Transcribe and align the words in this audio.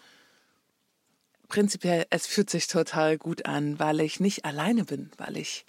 prinzipiell, 1.47 2.05
es 2.09 2.27
fühlt 2.27 2.49
sich 2.49 2.67
total 2.67 3.17
gut 3.17 3.45
an, 3.45 3.79
weil 3.79 4.01
ich 4.01 4.19
nicht 4.19 4.45
alleine 4.45 4.85
bin, 4.85 5.11
weil 5.17 5.37
ich 5.37 5.65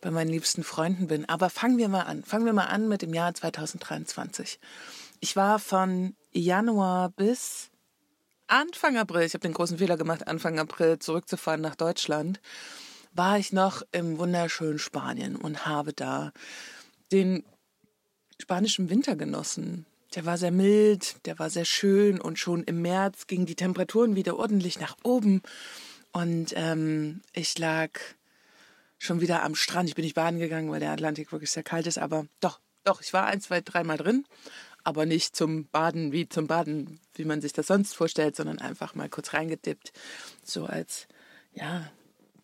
bei 0.00 0.10
meinen 0.10 0.30
liebsten 0.30 0.64
Freunden 0.64 1.08
bin. 1.08 1.28
Aber 1.28 1.50
fangen 1.50 1.78
wir 1.78 1.88
mal 1.88 2.02
an. 2.02 2.22
Fangen 2.22 2.46
wir 2.46 2.52
mal 2.52 2.66
an 2.66 2.88
mit 2.88 3.02
dem 3.02 3.14
Jahr 3.14 3.34
2023. 3.34 4.58
Ich 5.20 5.36
war 5.36 5.58
von 5.58 6.14
Januar 6.32 7.10
bis 7.10 7.70
Anfang 8.46 8.96
April, 8.96 9.22
ich 9.22 9.34
habe 9.34 9.42
den 9.42 9.52
großen 9.52 9.78
Fehler 9.78 9.96
gemacht, 9.96 10.26
Anfang 10.26 10.58
April 10.58 10.98
zurückzufahren 10.98 11.60
nach 11.60 11.76
Deutschland, 11.76 12.40
war 13.12 13.38
ich 13.38 13.52
noch 13.52 13.82
im 13.92 14.18
wunderschönen 14.18 14.80
Spanien 14.80 15.36
und 15.36 15.66
habe 15.66 15.92
da 15.92 16.32
den 17.12 17.44
spanischen 18.40 18.90
Winter 18.90 19.14
genossen. 19.14 19.86
Der 20.14 20.26
war 20.26 20.38
sehr 20.38 20.50
mild, 20.50 21.24
der 21.26 21.38
war 21.38 21.50
sehr 21.50 21.64
schön 21.64 22.20
und 22.20 22.38
schon 22.38 22.64
im 22.64 22.82
März 22.82 23.26
gingen 23.26 23.46
die 23.46 23.54
Temperaturen 23.54 24.16
wieder 24.16 24.36
ordentlich 24.36 24.80
nach 24.80 24.96
oben. 25.04 25.42
Und 26.12 26.52
ähm, 26.56 27.22
ich 27.32 27.56
lag 27.58 27.90
schon 28.98 29.20
wieder 29.20 29.42
am 29.42 29.54
Strand. 29.54 29.88
Ich 29.88 29.94
bin 29.94 30.04
nicht 30.04 30.14
baden 30.14 30.40
gegangen, 30.40 30.70
weil 30.70 30.80
der 30.80 30.90
Atlantik 30.90 31.32
wirklich 31.32 31.50
sehr 31.50 31.62
kalt 31.62 31.86
ist, 31.86 31.98
aber 31.98 32.26
doch, 32.40 32.60
doch, 32.84 33.00
ich 33.00 33.12
war 33.12 33.26
ein, 33.26 33.40
zwei, 33.40 33.60
dreimal 33.60 33.96
drin, 33.96 34.24
aber 34.84 35.06
nicht 35.06 35.36
zum 35.36 35.66
Baden 35.68 36.12
wie 36.12 36.28
zum 36.28 36.46
Baden, 36.46 37.00
wie 37.14 37.24
man 37.24 37.40
sich 37.40 37.52
das 37.52 37.68
sonst 37.68 37.94
vorstellt, 37.94 38.34
sondern 38.34 38.58
einfach 38.58 38.94
mal 38.94 39.08
kurz 39.08 39.32
reingedippt, 39.32 39.92
so 40.42 40.66
als, 40.66 41.06
ja, 41.54 41.90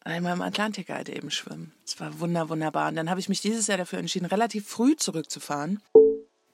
einmal 0.01 0.35
im 0.35 0.43
Atlantik 0.43 0.89
halt 0.91 1.09
eben 1.09 1.31
schwimmen. 1.31 1.73
Es 1.85 1.99
war 1.99 2.21
wunder, 2.21 2.49
wunderbar. 2.49 2.89
Und 2.89 2.97
dann 2.97 3.11
habe 3.11 3.21
ich 3.21 3.29
mich 3.29 3.41
dieses 3.41 3.67
Jahr 3.67 3.79
dafür 3.79 3.99
entschieden, 3.99 4.27
relativ 4.27 4.69
früh 4.69 4.95
zurückzufahren. 4.97 5.83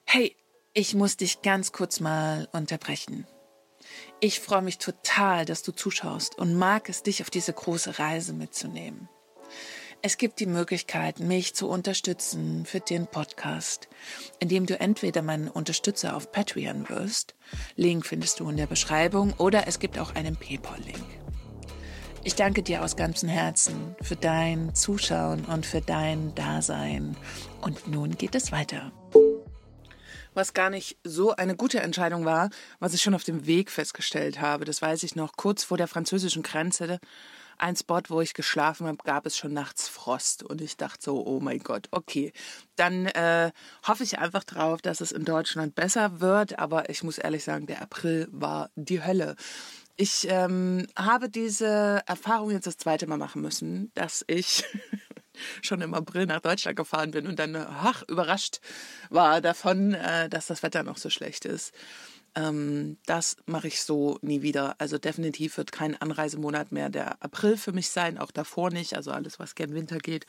Hey, 0.05 0.35
ich 0.73 0.95
muss 0.95 1.17
dich 1.17 1.41
ganz 1.43 1.71
kurz 1.71 1.99
mal 1.99 2.47
unterbrechen. 2.51 3.27
Ich 4.19 4.39
freue 4.39 4.63
mich 4.63 4.79
total, 4.79 5.45
dass 5.45 5.61
du 5.61 5.71
zuschaust 5.71 6.37
und 6.37 6.55
mag 6.55 6.89
es, 6.89 7.03
dich 7.03 7.21
auf 7.21 7.29
diese 7.29 7.53
große 7.53 7.99
Reise 7.99 8.33
mitzunehmen. 8.33 9.07
Es 10.01 10.17
gibt 10.17 10.39
die 10.39 10.47
Möglichkeit, 10.47 11.19
mich 11.19 11.53
zu 11.53 11.69
unterstützen 11.69 12.65
für 12.65 12.79
den 12.79 13.07
Podcast, 13.07 13.87
indem 14.39 14.65
du 14.65 14.79
entweder 14.79 15.21
mein 15.21 15.47
Unterstützer 15.47 16.15
auf 16.15 16.31
Patreon 16.31 16.89
wirst, 16.89 17.35
Link 17.75 18.05
findest 18.05 18.39
du 18.39 18.49
in 18.49 18.57
der 18.57 18.67
Beschreibung, 18.67 19.33
oder 19.37 19.67
es 19.67 19.79
gibt 19.79 19.99
auch 19.99 20.15
einen 20.15 20.35
PayPal-Link. 20.35 21.05
Ich 22.23 22.35
danke 22.35 22.63
dir 22.63 22.83
aus 22.83 22.95
ganzem 22.95 23.29
Herzen 23.29 23.95
für 24.01 24.15
dein 24.15 24.73
Zuschauen 24.73 25.45
und 25.45 25.65
für 25.65 25.81
dein 25.81 26.33
Dasein. 26.35 27.15
Und 27.61 27.87
nun 27.87 28.17
geht 28.17 28.35
es 28.35 28.51
weiter 28.51 28.91
was 30.35 30.53
gar 30.53 30.69
nicht 30.69 30.97
so 31.03 31.35
eine 31.35 31.55
gute 31.55 31.79
Entscheidung 31.79 32.25
war, 32.25 32.49
was 32.79 32.93
ich 32.93 33.01
schon 33.01 33.15
auf 33.15 33.23
dem 33.23 33.45
Weg 33.45 33.71
festgestellt 33.71 34.41
habe. 34.41 34.65
Das 34.65 34.81
weiß 34.81 35.03
ich 35.03 35.15
noch. 35.15 35.33
Kurz 35.35 35.63
vor 35.63 35.77
der 35.77 35.87
französischen 35.87 36.43
Grenze, 36.43 36.99
ein 37.57 37.75
Spot, 37.75 38.01
wo 38.07 38.21
ich 38.21 38.33
geschlafen 38.33 38.87
habe, 38.87 38.97
gab 39.03 39.25
es 39.25 39.37
schon 39.37 39.53
nachts 39.53 39.87
Frost. 39.87 40.43
Und 40.43 40.61
ich 40.61 40.77
dachte 40.77 41.01
so, 41.01 41.25
oh 41.25 41.39
mein 41.39 41.59
Gott, 41.59 41.87
okay. 41.91 42.33
Dann 42.75 43.05
äh, 43.05 43.51
hoffe 43.87 44.03
ich 44.03 44.19
einfach 44.19 44.43
drauf, 44.43 44.81
dass 44.81 45.01
es 45.01 45.11
in 45.11 45.25
Deutschland 45.25 45.75
besser 45.75 46.19
wird. 46.19 46.59
Aber 46.59 46.89
ich 46.89 47.03
muss 47.03 47.17
ehrlich 47.17 47.43
sagen, 47.43 47.67
der 47.67 47.81
April 47.81 48.27
war 48.31 48.69
die 48.75 49.03
Hölle. 49.03 49.35
Ich 49.95 50.27
ähm, 50.27 50.87
habe 50.97 51.29
diese 51.29 52.01
Erfahrung 52.07 52.51
jetzt 52.51 52.65
das 52.65 52.77
zweite 52.77 53.05
Mal 53.05 53.17
machen 53.17 53.41
müssen, 53.41 53.91
dass 53.93 54.23
ich 54.27 54.63
schon 55.61 55.81
im 55.81 55.93
April 55.93 56.25
nach 56.25 56.41
Deutschland 56.41 56.77
gefahren 56.77 57.11
bin 57.11 57.27
und 57.27 57.39
dann 57.39 57.55
ach, 57.55 58.03
überrascht 58.07 58.59
war 59.09 59.41
davon, 59.41 59.93
äh, 59.93 60.29
dass 60.29 60.47
das 60.47 60.63
Wetter 60.63 60.83
noch 60.83 60.97
so 60.97 61.09
schlecht 61.09 61.45
ist. 61.45 61.73
Ähm, 62.35 62.97
das 63.05 63.37
mache 63.45 63.67
ich 63.67 63.81
so 63.81 64.17
nie 64.21 64.41
wieder. 64.41 64.75
Also 64.79 64.97
definitiv 64.97 65.57
wird 65.57 65.71
kein 65.71 65.99
Anreisemonat 66.01 66.71
mehr 66.71 66.89
der 66.89 67.21
April 67.23 67.57
für 67.57 67.71
mich 67.71 67.89
sein, 67.89 68.17
auch 68.17 68.31
davor 68.31 68.71
nicht. 68.71 68.95
Also 68.95 69.11
alles, 69.11 69.39
was 69.39 69.55
gern 69.55 69.73
Winter 69.73 69.99
geht. 69.99 70.25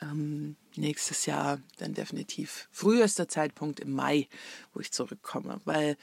Ähm, 0.00 0.56
nächstes 0.76 1.26
Jahr 1.26 1.60
dann 1.78 1.94
definitiv 1.94 2.68
frühester 2.70 3.28
Zeitpunkt 3.28 3.80
im 3.80 3.92
Mai, 3.92 4.28
wo 4.72 4.80
ich 4.80 4.92
zurückkomme, 4.92 5.60
weil 5.64 5.96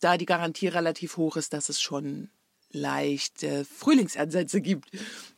da 0.00 0.16
die 0.16 0.26
Garantie 0.26 0.68
relativ 0.68 1.16
hoch 1.16 1.36
ist, 1.36 1.52
dass 1.54 1.68
es 1.68 1.80
schon 1.80 2.30
leichte 2.70 3.64
Frühlingsansätze 3.64 4.60
gibt. 4.60 4.90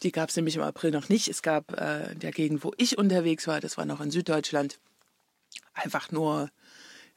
Die 0.03 0.13
gab 0.13 0.31
es 0.31 0.37
nämlich 0.37 0.57
im 0.57 0.63
April 0.63 0.91
noch 0.91 1.09
nicht. 1.09 1.29
Es 1.29 1.43
gab 1.43 1.79
äh, 1.79 2.13
in 2.13 2.19
der 2.21 2.33
Gegend, 2.33 2.65
wo 2.65 2.73
ich 2.77 2.99
unterwegs 2.99 3.47
war, 3.47 3.61
das 3.61 3.79
war 3.79 3.85
noch 3.85 4.01
in 4.01 4.11
Süddeutschland, 4.11 4.79
einfach 5.75 6.11
nur 6.11 6.51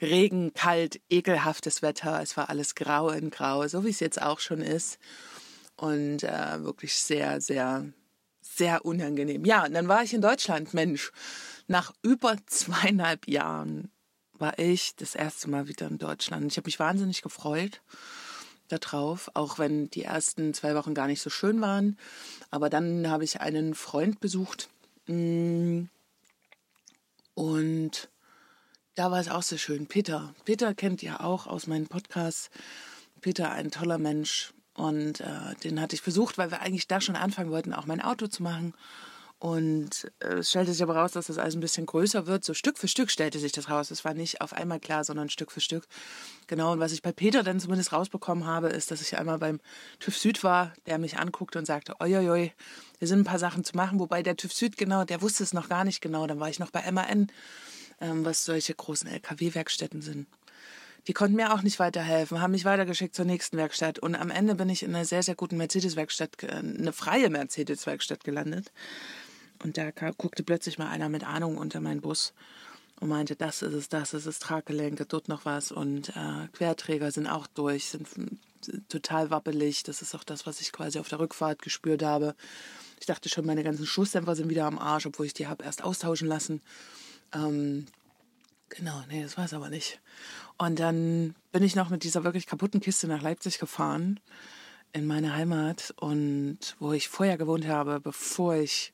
Regen, 0.02 0.54
kalt, 0.54 1.02
ekelhaftes 1.10 1.82
Wetter. 1.82 2.22
Es 2.22 2.36
war 2.38 2.50
alles 2.50 2.76
grau 2.76 3.10
in 3.10 3.30
grau, 3.30 3.68
so 3.68 3.86
wie 3.86 3.90
es 3.90 4.00
jetzt 4.00 4.22
auch 4.22 4.40
schon 4.40 4.62
ist. 4.62 5.00
Und 5.76 6.24
äh, 6.24 6.64
wirklich 6.64 6.96
sehr, 6.96 7.42
sehr, 7.42 7.86
sehr 8.42 8.86
unangenehm. 8.86 9.46
Ja, 9.46 9.66
und 9.66 9.74
dann 9.74 9.88
war 9.88 10.04
ich 10.04 10.14
in 10.14 10.22
Deutschland, 10.22 10.74
Mensch. 10.74 11.12
Nach 11.68 11.94
über 12.02 12.38
zweieinhalb 12.46 13.28
Jahren 13.28 13.90
war 14.34 14.60
ich 14.60 14.96
das 14.96 15.16
erste 15.16 15.50
Mal 15.50 15.68
wieder 15.68 15.88
in 15.88 15.98
Deutschland. 15.98 16.52
Ich 16.52 16.58
habe 16.58 16.68
mich 16.68 16.80
wahnsinnig 16.80 17.22
gefreut 17.22 17.82
darauf, 18.68 19.30
auch 19.34 19.60
wenn 19.60 19.90
die 19.90 20.04
ersten 20.04 20.54
zwei 20.54 20.76
Wochen 20.76 20.94
gar 20.94 21.08
nicht 21.08 21.22
so 21.22 21.30
schön 21.30 21.62
waren. 21.62 21.98
Aber 22.50 22.70
dann 22.70 23.10
habe 23.10 23.24
ich 23.24 23.42
einen 23.42 23.76
Freund 23.76 24.20
besucht 24.20 24.70
mm, 25.08 25.84
und 27.36 28.10
da 28.96 29.10
war 29.10 29.20
es 29.20 29.30
auch 29.30 29.42
sehr 29.42 29.58
schön. 29.58 29.88
Peter. 29.88 30.36
Peter 30.46 30.74
kennt 30.76 31.02
ihr 31.02 31.22
auch 31.22 31.48
aus 31.48 31.66
meinen 31.66 31.88
Podcasts. 31.88 32.52
Peter, 33.22 33.52
ein 33.52 33.72
toller 33.72 33.98
Mensch. 33.98 34.54
Und 34.76 35.22
äh, 35.22 35.56
den 35.64 35.80
hatte 35.82 35.96
ich 35.96 36.04
besucht, 36.04 36.38
weil 36.38 36.52
wir 36.52 36.62
eigentlich 36.62 36.88
da 36.88 37.02
schon 37.02 37.16
anfangen 37.16 37.52
wollten, 37.52 37.74
auch 37.74 37.86
mein 37.86 38.02
Auto 38.02 38.28
zu 38.28 38.44
machen. 38.44 38.74
Und 39.44 40.10
äh, 40.20 40.36
es 40.36 40.52
stellte 40.52 40.72
sich 40.72 40.82
aber 40.82 40.96
raus, 40.96 41.12
dass 41.12 41.28
das 41.28 41.38
alles 41.38 41.54
ein 41.54 41.60
bisschen 41.60 41.86
größer 41.86 42.28
wird. 42.28 42.46
So 42.46 42.54
Stück 42.54 42.78
für 42.78 42.88
Stück 42.88 43.12
stellte 43.12 43.40
sich 43.40 43.52
das 43.52 43.70
raus. 43.70 43.92
Es 43.92 44.06
war 44.06 44.14
nicht 44.14 44.40
auf 44.40 44.54
einmal 44.54 44.80
klar, 44.80 45.04
sondern 45.04 45.30
Stück 45.30 45.52
für 45.52 45.60
Stück. 45.60 45.86
Genau, 46.48 46.72
und 46.72 46.80
was 46.80 46.94
ich 46.94 47.02
bei 47.02 47.12
Peter 47.12 47.44
dann 47.44 47.60
zumindest 47.60 47.92
rausbekommen 47.92 48.46
habe, 48.46 48.70
ist, 48.70 48.90
dass 48.90 49.02
ich 49.02 49.18
einmal 49.18 49.40
beim 49.40 49.60
TÜV 50.00 50.18
Süd 50.18 50.44
war, 50.46 50.72
der 50.86 50.98
mich 50.98 51.18
anguckte 51.18 51.60
und 51.60 51.66
sagte, 51.66 52.00
oi, 52.00 52.52
hier 53.00 53.08
sind 53.08 53.20
ein 53.20 53.26
paar 53.26 53.38
Sachen 53.38 53.66
zu 53.66 53.76
machen. 53.76 54.00
Wobei 54.00 54.24
der 54.24 54.38
TÜV 54.38 54.54
Süd 54.54 54.78
genau, 54.78 55.04
der 55.04 55.22
wusste 55.22 55.44
es 55.44 55.52
noch 55.52 55.68
gar 55.68 55.84
nicht 55.84 56.00
genau. 56.00 56.26
Dann 56.26 56.40
war 56.40 56.48
ich 56.48 56.60
noch 56.60 56.72
bei 56.72 56.90
MAN, 56.90 57.30
ähm, 58.00 58.24
was 58.24 58.46
solche 58.46 58.74
großen 58.74 59.10
LKW-Werkstätten 59.10 60.02
sind. 60.02 60.26
Die 61.08 61.14
konnten 61.14 61.36
mir 61.36 61.54
auch 61.54 61.64
nicht 61.64 61.80
weiterhelfen, 61.80 62.40
haben 62.40 62.52
mich 62.52 62.64
weitergeschickt 62.64 63.14
zur 63.14 63.26
nächsten 63.26 63.58
Werkstatt. 63.58 64.00
Und 64.00 64.16
am 64.16 64.30
Ende 64.32 64.56
bin 64.56 64.70
ich 64.70 64.84
in 64.84 64.96
einer 64.96 65.04
sehr, 65.04 65.22
sehr 65.22 65.36
guten 65.36 65.58
Mercedes-Werkstatt, 65.58 66.44
äh, 66.44 66.48
eine 66.48 66.94
freie 66.94 67.30
Mercedes-Werkstatt 67.30 68.24
gelandet 68.24 68.72
und 69.64 69.78
da 69.78 69.92
guckte 69.92 70.44
plötzlich 70.44 70.78
mal 70.78 70.90
einer 70.90 71.10
mit 71.10 71.24
Ahnung 71.24 71.58
unter 71.58 71.80
meinen 71.80 72.02
Bus 72.02 72.34
und 73.00 73.10
meinte, 73.10 73.36
das 73.36 73.62
ist 73.62 73.74
es, 73.74 73.90
das 73.90 74.14
ist 74.14 74.26
es, 74.26 74.40
Traggelenke, 74.40 75.06
dort 75.06 75.28
noch 75.28 75.46
was. 75.46 75.72
Und 75.72 76.10
äh, 76.10 76.48
Querträger 76.54 77.12
sind 77.12 77.28
auch 77.28 77.48
durch, 77.48 77.86
sind 77.86 78.08
total 78.88 79.30
wappelig. 79.30 79.84
Das 79.84 80.02
ist 80.02 80.16
auch 80.16 80.24
das, 80.24 80.46
was 80.46 80.62
ich 80.62 80.72
quasi 80.72 81.00
auf 81.00 81.10
der 81.10 81.20
Rückfahrt 81.20 81.62
gespürt 81.62 82.04
habe. 82.04 82.36
Ich 83.00 83.06
dachte 83.06 83.30
schon, 83.30 83.46
meine 83.46 83.64
ganzen 83.64 83.86
Schussdämpfer 83.86 84.36
sind 84.36 84.50
wieder 84.50 84.66
am 84.66 84.80
Arsch, 84.80 85.06
obwohl 85.06 85.26
ich 85.26 85.34
die 85.34 85.48
habe 85.48 85.64
erst 85.64 85.84
austauschen 85.84 86.28
lassen. 86.28 86.62
Ähm, 87.34 87.88
genau, 88.70 89.04
nee, 89.10 89.24
das 89.24 89.38
war 89.38 89.46
es 89.46 89.54
aber 89.54 89.70
nicht. 89.70 90.00
Und 90.58 90.80
dann 90.80 91.36
bin 91.52 91.64
ich 91.64 91.76
noch 91.76 91.90
mit 91.90 92.04
dieser 92.04 92.24
wirklich 92.24 92.48
kaputten 92.48 92.80
Kiste 92.80 93.08
nach 93.08 93.22
Leipzig 93.22 93.60
gefahren 93.60 94.20
in 94.94 95.08
meine 95.08 95.36
Heimat 95.36 95.94
und 95.98 96.60
wo 96.80 96.94
ich 96.94 97.10
vorher 97.10 97.38
gewohnt 97.38 97.68
habe, 97.68 98.00
bevor 98.00 98.56
ich 98.56 98.94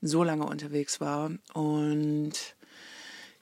so 0.00 0.22
lange 0.22 0.46
unterwegs 0.46 1.00
war. 1.00 1.30
Und 1.54 2.32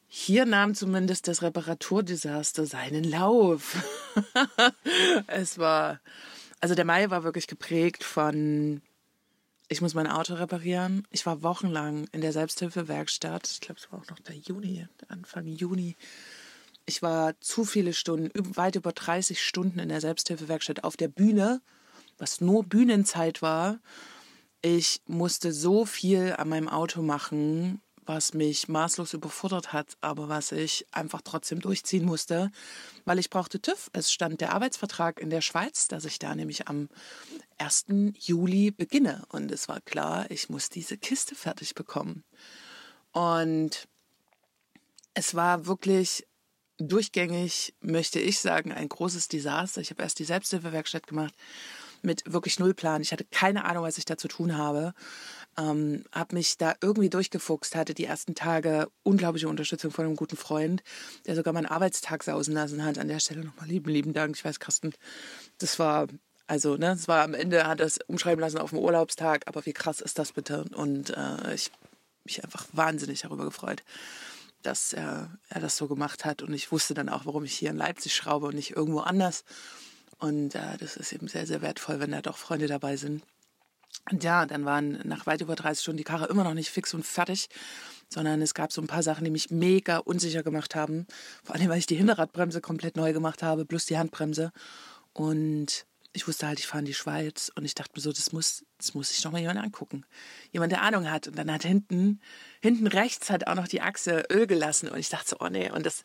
hier 0.08 0.46
nahm 0.46 0.74
zumindest 0.74 1.28
das 1.28 1.42
Reparaturdesaster 1.42 2.66
seinen 2.66 3.04
Lauf. 3.04 3.76
es 5.26 5.58
war, 5.58 6.00
also 6.60 6.74
der 6.74 6.84
Mai 6.84 7.10
war 7.10 7.24
wirklich 7.24 7.46
geprägt 7.46 8.04
von, 8.04 8.80
ich 9.68 9.80
muss 9.80 9.94
mein 9.94 10.06
Auto 10.06 10.34
reparieren. 10.34 11.06
Ich 11.10 11.26
war 11.26 11.42
wochenlang 11.42 12.06
in 12.12 12.20
der 12.20 12.32
Selbsthilfewerkstatt. 12.32 13.48
Ich 13.48 13.60
glaube, 13.60 13.80
es 13.80 13.90
war 13.90 14.00
auch 14.00 14.06
noch 14.08 14.20
der 14.20 14.36
Juni, 14.36 14.86
Anfang 15.08 15.46
Juni. 15.46 15.96
Ich 16.86 17.02
war 17.02 17.38
zu 17.40 17.64
viele 17.64 17.92
Stunden, 17.92 18.30
weit 18.56 18.76
über 18.76 18.92
30 18.92 19.42
Stunden 19.42 19.80
in 19.80 19.88
der 19.88 20.00
Selbsthilfewerkstatt 20.00 20.84
auf 20.84 20.96
der 20.96 21.08
Bühne, 21.08 21.60
was 22.16 22.40
nur 22.40 22.62
Bühnenzeit 22.62 23.42
war. 23.42 23.80
Ich 24.62 25.00
musste 25.06 25.52
so 25.52 25.84
viel 25.84 26.34
an 26.36 26.48
meinem 26.48 26.68
Auto 26.68 27.02
machen, 27.02 27.80
was 28.06 28.34
mich 28.34 28.68
maßlos 28.68 29.14
überfordert 29.14 29.72
hat, 29.72 29.96
aber 30.00 30.28
was 30.28 30.52
ich 30.52 30.86
einfach 30.92 31.22
trotzdem 31.22 31.60
durchziehen 31.60 32.04
musste, 32.04 32.50
weil 33.04 33.18
ich 33.18 33.30
brauchte 33.30 33.60
TÜV. 33.60 33.90
Es 33.92 34.12
stand 34.12 34.40
der 34.40 34.52
Arbeitsvertrag 34.52 35.20
in 35.20 35.30
der 35.30 35.40
Schweiz, 35.40 35.88
dass 35.88 36.04
ich 36.04 36.18
da 36.18 36.34
nämlich 36.34 36.68
am 36.68 36.88
1. 37.58 37.86
Juli 38.18 38.70
beginne. 38.70 39.24
Und 39.28 39.50
es 39.50 39.68
war 39.68 39.80
klar, 39.80 40.30
ich 40.30 40.48
muss 40.48 40.70
diese 40.70 40.96
Kiste 40.96 41.34
fertig 41.34 41.74
bekommen. 41.74 42.24
Und 43.12 43.88
es 45.14 45.34
war 45.34 45.66
wirklich 45.66 46.26
durchgängig, 46.78 47.74
möchte 47.80 48.20
ich 48.20 48.38
sagen, 48.38 48.72
ein 48.72 48.88
großes 48.88 49.28
Desaster. 49.28 49.80
Ich 49.80 49.90
habe 49.90 50.02
erst 50.02 50.18
die 50.18 50.24
Selbsthilfewerkstatt 50.24 51.06
gemacht 51.06 51.34
mit 52.06 52.22
wirklich 52.32 52.58
null 52.58 52.72
Plan. 52.72 53.02
Ich 53.02 53.12
hatte 53.12 53.26
keine 53.30 53.64
Ahnung, 53.64 53.84
was 53.84 53.98
ich 53.98 54.06
da 54.06 54.16
zu 54.16 54.28
tun 54.28 54.56
habe. 54.56 54.94
Ähm, 55.58 56.04
habe 56.12 56.34
mich 56.34 56.56
da 56.56 56.74
irgendwie 56.80 57.10
durchgefuchst, 57.10 57.74
hatte 57.74 57.94
die 57.94 58.04
ersten 58.04 58.34
Tage 58.34 58.88
unglaubliche 59.02 59.48
Unterstützung 59.48 59.90
von 59.90 60.04
einem 60.04 60.16
guten 60.16 60.36
Freund, 60.36 60.82
der 61.26 61.34
sogar 61.34 61.52
meinen 61.52 61.66
Arbeitstag 61.66 62.22
sausen 62.22 62.54
lassen 62.54 62.84
hat. 62.84 62.98
An 62.98 63.08
der 63.08 63.20
Stelle 63.20 63.44
nochmal 63.44 63.68
lieben, 63.68 63.90
lieben 63.90 64.12
Dank. 64.12 64.36
Ich 64.36 64.44
weiß, 64.44 64.60
Carsten, 64.60 64.92
das 65.58 65.78
war, 65.78 66.06
also, 66.46 66.76
ne, 66.76 66.92
es 66.92 67.08
war 67.08 67.22
am 67.22 67.34
Ende, 67.34 67.66
hat 67.66 67.80
es 67.80 67.98
umschreiben 68.06 68.40
lassen 68.40 68.58
auf 68.58 68.70
dem 68.70 68.78
Urlaubstag, 68.78 69.42
aber 69.46 69.66
wie 69.66 69.72
krass 69.72 70.00
ist 70.00 70.18
das 70.18 70.32
bitte? 70.32 70.64
Und 70.74 71.10
äh, 71.10 71.54
ich 71.54 71.70
mich 72.26 72.44
einfach 72.44 72.66
wahnsinnig 72.72 73.22
darüber 73.22 73.44
gefreut, 73.44 73.82
dass 74.62 74.92
er, 74.92 75.38
er 75.48 75.60
das 75.60 75.76
so 75.76 75.88
gemacht 75.88 76.24
hat. 76.24 76.42
Und 76.42 76.52
ich 76.52 76.70
wusste 76.70 76.92
dann 76.92 77.08
auch, 77.08 77.24
warum 77.24 77.44
ich 77.44 77.54
hier 77.54 77.70
in 77.70 77.76
Leipzig 77.76 78.14
schraube 78.14 78.46
und 78.46 78.56
nicht 78.56 78.76
irgendwo 78.76 79.00
anders. 79.00 79.44
Und 80.18 80.54
äh, 80.54 80.76
das 80.78 80.96
ist 80.96 81.12
eben 81.12 81.28
sehr, 81.28 81.46
sehr 81.46 81.62
wertvoll, 81.62 82.00
wenn 82.00 82.12
da 82.12 82.22
doch 82.22 82.38
Freunde 82.38 82.66
dabei 82.66 82.96
sind. 82.96 83.22
Und 84.10 84.22
ja, 84.22 84.46
dann 84.46 84.64
waren 84.64 85.00
nach 85.04 85.26
weit 85.26 85.40
über 85.40 85.56
30 85.56 85.82
Stunden 85.82 85.98
die 85.98 86.04
Karre 86.04 86.26
immer 86.26 86.44
noch 86.44 86.54
nicht 86.54 86.70
fix 86.70 86.94
und 86.94 87.04
fertig, 87.04 87.48
sondern 88.08 88.40
es 88.40 88.54
gab 88.54 88.72
so 88.72 88.80
ein 88.80 88.86
paar 88.86 89.02
Sachen, 89.02 89.24
die 89.24 89.30
mich 89.30 89.50
mega 89.50 89.98
unsicher 89.98 90.42
gemacht 90.42 90.74
haben. 90.74 91.06
Vor 91.42 91.54
allem, 91.54 91.68
weil 91.68 91.78
ich 91.78 91.86
die 91.86 91.96
Hinterradbremse 91.96 92.60
komplett 92.60 92.96
neu 92.96 93.12
gemacht 93.12 93.42
habe, 93.42 93.64
plus 93.64 93.86
die 93.86 93.98
Handbremse. 93.98 94.52
Und 95.12 95.86
ich 96.12 96.26
wusste 96.28 96.46
halt, 96.46 96.58
ich 96.58 96.66
fahre 96.66 96.80
in 96.80 96.86
die 96.86 96.94
Schweiz 96.94 97.50
und 97.56 97.64
ich 97.64 97.74
dachte 97.74 97.92
mir 97.94 98.00
so, 98.00 98.12
das 98.12 98.32
muss, 98.32 98.64
das 98.78 98.94
muss 98.94 99.10
sich 99.10 99.20
doch 99.22 99.32
mal 99.32 99.40
jemand 99.40 99.58
angucken. 99.58 100.06
Jemand, 100.52 100.72
der 100.72 100.82
Ahnung 100.82 101.10
hat. 101.10 101.28
Und 101.28 101.36
dann 101.36 101.52
hat 101.52 101.62
hinten, 101.62 102.20
hinten 102.60 102.86
rechts 102.86 103.28
hat 103.28 103.46
auch 103.46 103.54
noch 103.54 103.68
die 103.68 103.82
Achse 103.82 104.22
Öl 104.30 104.46
gelassen 104.46 104.88
und 104.88 104.98
ich 104.98 105.08
dachte 105.08 105.30
so, 105.30 105.36
oh 105.40 105.48
nee. 105.48 105.70
Und 105.70 105.84
das 105.84 106.04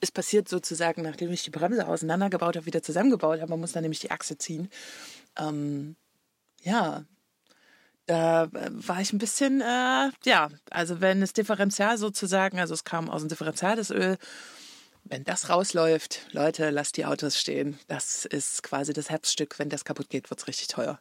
ist 0.00 0.12
passiert 0.12 0.48
sozusagen, 0.48 1.02
nachdem 1.02 1.32
ich 1.32 1.42
die 1.42 1.50
Bremse 1.50 1.86
auseinandergebaut 1.86 2.56
habe, 2.56 2.66
wieder 2.66 2.82
zusammengebaut 2.82 3.40
habe. 3.40 3.50
Man 3.50 3.60
muss 3.60 3.72
dann 3.72 3.82
nämlich 3.82 4.00
die 4.00 4.10
Achse 4.10 4.38
ziehen. 4.38 4.68
Ähm, 5.38 5.96
ja, 6.62 7.04
da 8.06 8.48
war 8.50 9.00
ich 9.00 9.12
ein 9.12 9.18
bisschen, 9.18 9.60
äh, 9.60 10.10
ja, 10.24 10.48
also 10.70 11.00
wenn 11.00 11.20
das 11.20 11.32
Differential 11.32 11.96
sozusagen, 11.96 12.58
also 12.58 12.74
es 12.74 12.84
kam 12.84 13.08
aus 13.08 13.22
dem 13.22 13.28
Differential 13.28 13.76
das 13.76 13.90
Öl, 13.90 14.18
wenn 15.04 15.24
das 15.24 15.48
rausläuft, 15.48 16.26
Leute, 16.32 16.70
lasst 16.70 16.96
die 16.96 17.04
Autos 17.04 17.38
stehen. 17.38 17.78
Das 17.88 18.24
ist 18.24 18.62
quasi 18.62 18.92
das 18.92 19.10
Herzstück. 19.10 19.58
Wenn 19.58 19.68
das 19.68 19.84
kaputt 19.84 20.10
geht, 20.10 20.30
wird 20.30 20.40
es 20.40 20.46
richtig 20.46 20.68
teuer. 20.68 21.00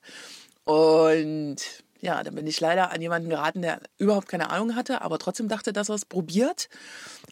Und 0.64 1.58
ja, 2.02 2.24
dann 2.24 2.36
bin 2.36 2.48
ich 2.48 2.60
leider 2.60 2.92
an 2.92 3.02
jemanden 3.02 3.30
geraten, 3.30 3.62
der 3.62 3.82
überhaupt 3.98 4.30
keine 4.30 4.50
Ahnung 4.52 4.76
hatte, 4.76 5.02
aber 5.02 5.20
trotzdem 5.20 5.48
dachte, 5.50 5.74
dass 5.74 5.90
er 5.90 5.96
es 5.96 6.06
probiert. 6.06 6.70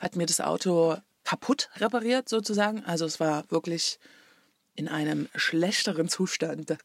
Hat 0.01 0.15
mir 0.15 0.25
das 0.25 0.41
Auto 0.41 0.97
kaputt 1.27 1.69
repariert 1.75 2.29
sozusagen. 2.29 2.85
Also 2.85 3.05
es 3.05 3.19
war 3.19 3.43
wirklich 3.51 3.99
in 4.75 4.87
einem 4.87 5.27
schlechteren 5.35 6.07
Zustand, 6.07 6.77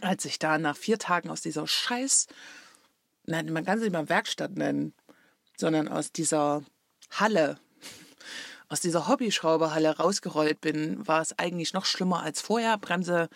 als 0.00 0.24
ich 0.24 0.38
da 0.38 0.56
nach 0.56 0.74
vier 0.74 0.98
Tagen 0.98 1.28
aus 1.28 1.42
dieser 1.42 1.66
Scheiß, 1.66 2.28
nein, 3.26 3.52
man 3.52 3.66
kann 3.66 3.76
es 3.76 3.84
nicht 3.84 3.92
mal 3.92 4.08
Werkstatt 4.08 4.52
nennen, 4.52 4.94
sondern 5.58 5.88
aus 5.88 6.12
dieser 6.12 6.62
Halle, 7.10 7.58
aus 8.70 8.80
dieser 8.80 9.06
Hobbyschrauberhalle 9.06 9.98
rausgerollt 9.98 10.62
bin, 10.62 11.06
war 11.06 11.20
es 11.20 11.38
eigentlich 11.38 11.74
noch 11.74 11.84
schlimmer 11.84 12.22
als 12.22 12.40
vorher. 12.40 12.78
Bremse 12.78 13.28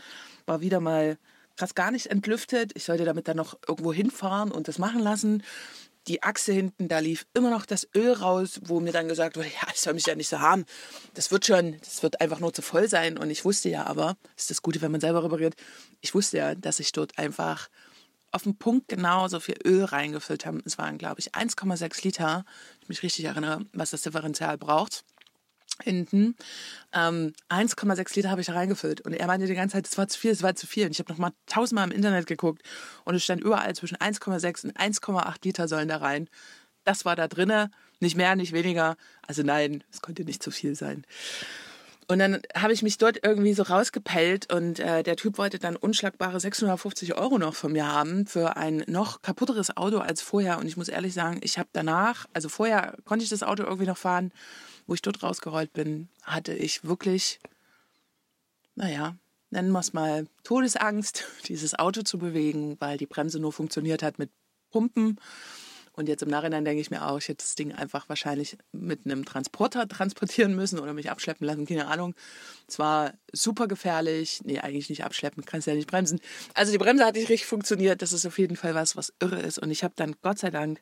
war 0.47 0.62
wieder 0.62 0.81
mal 0.81 1.19
krass 1.56 1.75
gar 1.75 1.91
nicht 1.91 2.06
entlüftet. 2.06 2.73
Ich 2.75 2.85
sollte 2.85 3.05
damit 3.05 3.29
dann 3.29 3.37
noch 3.37 3.59
irgendwo 3.69 3.93
hinfahren 3.93 4.50
und 4.50 4.67
das 4.67 4.79
machen 4.79 5.00
lassen 5.00 5.43
die 6.09 6.23
Achse 6.23 6.53
hinten, 6.53 6.89
da 6.89 6.99
lief 6.99 7.27
immer 7.35 7.51
noch 7.51 7.67
das 7.67 7.87
Öl 7.95 8.13
raus, 8.13 8.61
wo 8.65 8.81
mir 8.81 8.93
dann 8.93 9.09
gesagt 9.09 9.37
wurde, 9.37 9.49
ja, 9.49 9.69
ich 9.73 9.81
soll 9.81 9.95
mich 9.95 10.07
ja 10.07 10.15
nicht 10.15 10.29
so 10.29 10.41
haben. 10.41 10.65
Das 11.15 11.31
wird 11.31 11.47
schon, 11.47 11.77
das 11.81 12.03
wird 12.03 12.21
einfach 12.21 12.41
nur 12.41 12.53
zu 12.53 12.63
voll 12.63 12.89
sein. 12.89 13.19
Und 13.19 13.31
ich 13.31 13.45
wusste 13.45 13.69
ja 13.69 13.87
aber, 13.87 14.17
das 14.35 14.45
ist 14.45 14.51
das 14.51 14.63
Gute, 14.63 14.81
wenn 14.81 14.91
man 14.91 15.01
selber 15.01 15.23
repariert, 15.23 15.55
ich 16.01 16.15
wusste 16.15 16.39
ja, 16.39 16.55
dass 16.55 16.81
ich 16.81 16.93
dort 16.93 17.19
einfach 17.19 17.69
auf 18.31 18.43
den 18.43 18.57
Punkt 18.57 18.89
genau 18.89 19.29
so 19.29 19.41
viel 19.41 19.57
Öl 19.65 19.85
reingefüllt 19.85 20.47
habe. 20.47 20.61
Es 20.65 20.79
waren, 20.79 20.99
glaube 20.99 21.21
ich, 21.21 21.35
1,6 21.35 22.05
Liter, 22.05 22.45
ich 22.83 22.89
mich 22.89 23.03
richtig 23.03 23.25
erinnere, 23.25 23.65
was 23.73 23.91
das 23.91 24.03
Differential 24.03 24.59
braucht 24.59 25.05
hinten. 25.82 26.37
Ähm, 26.93 27.32
1,6 27.49 28.17
Liter 28.17 28.31
habe 28.31 28.41
ich 28.41 28.47
da 28.47 28.55
reingefüllt. 28.55 29.00
Und 29.03 29.12
er 29.12 29.26
meinte 29.26 29.47
die 29.47 29.55
ganze 29.55 29.75
Zeit, 29.75 29.87
es 29.87 29.99
war 29.99 30.09
zu 30.09 30.19
viel, 30.19 30.31
es 30.31 30.43
war 30.43 30.55
zu 30.55 30.67
viel. 30.67 30.87
Und 30.87 30.93
ich 30.93 30.99
habe 30.99 31.12
noch 31.12 31.19
mal 31.19 31.32
tausendmal 31.47 31.87
im 31.88 31.94
Internet 31.94 32.26
geguckt 32.26 32.62
und 33.05 33.15
es 33.15 33.25
stand 33.25 33.43
überall 33.43 33.75
zwischen 33.75 33.97
1,6 33.97 34.67
und 34.67 34.76
1,8 34.76 35.37
Liter 35.44 35.69
sollen 35.69 35.88
da 35.88 35.99
rein. 35.99 36.29
Das 36.85 37.05
war 37.05 37.17
da 37.17 37.29
drinne, 37.29 37.70
nicht 38.00 38.17
mehr, 38.17 38.37
nicht 38.37 38.53
weniger. 38.53 38.97
Also 39.26 39.43
nein, 39.43 39.85
es 39.93 40.00
konnte 40.00 40.25
nicht 40.25 40.43
zu 40.43 40.50
viel 40.50 40.75
sein. 40.75 41.05
Und 42.11 42.21
dann 42.21 42.41
habe 42.55 42.73
ich 42.73 42.82
mich 42.82 42.97
dort 42.97 43.19
irgendwie 43.23 43.53
so 43.53 43.64
rausgepellt 43.64 44.50
und 44.50 44.81
äh, 44.81 45.03
der 45.03 45.17
Typ 45.17 45.37
wollte 45.37 45.59
dann 45.59 45.76
unschlagbare 45.76 46.41
650 46.41 47.19
Euro 47.19 47.37
noch 47.37 47.55
von 47.55 47.71
mir 47.73 47.87
haben 47.87 48.26
für 48.26 48.56
ein 48.56 48.82
noch 48.87 49.21
kaputteres 49.21 49.76
Auto 49.76 49.99
als 49.99 50.23
vorher. 50.23 50.59
Und 50.59 50.67
ich 50.67 50.79
muss 50.79 50.88
ehrlich 50.88 51.12
sagen, 51.12 51.41
ich 51.43 51.59
habe 51.59 51.69
danach, 51.75 52.25
also 52.33 52.49
vorher 52.49 52.97
konnte 53.04 53.25
ich 53.25 53.28
das 53.28 53.43
Auto 53.43 53.62
irgendwie 53.64 53.85
noch 53.85 53.99
fahren 53.99 54.33
wo 54.88 54.95
ich 54.95 55.02
dort 55.02 55.23
rausgerollt 55.23 55.73
bin, 55.73 56.09
hatte 56.25 56.54
ich 56.54 56.83
wirklich, 56.83 57.38
naja, 58.75 59.14
nennen 59.50 59.71
wir 59.71 59.80
es 59.80 59.92
mal 59.92 60.26
Todesangst, 60.42 61.25
dieses 61.47 61.78
Auto 61.78 62.02
zu 62.02 62.18
bewegen, 62.18 62.76
weil 62.80 62.99
die 62.99 63.07
Bremse 63.07 63.38
nur 63.38 63.52
funktioniert 63.52 64.02
hat 64.02 64.18
mit 64.18 64.30
Pumpen. 64.71 65.21
Und 65.92 66.09
jetzt 66.09 66.23
im 66.23 66.28
Nachhinein 66.28 66.64
denke 66.64 66.80
ich 66.80 66.92
mir 66.92 67.04
auch, 67.07 67.18
ich 67.18 67.26
hätte 67.26 67.45
das 67.45 67.57
Ding 67.57 67.73
einfach 67.73 68.09
wahrscheinlich 68.09 68.57
mit 68.71 69.04
einem 69.04 69.25
Transporter 69.25 69.87
transportieren 69.88 70.54
müssen 70.54 70.78
oder 70.78 70.95
mich 70.95 71.11
abschleppen 71.11 71.45
lassen, 71.45 71.66
keine 71.66 71.88
Ahnung. 71.88 72.14
Es 72.68 72.78
war 72.78 73.14
super 73.33 73.66
gefährlich. 73.66 74.40
Nee, 74.45 74.61
eigentlich 74.61 74.88
nicht 74.88 75.04
abschleppen, 75.04 75.45
kannst 75.45 75.66
ja 75.66 75.75
nicht 75.75 75.90
bremsen. 75.90 76.21
Also 76.54 76.71
die 76.71 76.78
Bremse 76.78 77.04
hat 77.04 77.16
nicht 77.16 77.28
richtig 77.28 77.49
funktioniert. 77.49 78.00
Das 78.00 78.12
ist 78.12 78.25
auf 78.25 78.38
jeden 78.38 78.57
Fall 78.57 78.76
was, 78.76 78.97
was 78.97 79.12
irre 79.21 79.40
ist. 79.40 79.59
Und 79.59 79.73
ich 79.73 79.83
habe 79.83 79.95
dann 79.97 80.14
Gott 80.23 80.38
sei 80.38 80.50
Dank 80.50 80.80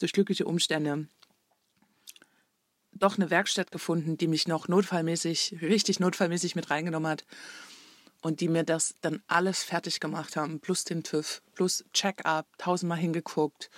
durch 0.00 0.12
glückliche 0.12 0.44
Umstände 0.44 1.08
doch 2.98 3.16
eine 3.16 3.30
Werkstatt 3.30 3.70
gefunden, 3.70 4.16
die 4.16 4.28
mich 4.28 4.48
noch 4.48 4.68
notfallmäßig, 4.68 5.58
richtig 5.62 6.00
notfallmäßig 6.00 6.54
mit 6.54 6.70
reingenommen 6.70 7.10
hat 7.10 7.24
und 8.22 8.40
die 8.40 8.48
mir 8.48 8.64
das 8.64 8.96
dann 9.00 9.22
alles 9.26 9.62
fertig 9.62 10.00
gemacht 10.00 10.36
haben, 10.36 10.60
plus 10.60 10.84
den 10.84 11.02
TÜV, 11.02 11.42
plus 11.54 11.84
Check-up, 11.92 12.46
tausendmal 12.58 12.98
hingeguckt, 12.98 13.70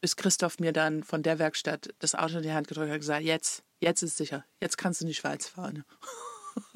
bis 0.00 0.16
Christoph 0.16 0.58
mir 0.58 0.72
dann 0.72 1.02
von 1.02 1.22
der 1.22 1.38
Werkstatt 1.38 1.88
das 1.98 2.14
Auto 2.14 2.38
in 2.38 2.42
die 2.42 2.52
Hand 2.52 2.68
gedrückt 2.68 2.88
hat 2.88 2.94
und 2.94 3.00
gesagt, 3.00 3.24
jetzt, 3.24 3.62
jetzt 3.80 4.02
ist 4.02 4.16
sicher, 4.16 4.44
jetzt 4.60 4.78
kannst 4.78 5.00
du 5.00 5.04
in 5.04 5.08
die 5.08 5.14
Schweiz 5.14 5.46
fahren. 5.46 5.84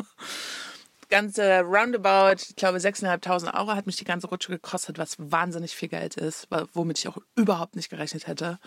ganze 1.12 1.60
Roundabout, 1.60 2.42
ich 2.48 2.56
glaube 2.56 2.78
6.500 2.78 3.52
Euro 3.52 3.76
hat 3.76 3.84
mich 3.84 3.96
die 3.96 4.04
ganze 4.04 4.28
Rutsche 4.28 4.50
gekostet, 4.50 4.96
was 4.96 5.16
wahnsinnig 5.18 5.76
viel 5.76 5.90
Geld 5.90 6.16
ist, 6.16 6.48
womit 6.72 6.98
ich 6.98 7.06
auch 7.06 7.18
überhaupt 7.36 7.76
nicht 7.76 7.90
gerechnet 7.90 8.26
hätte. 8.26 8.58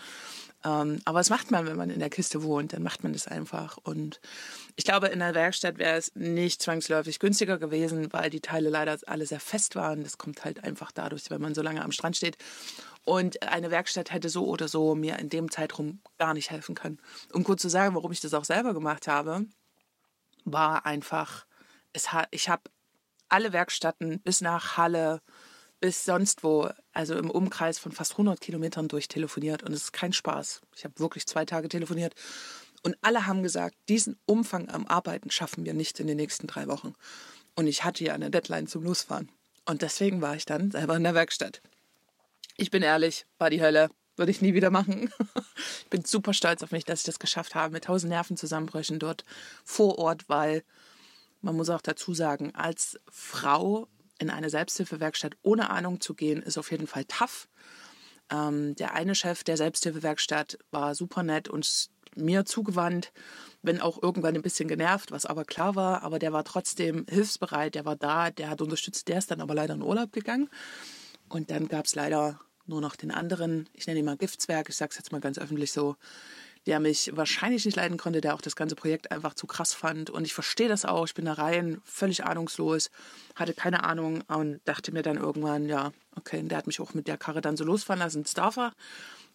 Ähm, 0.66 1.00
aber 1.04 1.20
was 1.20 1.30
macht 1.30 1.52
man, 1.52 1.64
wenn 1.66 1.76
man 1.76 1.90
in 1.90 2.00
der 2.00 2.10
Kiste 2.10 2.42
wohnt? 2.42 2.72
Dann 2.72 2.82
macht 2.82 3.04
man 3.04 3.12
das 3.12 3.28
einfach. 3.28 3.76
Und 3.84 4.20
ich 4.74 4.84
glaube, 4.84 5.06
in 5.06 5.20
der 5.20 5.34
Werkstatt 5.34 5.78
wäre 5.78 5.96
es 5.96 6.12
nicht 6.16 6.60
zwangsläufig 6.60 7.20
günstiger 7.20 7.56
gewesen, 7.56 8.12
weil 8.12 8.30
die 8.30 8.40
Teile 8.40 8.68
leider 8.68 8.98
alle 9.06 9.26
sehr 9.26 9.38
fest 9.38 9.76
waren. 9.76 10.02
Das 10.02 10.18
kommt 10.18 10.44
halt 10.44 10.64
einfach 10.64 10.90
dadurch, 10.90 11.30
wenn 11.30 11.40
man 11.40 11.54
so 11.54 11.62
lange 11.62 11.84
am 11.84 11.92
Strand 11.92 12.16
steht. 12.16 12.36
Und 13.04 13.40
eine 13.44 13.70
Werkstatt 13.70 14.12
hätte 14.12 14.28
so 14.28 14.46
oder 14.46 14.66
so 14.66 14.96
mir 14.96 15.20
in 15.20 15.28
dem 15.28 15.52
Zeitraum 15.52 16.00
gar 16.18 16.34
nicht 16.34 16.50
helfen 16.50 16.74
können. 16.74 16.98
Um 17.32 17.44
kurz 17.44 17.62
zu 17.62 17.68
sagen, 17.68 17.94
warum 17.94 18.10
ich 18.10 18.20
das 18.20 18.34
auch 18.34 18.44
selber 18.44 18.74
gemacht 18.74 19.06
habe, 19.06 19.46
war 20.44 20.84
einfach, 20.84 21.46
es 21.92 22.12
hat, 22.12 22.26
ich 22.32 22.48
habe 22.48 22.62
alle 23.28 23.52
Werkstätten 23.52 24.20
bis 24.20 24.40
nach 24.40 24.76
Halle, 24.76 25.20
bis 25.80 26.04
sonst 26.04 26.42
wo, 26.42 26.70
also 26.92 27.16
im 27.16 27.30
Umkreis 27.30 27.78
von 27.78 27.92
fast 27.92 28.12
100 28.12 28.40
Kilometern 28.40 28.88
durchtelefoniert 28.88 29.62
und 29.62 29.72
es 29.72 29.84
ist 29.84 29.92
kein 29.92 30.12
Spaß. 30.12 30.62
Ich 30.74 30.84
habe 30.84 30.98
wirklich 30.98 31.26
zwei 31.26 31.44
Tage 31.44 31.68
telefoniert 31.68 32.14
und 32.82 32.96
alle 33.02 33.26
haben 33.26 33.42
gesagt, 33.42 33.76
diesen 33.88 34.16
Umfang 34.26 34.70
am 34.70 34.86
Arbeiten 34.86 35.30
schaffen 35.30 35.64
wir 35.64 35.74
nicht 35.74 35.98
in 36.00 36.06
den 36.06 36.16
nächsten 36.16 36.46
drei 36.46 36.68
Wochen. 36.68 36.94
Und 37.56 37.66
ich 37.66 37.84
hatte 37.84 38.04
ja 38.04 38.14
eine 38.14 38.30
Deadline 38.30 38.68
zum 38.68 38.84
Losfahren. 38.84 39.28
Und 39.64 39.82
deswegen 39.82 40.20
war 40.20 40.36
ich 40.36 40.44
dann 40.44 40.70
selber 40.70 40.96
in 40.96 41.02
der 41.02 41.14
Werkstatt. 41.14 41.62
Ich 42.56 42.70
bin 42.70 42.82
ehrlich, 42.82 43.26
war 43.38 43.50
die 43.50 43.60
Hölle. 43.60 43.90
Würde 44.14 44.30
ich 44.30 44.40
nie 44.40 44.54
wieder 44.54 44.70
machen. 44.70 45.10
ich 45.82 45.90
bin 45.90 46.04
super 46.04 46.32
stolz 46.32 46.62
auf 46.62 46.70
mich, 46.70 46.84
dass 46.84 47.00
ich 47.00 47.06
das 47.06 47.18
geschafft 47.18 47.54
habe 47.54 47.72
mit 47.72 47.84
tausend 47.84 48.10
Nervenzusammenbrüchen 48.10 48.98
dort 48.98 49.24
vor 49.64 49.98
Ort, 49.98 50.28
weil 50.28 50.62
man 51.42 51.56
muss 51.56 51.68
auch 51.68 51.82
dazu 51.82 52.14
sagen, 52.14 52.54
als 52.54 52.98
Frau 53.10 53.88
in 54.18 54.30
eine 54.30 54.50
Selbsthilfewerkstatt 54.50 55.36
ohne 55.42 55.70
Ahnung 55.70 56.00
zu 56.00 56.14
gehen, 56.14 56.42
ist 56.42 56.58
auf 56.58 56.70
jeden 56.70 56.86
Fall 56.86 57.04
tough. 57.04 57.48
Ähm, 58.30 58.74
der 58.74 58.94
eine 58.94 59.14
Chef 59.14 59.44
der 59.44 59.56
Selbsthilfewerkstatt 59.56 60.58
war 60.70 60.94
super 60.94 61.22
nett 61.22 61.48
und 61.48 61.90
mir 62.16 62.44
zugewandt, 62.44 63.12
wenn 63.62 63.80
auch 63.80 64.02
irgendwann 64.02 64.34
ein 64.34 64.42
bisschen 64.42 64.68
genervt, 64.68 65.12
was 65.12 65.26
aber 65.26 65.44
klar 65.44 65.74
war, 65.74 66.02
aber 66.02 66.18
der 66.18 66.32
war 66.32 66.44
trotzdem 66.44 67.04
hilfsbereit, 67.08 67.74
der 67.74 67.84
war 67.84 67.96
da, 67.96 68.30
der 68.30 68.48
hat 68.48 68.62
unterstützt, 68.62 69.08
der 69.08 69.18
ist 69.18 69.30
dann 69.30 69.40
aber 69.40 69.54
leider 69.54 69.74
in 69.74 69.82
Urlaub 69.82 70.12
gegangen. 70.12 70.48
Und 71.28 71.50
dann 71.50 71.68
gab 71.68 71.86
es 71.86 71.94
leider 71.94 72.40
nur 72.66 72.80
noch 72.80 72.96
den 72.96 73.10
anderen, 73.10 73.68
ich 73.74 73.86
nenne 73.86 74.00
ihn 74.00 74.04
mal 74.04 74.16
Giftswerk, 74.16 74.68
ich 74.68 74.76
sage 74.76 74.90
es 74.92 74.98
jetzt 74.98 75.12
mal 75.12 75.20
ganz 75.20 75.38
öffentlich 75.38 75.72
so, 75.72 75.96
der 76.66 76.80
mich 76.80 77.10
wahrscheinlich 77.14 77.64
nicht 77.64 77.76
leiden 77.76 77.96
konnte, 77.96 78.20
der 78.20 78.34
auch 78.34 78.40
das 78.40 78.56
ganze 78.56 78.74
Projekt 78.74 79.12
einfach 79.12 79.34
zu 79.34 79.46
krass 79.46 79.72
fand. 79.72 80.10
Und 80.10 80.24
ich 80.24 80.34
verstehe 80.34 80.68
das 80.68 80.84
auch. 80.84 81.06
Ich 81.06 81.14
bin 81.14 81.24
da 81.24 81.34
rein, 81.34 81.80
völlig 81.84 82.24
ahnungslos, 82.24 82.90
hatte 83.36 83.54
keine 83.54 83.84
Ahnung 83.84 84.22
und 84.26 84.60
dachte 84.64 84.92
mir 84.92 85.02
dann 85.02 85.16
irgendwann, 85.16 85.66
ja, 85.66 85.92
okay, 86.16 86.42
der 86.42 86.58
hat 86.58 86.66
mich 86.66 86.80
auch 86.80 86.94
mit 86.94 87.06
der 87.06 87.18
Karre 87.18 87.40
dann 87.40 87.56
so 87.56 87.64
losfahren 87.64 88.00
lassen. 88.00 88.24
Das 88.24 88.34
darf 88.34 88.56
er 88.56 88.72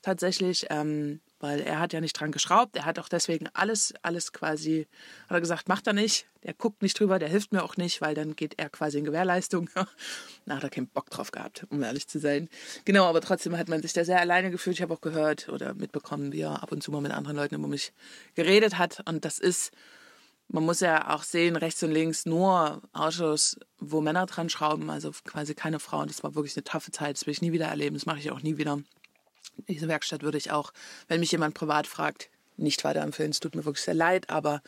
tatsächlich. 0.01 0.67
Ähm, 0.69 1.21
weil 1.41 1.59
er 1.61 1.79
hat 1.79 1.91
ja 1.91 2.01
nicht 2.01 2.13
dran 2.13 2.31
geschraubt. 2.31 2.75
Er 2.75 2.85
hat 2.85 2.99
auch 2.99 3.09
deswegen 3.09 3.47
alles, 3.53 3.93
alles 4.03 4.31
quasi, 4.31 4.87
hat 5.23 5.37
er 5.37 5.41
gesagt, 5.41 5.67
macht 5.67 5.87
er 5.87 5.93
nicht. 5.93 6.27
Der 6.43 6.53
guckt 6.53 6.81
nicht 6.81 6.99
drüber, 6.99 7.19
der 7.19 7.29
hilft 7.29 7.51
mir 7.51 7.63
auch 7.63 7.77
nicht, 7.77 8.01
weil 8.01 8.15
dann 8.15 8.35
geht 8.35 8.57
er 8.57 8.69
quasi 8.69 8.99
in 8.99 9.05
Gewährleistung. 9.05 9.69
da 10.45 10.55
hat 10.55 10.63
er 10.63 10.69
keinen 10.69 10.87
Bock 10.87 11.09
drauf 11.09 11.31
gehabt, 11.31 11.65
um 11.69 11.83
ehrlich 11.83 12.07
zu 12.07 12.19
sein. 12.19 12.47
Genau, 12.85 13.05
aber 13.05 13.21
trotzdem 13.21 13.57
hat 13.57 13.69
man 13.69 13.81
sich 13.81 13.93
da 13.93 14.05
sehr 14.05 14.19
alleine 14.19 14.51
gefühlt. 14.51 14.77
Ich 14.77 14.81
habe 14.81 14.93
auch 14.93 15.01
gehört 15.01 15.49
oder 15.49 15.73
mitbekommen, 15.73 16.31
wie 16.31 16.41
er 16.41 16.63
ab 16.63 16.71
und 16.71 16.81
zu 16.81 16.91
mal 16.91 17.01
mit 17.01 17.11
anderen 17.11 17.37
Leuten 17.37 17.55
über 17.55 17.67
mich 17.67 17.91
geredet 18.35 18.77
hat. 18.77 19.03
Und 19.07 19.25
das 19.25 19.39
ist, 19.39 19.71
man 20.47 20.63
muss 20.63 20.79
ja 20.79 21.13
auch 21.13 21.23
sehen, 21.23 21.55
rechts 21.55 21.81
und 21.83 21.91
links 21.91 22.25
nur 22.25 22.81
Autos, 22.93 23.57
wo 23.79 24.01
Männer 24.01 24.25
dran 24.25 24.49
schrauben, 24.49 24.89
also 24.89 25.11
quasi 25.25 25.55
keine 25.55 25.79
Frauen. 25.79 26.07
Das 26.07 26.23
war 26.23 26.35
wirklich 26.35 26.55
eine 26.55 26.63
taffe 26.63 26.91
Zeit. 26.91 27.17
Das 27.17 27.25
will 27.25 27.33
ich 27.33 27.41
nie 27.41 27.51
wieder 27.51 27.67
erleben. 27.67 27.95
Das 27.95 28.05
mache 28.05 28.19
ich 28.19 28.31
auch 28.31 28.41
nie 28.41 28.57
wieder. 28.57 28.79
Diese 29.67 29.87
Werkstatt 29.87 30.23
würde 30.23 30.37
ich 30.37 30.51
auch, 30.51 30.73
wenn 31.07 31.19
mich 31.19 31.31
jemand 31.31 31.53
privat 31.53 31.87
fragt, 31.87 32.29
nicht 32.57 32.83
weiterempfehlen. 32.83 33.31
Es 33.31 33.39
tut 33.39 33.55
mir 33.55 33.65
wirklich 33.65 33.83
sehr 33.83 33.93
leid, 33.93 34.29
aber 34.29 34.61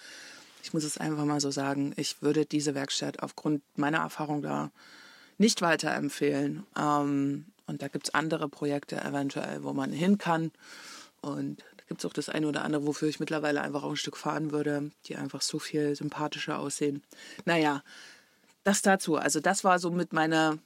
ich 0.63 0.73
muss 0.73 0.83
es 0.83 0.97
einfach 0.97 1.25
mal 1.25 1.41
so 1.41 1.51
sagen, 1.51 1.93
ich 1.97 2.21
würde 2.21 2.45
diese 2.45 2.75
Werkstatt 2.75 3.21
aufgrund 3.21 3.61
meiner 3.75 3.99
Erfahrung 3.99 4.41
da 4.41 4.71
nicht 5.37 5.61
weiterempfehlen. 5.61 6.65
Ähm, 6.77 7.45
und 7.65 7.81
da 7.81 7.87
gibt 7.87 8.07
es 8.07 8.13
andere 8.13 8.49
Projekte 8.49 9.01
eventuell, 9.01 9.63
wo 9.63 9.73
man 9.73 9.91
hin 9.91 10.17
kann. 10.17 10.51
Und 11.21 11.61
da 11.77 11.83
gibt 11.87 12.01
es 12.01 12.05
auch 12.05 12.13
das 12.13 12.29
eine 12.29 12.47
oder 12.47 12.63
andere, 12.63 12.85
wofür 12.85 13.07
ich 13.07 13.19
mittlerweile 13.19 13.61
einfach 13.61 13.83
auch 13.83 13.91
ein 13.91 13.97
Stück 13.97 14.17
fahren 14.17 14.51
würde, 14.51 14.91
die 15.05 15.15
einfach 15.15 15.41
so 15.41 15.59
viel 15.59 15.95
sympathischer 15.95 16.59
aussehen. 16.59 17.03
Naja, 17.45 17.83
das 18.63 18.81
dazu. 18.81 19.17
Also 19.17 19.39
das 19.39 19.63
war 19.63 19.79
so 19.79 19.91
mit 19.91 20.13
meiner 20.13 20.57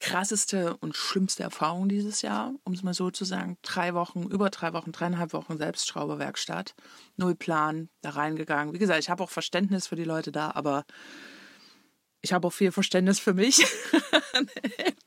krasseste 0.00 0.76
und 0.76 0.96
schlimmste 0.96 1.42
Erfahrung 1.42 1.88
dieses 1.88 2.22
Jahr, 2.22 2.54
um 2.64 2.72
es 2.72 2.82
mal 2.82 2.94
so 2.94 3.10
zu 3.10 3.24
sagen. 3.24 3.58
Drei 3.62 3.94
Wochen, 3.94 4.22
über 4.24 4.50
drei 4.50 4.72
Wochen, 4.72 4.92
dreieinhalb 4.92 5.32
Wochen 5.32 5.58
Selbstschrauberwerkstatt. 5.58 6.74
Null 7.16 7.34
Plan, 7.34 7.88
da 8.00 8.10
reingegangen. 8.10 8.74
Wie 8.74 8.78
gesagt, 8.78 9.00
ich 9.00 9.10
habe 9.10 9.22
auch 9.24 9.30
Verständnis 9.30 9.88
für 9.88 9.96
die 9.96 10.04
Leute 10.04 10.30
da, 10.30 10.52
aber 10.54 10.84
ich 12.20 12.32
habe 12.32 12.46
auch 12.46 12.52
viel 12.52 12.72
Verständnis 12.72 13.20
für 13.20 13.34
mich 13.34 13.60
in 14.38 14.48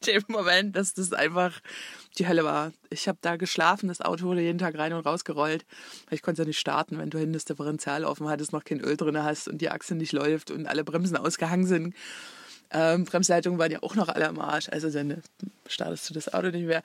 dem 0.05 0.24
Moment, 0.27 0.75
dass 0.75 0.93
das 0.93 1.12
einfach 1.13 1.60
die 2.17 2.27
Hölle 2.27 2.43
war. 2.43 2.71
Ich 2.89 3.07
habe 3.07 3.17
da 3.21 3.36
geschlafen, 3.36 3.89
das 3.89 4.01
Auto 4.01 4.25
wurde 4.25 4.41
jeden 4.41 4.60
Tag 4.60 4.77
rein 4.77 4.93
und 4.93 5.05
rausgerollt. 5.05 5.65
Ich 6.10 6.21
konnte 6.21 6.43
ja 6.43 6.48
nicht 6.48 6.60
starten, 6.60 6.98
wenn 6.98 7.10
du 7.10 7.17
hinten 7.17 7.33
das 7.33 7.45
Differential 7.45 8.05
offen 8.05 8.29
hattest, 8.29 8.53
noch 8.53 8.63
kein 8.63 8.79
Öl 8.79 8.95
drin 8.98 9.21
hast 9.21 9.48
und 9.48 9.60
die 9.60 9.69
Achse 9.69 9.95
nicht 9.95 10.13
läuft 10.13 10.51
und 10.51 10.67
alle 10.67 10.83
Bremsen 10.83 11.17
ausgehangen 11.17 11.65
sind. 11.65 11.95
Ähm, 12.71 13.05
Bremsleitungen 13.05 13.59
waren 13.59 13.71
ja 13.71 13.83
auch 13.83 13.95
noch 13.95 14.09
alle 14.09 14.27
am 14.27 14.39
Arsch. 14.39 14.69
Also 14.69 14.89
dann 14.89 15.21
startest 15.67 16.09
du 16.09 16.13
das 16.13 16.33
Auto 16.33 16.49
nicht 16.49 16.65
mehr. 16.65 16.83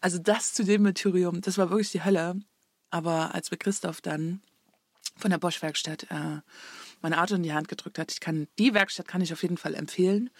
Also 0.00 0.18
das 0.18 0.52
zu 0.52 0.64
dem 0.64 0.82
Martyrium, 0.82 1.40
das 1.40 1.58
war 1.58 1.70
wirklich 1.70 1.90
die 1.90 2.04
Hölle. 2.04 2.40
Aber 2.90 3.34
als 3.34 3.50
mir 3.50 3.58
Christoph 3.58 4.00
dann 4.00 4.40
von 5.16 5.30
der 5.30 5.38
Bosch-Werkstatt 5.38 6.04
äh, 6.10 6.40
mein 7.00 7.14
Auto 7.14 7.34
in 7.34 7.42
die 7.42 7.52
Hand 7.52 7.68
gedrückt 7.68 7.98
hat, 7.98 8.12
ich 8.12 8.20
kann 8.20 8.48
die 8.58 8.74
Werkstatt 8.74 9.08
kann 9.08 9.20
ich 9.20 9.32
auf 9.32 9.42
jeden 9.42 9.58
Fall 9.58 9.74
empfehlen. 9.74 10.30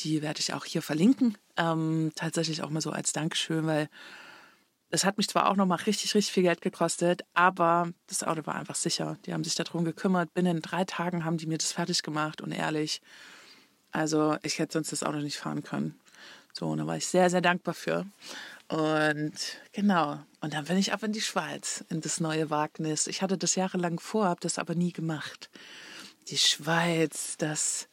Die 0.00 0.22
werde 0.22 0.40
ich 0.40 0.54
auch 0.54 0.64
hier 0.64 0.82
verlinken. 0.82 1.36
Ähm, 1.56 2.12
tatsächlich 2.14 2.62
auch 2.62 2.70
mal 2.70 2.80
so 2.80 2.90
als 2.90 3.12
Dankeschön, 3.12 3.66
weil 3.66 3.88
das 4.90 5.04
hat 5.04 5.18
mich 5.18 5.28
zwar 5.28 5.50
auch 5.50 5.56
noch 5.56 5.66
mal 5.66 5.74
richtig, 5.74 6.14
richtig 6.14 6.32
viel 6.32 6.44
Geld 6.44 6.60
gekostet, 6.62 7.22
aber 7.34 7.92
das 8.06 8.22
Auto 8.22 8.46
war 8.46 8.54
einfach 8.54 8.74
sicher. 8.74 9.18
Die 9.26 9.34
haben 9.34 9.44
sich 9.44 9.54
darum 9.54 9.84
gekümmert. 9.84 10.32
Binnen 10.32 10.62
drei 10.62 10.84
Tagen 10.84 11.24
haben 11.24 11.36
die 11.36 11.46
mir 11.46 11.58
das 11.58 11.72
fertig 11.72 12.02
gemacht 12.02 12.40
und 12.40 12.52
ehrlich, 12.52 13.02
also 13.92 14.36
ich 14.42 14.58
hätte 14.58 14.74
sonst 14.74 14.92
das 14.92 15.02
Auto 15.02 15.18
nicht 15.18 15.38
fahren 15.38 15.62
können. 15.62 15.98
So, 16.52 16.66
und 16.66 16.78
da 16.78 16.86
war 16.86 16.96
ich 16.96 17.06
sehr, 17.06 17.30
sehr 17.30 17.40
dankbar 17.40 17.74
für. 17.74 18.06
Und 18.68 19.32
genau, 19.72 20.18
und 20.40 20.52
dann 20.52 20.66
bin 20.66 20.76
ich 20.76 20.92
ab 20.92 21.02
in 21.02 21.12
die 21.12 21.20
Schweiz, 21.20 21.84
in 21.88 22.00
das 22.00 22.20
neue 22.20 22.50
Wagnis. 22.50 23.06
Ich 23.06 23.22
hatte 23.22 23.38
das 23.38 23.54
jahrelang 23.54 23.98
vor, 23.98 24.26
habe 24.26 24.40
das 24.40 24.58
aber 24.58 24.74
nie 24.74 24.92
gemacht. 24.92 25.50
Die 26.28 26.36
Schweiz, 26.36 27.36
das 27.38 27.88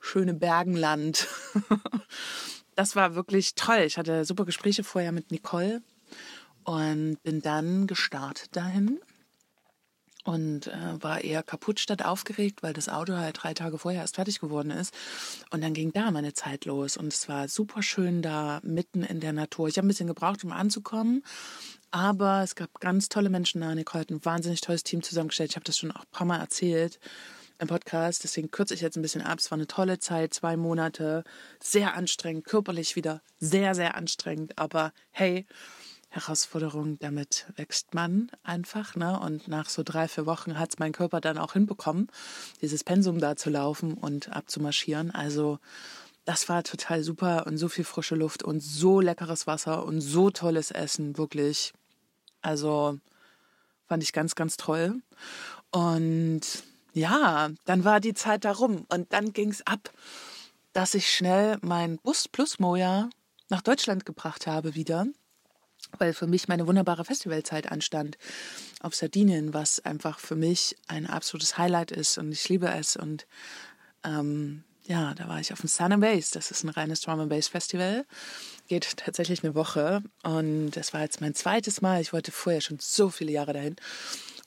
schöne 0.00 0.34
Bergenland. 0.34 1.26
das 2.74 2.96
war 2.96 3.14
wirklich 3.14 3.54
toll. 3.54 3.80
Ich 3.86 3.96
hatte 3.96 4.24
super 4.24 4.44
Gespräche 4.44 4.84
vorher 4.84 5.12
mit 5.12 5.30
Nicole 5.30 5.82
und 6.64 7.22
bin 7.22 7.40
dann 7.40 7.86
gestartet 7.86 8.54
dahin 8.54 9.00
und 10.24 10.66
äh, 10.66 11.02
war 11.02 11.22
eher 11.22 11.42
kaputt 11.42 11.80
statt 11.80 12.04
aufgeregt, 12.04 12.62
weil 12.62 12.72
das 12.72 12.88
Auto 12.88 13.14
halt 13.16 13.42
drei 13.42 13.54
Tage 13.54 13.78
vorher 13.78 14.02
erst 14.02 14.16
fertig 14.16 14.40
geworden 14.40 14.70
ist. 14.70 14.94
Und 15.50 15.62
dann 15.62 15.74
ging 15.74 15.92
da 15.92 16.10
meine 16.10 16.34
Zeit 16.34 16.64
los 16.64 16.96
und 16.96 17.12
es 17.12 17.28
war 17.28 17.48
super 17.48 17.82
schön 17.82 18.22
da 18.22 18.60
mitten 18.62 19.02
in 19.02 19.20
der 19.20 19.32
Natur. 19.32 19.68
Ich 19.68 19.76
habe 19.78 19.86
ein 19.86 19.88
bisschen 19.88 20.06
gebraucht, 20.06 20.44
um 20.44 20.52
anzukommen, 20.52 21.22
aber 21.90 22.42
es 22.42 22.54
gab 22.54 22.80
ganz 22.80 23.08
tolle 23.08 23.30
Menschen 23.30 23.60
da. 23.60 23.74
Nicole 23.74 24.02
hat 24.02 24.10
ein 24.10 24.24
wahnsinnig 24.24 24.60
tolles 24.60 24.84
Team 24.84 25.02
zusammengestellt. 25.02 25.50
Ich 25.50 25.56
habe 25.56 25.64
das 25.64 25.78
schon 25.78 25.90
auch 25.92 26.02
ein 26.02 26.10
paar 26.12 26.26
Mal 26.26 26.38
erzählt 26.38 27.00
im 27.58 27.68
Podcast, 27.68 28.24
deswegen 28.24 28.50
kürze 28.50 28.72
ich 28.74 28.80
jetzt 28.80 28.96
ein 28.96 29.02
bisschen 29.02 29.20
ab. 29.20 29.38
Es 29.38 29.50
war 29.50 29.58
eine 29.58 29.66
tolle 29.66 29.98
Zeit, 29.98 30.32
zwei 30.32 30.56
Monate, 30.56 31.24
sehr 31.62 31.94
anstrengend, 31.94 32.44
körperlich 32.44 32.96
wieder 32.96 33.20
sehr, 33.38 33.74
sehr 33.74 33.96
anstrengend, 33.96 34.58
aber 34.58 34.92
hey, 35.10 35.46
Herausforderung, 36.10 36.98
damit 36.98 37.46
wächst 37.56 37.94
man 37.94 38.30
einfach. 38.42 38.96
Ne? 38.96 39.18
Und 39.18 39.46
nach 39.46 39.68
so 39.68 39.82
drei, 39.84 40.08
vier 40.08 40.26
Wochen 40.26 40.58
hat 40.58 40.70
es 40.70 40.78
mein 40.78 40.92
Körper 40.92 41.20
dann 41.20 41.38
auch 41.38 41.52
hinbekommen, 41.52 42.08
dieses 42.60 42.82
Pensum 42.82 43.20
da 43.20 43.36
zu 43.36 43.48
laufen 43.48 43.94
und 43.94 44.28
abzumarschieren. 44.30 45.12
Also 45.12 45.60
das 46.24 46.48
war 46.48 46.64
total 46.64 47.04
super 47.04 47.46
und 47.46 47.58
so 47.58 47.68
viel 47.68 47.84
frische 47.84 48.16
Luft 48.16 48.42
und 48.42 48.60
so 48.60 49.00
leckeres 49.00 49.46
Wasser 49.46 49.84
und 49.84 50.00
so 50.00 50.30
tolles 50.30 50.72
Essen, 50.72 51.16
wirklich. 51.16 51.72
Also 52.42 52.98
fand 53.86 54.02
ich 54.02 54.12
ganz, 54.12 54.34
ganz 54.34 54.56
toll. 54.56 55.00
Und 55.70 56.42
ja, 56.92 57.50
dann 57.64 57.84
war 57.84 58.00
die 58.00 58.14
Zeit 58.14 58.44
darum 58.44 58.84
und 58.88 59.12
dann 59.12 59.32
ging 59.32 59.50
es 59.50 59.64
ab, 59.64 59.92
dass 60.72 60.94
ich 60.94 61.14
schnell 61.14 61.58
mein 61.62 61.98
Bus 61.98 62.26
Plus 62.26 62.58
Moja 62.58 63.08
nach 63.48 63.62
Deutschland 63.62 64.04
gebracht 64.04 64.48
habe 64.48 64.74
wieder 64.74 65.06
weil 65.98 66.14
für 66.14 66.26
mich 66.26 66.48
meine 66.48 66.66
wunderbare 66.66 67.04
Festivalzeit 67.04 67.70
anstand 67.70 68.18
auf 68.80 68.94
Sardinien, 68.94 69.54
was 69.54 69.80
einfach 69.80 70.18
für 70.18 70.36
mich 70.36 70.76
ein 70.88 71.06
absolutes 71.06 71.58
Highlight 71.58 71.90
ist 71.90 72.18
und 72.18 72.32
ich 72.32 72.48
liebe 72.48 72.68
es. 72.68 72.96
Und 72.96 73.26
ähm, 74.04 74.64
ja, 74.84 75.14
da 75.14 75.28
war 75.28 75.40
ich 75.40 75.52
auf 75.52 75.60
dem 75.60 75.68
Sun 75.68 75.92
and 75.92 76.00
Bass. 76.00 76.30
Das 76.30 76.50
ist 76.50 76.64
ein 76.64 76.68
reines 76.68 77.00
Drum 77.00 77.20
and 77.20 77.30
Bass 77.30 77.48
Festival. 77.48 78.04
Geht 78.68 78.96
tatsächlich 78.96 79.44
eine 79.44 79.54
Woche 79.54 80.02
und 80.22 80.70
das 80.72 80.94
war 80.94 81.02
jetzt 81.02 81.20
mein 81.20 81.34
zweites 81.34 81.80
Mal. 81.80 82.00
Ich 82.00 82.12
wollte 82.12 82.32
vorher 82.32 82.60
schon 82.60 82.78
so 82.80 83.10
viele 83.10 83.32
Jahre 83.32 83.52
dahin. 83.52 83.76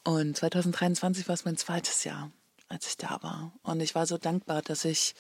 Und 0.04 0.36
2023 0.36 1.28
war 1.28 1.36
es 1.36 1.46
mein 1.46 1.58
zweites 1.58 2.04
Jahr, 2.04 2.32
als 2.68 2.88
ich 2.88 2.98
da 2.98 3.20
war. 3.22 3.54
Und 3.64 3.80
ich 3.82 3.96
war 3.96 4.06
so 4.06 4.18
dankbar, 4.18 4.62
dass 4.62 4.86
ich 4.86 5.16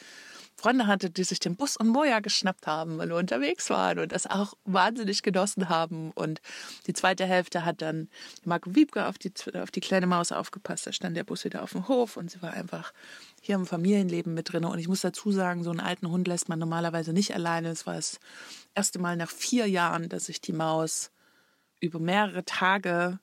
Freunde 0.55 0.87
hatte, 0.87 1.09
die 1.09 1.23
sich 1.23 1.39
den 1.39 1.55
Bus 1.55 1.77
und 1.77 1.87
Moja 1.87 2.19
geschnappt 2.19 2.67
haben, 2.67 2.97
weil 2.97 3.09
wir 3.09 3.17
unterwegs 3.17 3.69
waren 3.69 3.99
und 3.99 4.11
das 4.11 4.27
auch 4.27 4.53
wahnsinnig 4.65 5.23
genossen 5.23 5.69
haben. 5.69 6.11
Und 6.11 6.41
die 6.87 6.93
zweite 6.93 7.25
Hälfte 7.25 7.65
hat 7.65 7.81
dann 7.81 8.09
Marco 8.45 8.73
Wiebke 8.75 9.07
auf 9.07 9.17
die, 9.17 9.31
auf 9.55 9.71
die 9.71 9.81
kleine 9.81 10.07
Maus 10.07 10.31
aufgepasst. 10.31 10.87
Da 10.87 10.93
stand 10.93 11.17
der 11.17 11.23
Bus 11.23 11.43
wieder 11.43 11.63
auf 11.63 11.71
dem 11.71 11.87
Hof 11.87 12.17
und 12.17 12.31
sie 12.31 12.41
war 12.41 12.53
einfach 12.53 12.93
hier 13.41 13.55
im 13.55 13.65
Familienleben 13.65 14.33
mit 14.33 14.53
drin. 14.53 14.65
Und 14.65 14.79
ich 14.79 14.87
muss 14.87 15.01
dazu 15.01 15.31
sagen, 15.31 15.63
so 15.63 15.71
einen 15.71 15.79
alten 15.79 16.09
Hund 16.09 16.27
lässt 16.27 16.49
man 16.49 16.59
normalerweise 16.59 17.13
nicht 17.13 17.33
alleine. 17.33 17.69
Es 17.69 17.85
war 17.85 17.95
das 17.95 18.19
erste 18.75 18.99
Mal 18.99 19.17
nach 19.17 19.29
vier 19.29 19.67
Jahren, 19.67 20.09
dass 20.09 20.29
ich 20.29 20.41
die 20.41 20.53
Maus 20.53 21.11
über 21.79 21.99
mehrere 21.99 22.45
Tage 22.45 23.19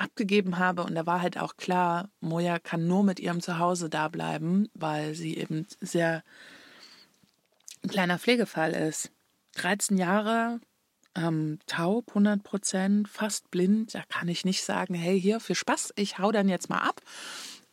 abgegeben 0.00 0.58
habe. 0.58 0.82
Und 0.82 0.94
da 0.94 1.06
war 1.06 1.20
halt 1.20 1.38
auch 1.38 1.56
klar, 1.56 2.10
Moja 2.20 2.58
kann 2.58 2.86
nur 2.86 3.04
mit 3.04 3.20
ihrem 3.20 3.40
Zuhause 3.40 3.88
da 3.90 4.08
bleiben, 4.08 4.68
weil 4.74 5.14
sie 5.14 5.36
eben 5.36 5.66
sehr 5.80 6.22
ein 7.82 7.90
kleiner 7.90 8.18
Pflegefall 8.18 8.72
ist. 8.72 9.10
13 9.56 9.98
Jahre, 9.98 10.60
ähm, 11.14 11.58
taub, 11.66 12.08
100 12.08 12.42
Prozent, 12.42 13.08
fast 13.08 13.50
blind. 13.50 13.94
Da 13.94 14.02
kann 14.08 14.28
ich 14.28 14.44
nicht 14.44 14.62
sagen, 14.62 14.94
hey, 14.94 15.20
hier 15.20 15.40
für 15.40 15.54
Spaß, 15.54 15.92
ich 15.96 16.18
hau 16.18 16.32
dann 16.32 16.48
jetzt 16.48 16.70
mal 16.70 16.78
ab. 16.78 17.00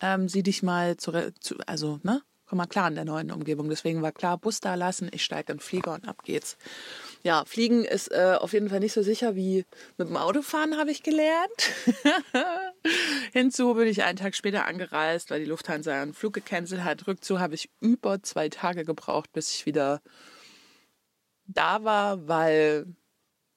Ähm, 0.01 0.27
sieh 0.27 0.43
dich 0.43 0.63
mal 0.63 0.97
zu, 0.97 1.33
zu, 1.39 1.55
also, 1.65 1.99
ne? 2.03 2.21
Komm 2.45 2.57
mal 2.57 2.65
klar 2.65 2.87
in 2.87 2.95
der 2.95 3.03
neuen 3.03 3.31
Umgebung. 3.31 3.67
Deswegen 3.67 4.01
war 4.01 4.13
klar, 4.13 4.37
Bus 4.37 4.61
da 4.61 4.75
lassen, 4.75 5.09
ich 5.11 5.23
steige 5.23 5.51
in 5.51 5.57
den 5.57 5.63
Flieger 5.63 5.93
und 5.93 6.07
ab 6.07 6.23
geht's. 6.23 6.57
Ja, 7.23 7.43
Fliegen 7.45 7.83
ist 7.83 8.11
äh, 8.11 8.37
auf 8.39 8.53
jeden 8.53 8.69
Fall 8.69 8.79
nicht 8.79 8.93
so 8.93 9.01
sicher 9.01 9.35
wie 9.35 9.65
mit 9.97 10.07
dem 10.07 10.17
Autofahren, 10.17 10.77
habe 10.77 10.91
ich 10.91 11.03
gelernt. 11.03 11.71
Hinzu 13.33 13.73
bin 13.73 13.87
ich 13.87 14.03
einen 14.03 14.17
Tag 14.17 14.35
später 14.35 14.65
angereist, 14.65 15.29
weil 15.29 15.39
die 15.39 15.45
Lufthansa 15.49 16.01
einen 16.01 16.13
Flug 16.13 16.33
gecancelt 16.33 16.83
hat. 16.83 17.07
Rückzu 17.07 17.39
habe 17.39 17.55
ich 17.55 17.69
über 17.79 18.21
zwei 18.23 18.49
Tage 18.49 18.85
gebraucht, 18.85 19.31
bis 19.33 19.51
ich 19.53 19.65
wieder 19.65 20.01
da 21.47 21.83
war, 21.83 22.27
weil 22.27 22.85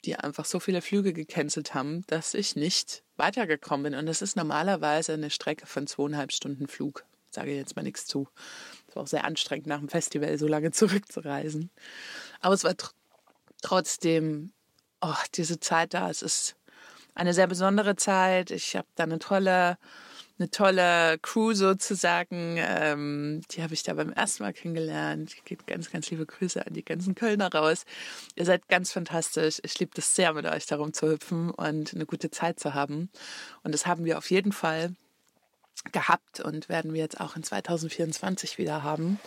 die 0.05 0.17
einfach 0.17 0.45
so 0.45 0.61
viele 0.61 0.81
Flüge 0.81 1.12
gecancelt 1.12 1.75
haben, 1.75 2.02
dass 2.07 2.35
ich 2.35 2.57
nicht 2.57 3.02
weitergekommen 3.17 3.93
bin. 3.93 3.95
Und 3.95 4.07
das 4.07 4.23
ist 4.23 4.37
normalerweise 4.37 5.12
eine 5.12 5.31
Strecke 5.31 5.67
von 5.67 5.87
zweieinhalb 5.87 6.33
Stunden 6.33 6.67
Flug. 6.69 7.05
Sage 7.31 7.55
jetzt 7.55 7.76
mal 7.76 7.83
nichts 7.83 8.07
zu. 8.07 8.29
Es 8.88 8.97
war 8.97 9.05
auch 9.05 9.07
sehr 9.07 9.25
anstrengend, 9.25 9.67
nach 9.67 9.79
dem 9.79 9.88
Festival 9.88 10.37
so 10.38 10.49
lange 10.49 10.73
zurückzureisen. 10.73 11.71
Aber 12.40 12.55
es 12.55 12.64
war 12.64 12.76
tr 12.76 12.90
trotzdem, 13.61 14.52
oh, 15.00 15.14
diese 15.35 15.61
Zeit 15.61 15.95
da, 15.95 16.11
es 16.11 16.23
ist 16.23 16.57
eine 17.14 17.35
sehr 17.35 17.47
besondere 17.47 17.97
Zeit. 17.97 18.50
Ich 18.50 18.76
habe 18.76 18.87
da 18.95 19.05
eine 19.05 19.19
tolle, 19.19 19.79
eine 20.38 20.50
tolle 20.50 21.19
Crew 21.19 21.52
sozusagen. 21.52 22.57
Ähm, 22.59 23.43
die 23.50 23.62
habe 23.62 23.75
ich 23.75 23.83
da 23.83 23.95
beim 23.95 24.12
ersten 24.12 24.43
Mal 24.43 24.52
kennengelernt. 24.52 25.35
Ich 25.35 25.45
gebe 25.45 25.64
ganz, 25.64 25.90
ganz 25.90 26.11
liebe 26.11 26.26
Grüße 26.26 26.64
an 26.67 26.73
die 26.73 26.85
ganzen 26.85 27.14
Kölner 27.14 27.52
raus. 27.52 27.85
Ihr 28.37 28.47
seid 28.47 28.69
ganz 28.69 28.93
fantastisch. 28.93 29.61
Ich 29.64 29.79
liebe 29.79 29.93
das 29.95 30.14
sehr, 30.14 30.33
mit 30.33 30.47
euch 30.47 30.67
darum 30.67 30.93
zu 30.93 31.11
hüpfen 31.11 31.50
und 31.50 31.95
eine 31.95 32.07
gute 32.07 32.31
Zeit 32.31 32.61
zu 32.61 32.75
haben. 32.75 33.11
Und 33.62 33.73
das 33.73 33.87
haben 33.87 34.05
wir 34.05 34.19
auf 34.19 34.31
jeden 34.31 34.52
Fall 34.52 34.95
gehabt 35.93 36.40
und 36.40 36.69
werden 36.69 36.93
wir 36.93 37.00
jetzt 37.00 37.21
auch 37.21 37.37
in 37.37 37.43
2024 37.43 38.59
wieder 38.59 38.83
haben. 38.83 39.19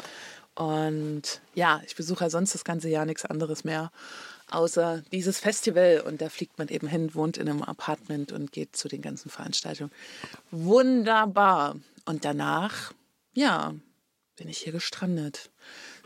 Und 0.56 1.42
ja, 1.56 1.82
ich 1.86 1.96
besuche 1.96 2.26
ja 2.26 2.30
sonst 2.30 2.54
das 2.54 2.64
ganze 2.64 2.90
Jahr 2.90 3.06
nichts 3.06 3.26
anderes 3.26 3.64
mehr, 3.64 3.92
außer 4.50 5.04
dieses 5.12 5.40
Festival. 5.40 6.04
Und 6.06 6.22
da 6.22 6.30
fliegt 6.30 6.58
man 6.58 6.68
eben 6.68 6.88
hin, 6.88 7.16
wohnt 7.16 7.38
in 7.38 7.50
einem 7.50 7.64
Apartment 7.64 8.32
und 8.32 8.52
geht 8.52 8.76
zu 8.76 8.88
den 8.88 9.02
ganzen 9.02 9.30
Veranstaltungen. 9.30 9.92
Wunderbar. 10.52 11.76
Und 12.06 12.26
danach, 12.26 12.94
ja, 13.34 13.74
bin 14.36 14.50
ich 14.50 14.60
hier 14.60 14.74
gestrandet 14.74 15.50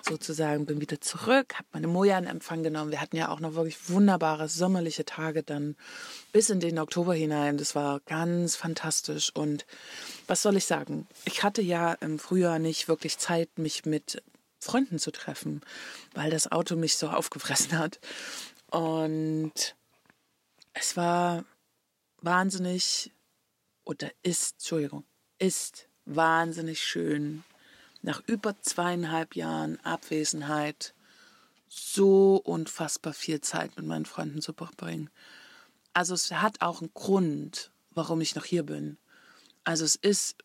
sozusagen, 0.08 0.66
bin 0.66 0.82
wieder 0.82 1.02
zurück, 1.02 1.56
habe 1.56 1.68
meine 1.74 1.88
Moja 1.88 2.18
in 2.18 2.28
Empfang 2.28 2.64
genommen. 2.64 2.92
Wir 2.92 3.02
hatten 3.02 3.18
ja 3.18 3.30
auch 3.30 3.40
noch 3.40 3.56
wirklich 3.56 3.90
wunderbare 3.90 4.48
sommerliche 4.48 5.06
Tage 5.06 5.44
dann 5.44 5.76
bis 6.32 6.50
in 6.50 6.60
den 6.60 6.80
Oktober 6.80 7.14
hinein. 7.14 7.58
Das 7.58 7.76
war 7.76 8.00
ganz 8.06 8.56
fantastisch. 8.56 9.32
Und 9.34 9.66
was 10.28 10.42
soll 10.42 10.56
ich 10.58 10.66
sagen? 10.66 11.08
Ich 11.26 11.44
hatte 11.44 11.62
ja 11.62 11.94
im 11.94 12.20
Frühjahr 12.20 12.60
nicht 12.60 12.88
wirklich 12.88 13.18
Zeit, 13.18 13.50
mich 13.58 13.86
mit 13.86 14.22
Freunden 14.68 15.00
zu 15.00 15.12
treffen, 15.12 15.62
weil 16.14 16.30
das 16.30 16.52
Auto 16.52 16.76
mich 16.76 16.98
so 16.98 17.08
aufgefressen 17.10 17.78
hat. 17.80 18.00
Und 18.70 19.76
es 20.74 20.98
war 20.98 21.46
wahnsinnig, 22.22 23.12
oder 23.86 24.12
ist, 24.24 24.56
Entschuldigung, 24.56 25.06
ist 25.40 25.88
wahnsinnig 26.06 26.84
schön, 26.84 27.44
nach 28.02 28.22
über 28.28 28.62
zweieinhalb 28.62 29.36
Jahren 29.36 29.80
Abwesenheit 29.86 30.94
so 31.70 32.36
unfassbar 32.36 33.14
viel 33.14 33.40
Zeit 33.40 33.78
mit 33.78 33.86
meinen 33.86 34.06
Freunden 34.06 34.42
zu 34.42 34.52
verbringen. 34.52 35.10
Also 35.94 36.14
es 36.14 36.30
hat 36.32 36.62
auch 36.62 36.82
einen 36.82 36.94
Grund, 36.94 37.72
warum 37.92 38.20
ich 38.20 38.36
noch 38.36 38.46
hier 38.46 38.64
bin. 38.64 38.98
Also 39.64 39.86
es 39.86 39.96
ist 39.96 40.36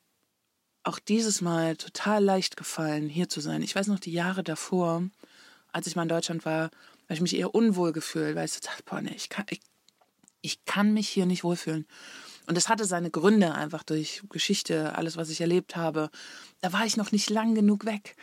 auch 0.84 0.98
dieses 0.98 1.40
Mal 1.40 1.76
total 1.76 2.24
leicht 2.24 2.56
gefallen, 2.56 3.08
hier 3.08 3.28
zu 3.28 3.40
sein. 3.40 3.62
Ich 3.62 3.74
weiß 3.74 3.86
noch, 3.86 4.00
die 4.00 4.12
Jahre 4.12 4.42
davor, 4.42 5.04
als 5.72 5.86
ich 5.86 5.96
mal 5.96 6.02
in 6.02 6.08
Deutschland 6.08 6.44
war, 6.44 6.70
habe 7.04 7.14
ich 7.14 7.20
mich 7.20 7.36
eher 7.36 7.54
unwohl 7.54 7.92
gefühlt, 7.92 8.34
weil 8.34 8.46
ich 8.46 8.52
so 8.52 8.60
dachte, 8.60 8.82
boah, 8.84 9.00
nee, 9.00 9.14
ich 9.14 9.28
kann, 9.28 9.46
ich, 9.50 9.60
ich 10.40 10.64
kann 10.64 10.92
mich 10.92 11.08
hier 11.08 11.26
nicht 11.26 11.44
wohlfühlen. 11.44 11.86
Und 12.46 12.56
das 12.56 12.68
hatte 12.68 12.84
seine 12.84 13.10
Gründe 13.10 13.54
einfach 13.54 13.84
durch 13.84 14.22
Geschichte, 14.28 14.96
alles, 14.96 15.16
was 15.16 15.30
ich 15.30 15.40
erlebt 15.40 15.76
habe. 15.76 16.10
Da 16.60 16.72
war 16.72 16.84
ich 16.84 16.96
noch 16.96 17.12
nicht 17.12 17.30
lang 17.30 17.54
genug 17.54 17.84
weg. 17.84 18.16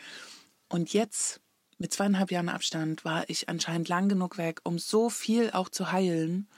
Und 0.67 0.91
jetzt, 0.93 1.39
mit 1.77 1.93
zweieinhalb 1.93 2.29
Jahren 2.31 2.49
Abstand, 2.49 3.05
war 3.05 3.29
ich 3.29 3.47
anscheinend 3.47 3.87
lang 3.87 4.09
genug 4.09 4.37
weg, 4.37 4.59
um 4.63 4.77
so 4.77 5.09
viel 5.09 5.51
auch 5.51 5.69
zu 5.69 5.93
heilen 5.93 6.49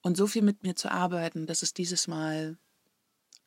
und 0.00 0.16
so 0.16 0.26
viel 0.26 0.42
mit 0.42 0.62
mir 0.62 0.74
zu 0.74 0.90
arbeiten, 0.90 1.46
dass 1.46 1.62
es 1.62 1.74
dieses 1.74 2.08
Mal 2.08 2.56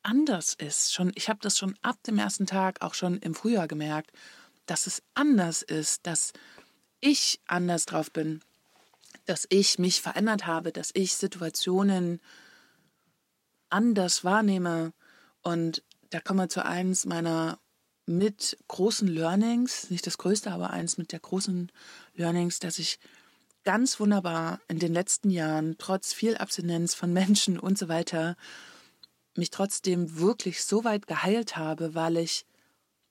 anders 0.06 0.54
ist. 0.54 0.94
Schon, 0.94 1.12
ich 1.14 1.28
habe 1.28 1.40
das 1.42 1.58
schon 1.58 1.74
ab 1.82 2.02
dem 2.04 2.18
ersten 2.18 2.46
Tag, 2.46 2.80
auch 2.80 2.94
schon 2.94 3.18
im 3.18 3.34
Frühjahr 3.34 3.66
gemerkt, 3.66 4.12
dass 4.66 4.86
es 4.86 5.02
anders 5.14 5.62
ist, 5.62 6.06
dass 6.06 6.32
ich 7.00 7.40
anders 7.46 7.86
drauf 7.86 8.12
bin, 8.12 8.40
dass 9.26 9.46
ich 9.50 9.78
mich 9.78 10.00
verändert 10.00 10.46
habe, 10.46 10.72
dass 10.72 10.90
ich 10.94 11.14
Situationen 11.14 12.20
anders 13.68 14.24
wahrnehme. 14.24 14.92
Und 15.42 15.82
da 16.10 16.20
kommen 16.20 16.40
wir 16.40 16.48
zu 16.48 16.64
eins 16.64 17.04
meiner 17.04 17.58
mit 18.06 18.56
großen 18.68 19.08
Learnings, 19.08 19.90
nicht 19.90 20.06
das 20.06 20.18
größte, 20.18 20.52
aber 20.52 20.70
eins 20.70 20.96
mit 20.96 21.10
der 21.10 21.18
großen 21.18 21.72
Learnings, 22.14 22.60
dass 22.60 22.78
ich 22.78 23.00
ganz 23.64 23.98
wunderbar 23.98 24.60
in 24.68 24.78
den 24.78 24.92
letzten 24.92 25.30
Jahren, 25.30 25.74
trotz 25.78 26.12
viel 26.12 26.36
Abstinenz 26.36 26.94
von 26.94 27.12
Menschen 27.12 27.58
und 27.58 27.76
so 27.76 27.88
weiter, 27.88 28.36
mich 29.36 29.50
trotzdem 29.50 30.18
wirklich 30.18 30.64
so 30.64 30.84
weit 30.84 31.06
geheilt 31.06 31.56
habe, 31.56 31.94
weil 31.94 32.16
ich 32.16 32.46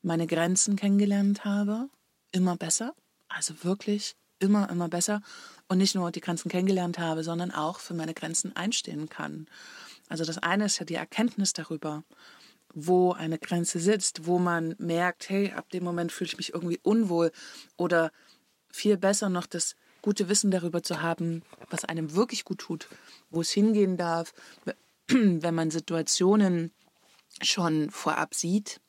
meine 0.01 0.27
Grenzen 0.27 0.75
kennengelernt 0.75 1.45
habe, 1.45 1.89
immer 2.31 2.55
besser, 2.55 2.93
also 3.27 3.63
wirklich 3.63 4.15
immer, 4.39 4.69
immer 4.69 4.89
besser. 4.89 5.21
Und 5.67 5.79
nicht 5.79 5.95
nur 5.95 6.11
die 6.11 6.21
Grenzen 6.21 6.49
kennengelernt 6.49 6.99
habe, 6.99 7.23
sondern 7.23 7.51
auch 7.51 7.79
für 7.79 7.93
meine 7.93 8.13
Grenzen 8.13 8.55
einstehen 8.55 9.09
kann. 9.09 9.47
Also 10.07 10.23
das 10.23 10.37
eine 10.37 10.65
ist 10.65 10.79
ja 10.79 10.85
die 10.85 10.95
Erkenntnis 10.95 11.53
darüber, 11.53 12.03
wo 12.73 13.13
eine 13.13 13.39
Grenze 13.39 13.79
sitzt, 13.79 14.27
wo 14.27 14.37
man 14.37 14.75
merkt, 14.77 15.29
hey, 15.29 15.51
ab 15.53 15.69
dem 15.71 15.83
Moment 15.83 16.11
fühle 16.11 16.27
ich 16.27 16.37
mich 16.37 16.53
irgendwie 16.53 16.79
unwohl 16.83 17.31
oder 17.77 18.11
viel 18.69 18.97
besser 18.97 19.29
noch 19.29 19.47
das 19.47 19.75
gute 20.01 20.29
Wissen 20.29 20.51
darüber 20.51 20.83
zu 20.83 21.01
haben, 21.01 21.41
was 21.69 21.85
einem 21.85 22.13
wirklich 22.13 22.45
gut 22.45 22.59
tut, 22.59 22.87
wo 23.31 23.41
es 23.41 23.49
hingehen 23.51 23.97
darf, 23.97 24.33
wenn 25.09 25.55
man 25.55 25.71
Situationen 25.71 26.71
schon 27.41 27.89
vorab 27.89 28.33
sieht 28.33 28.79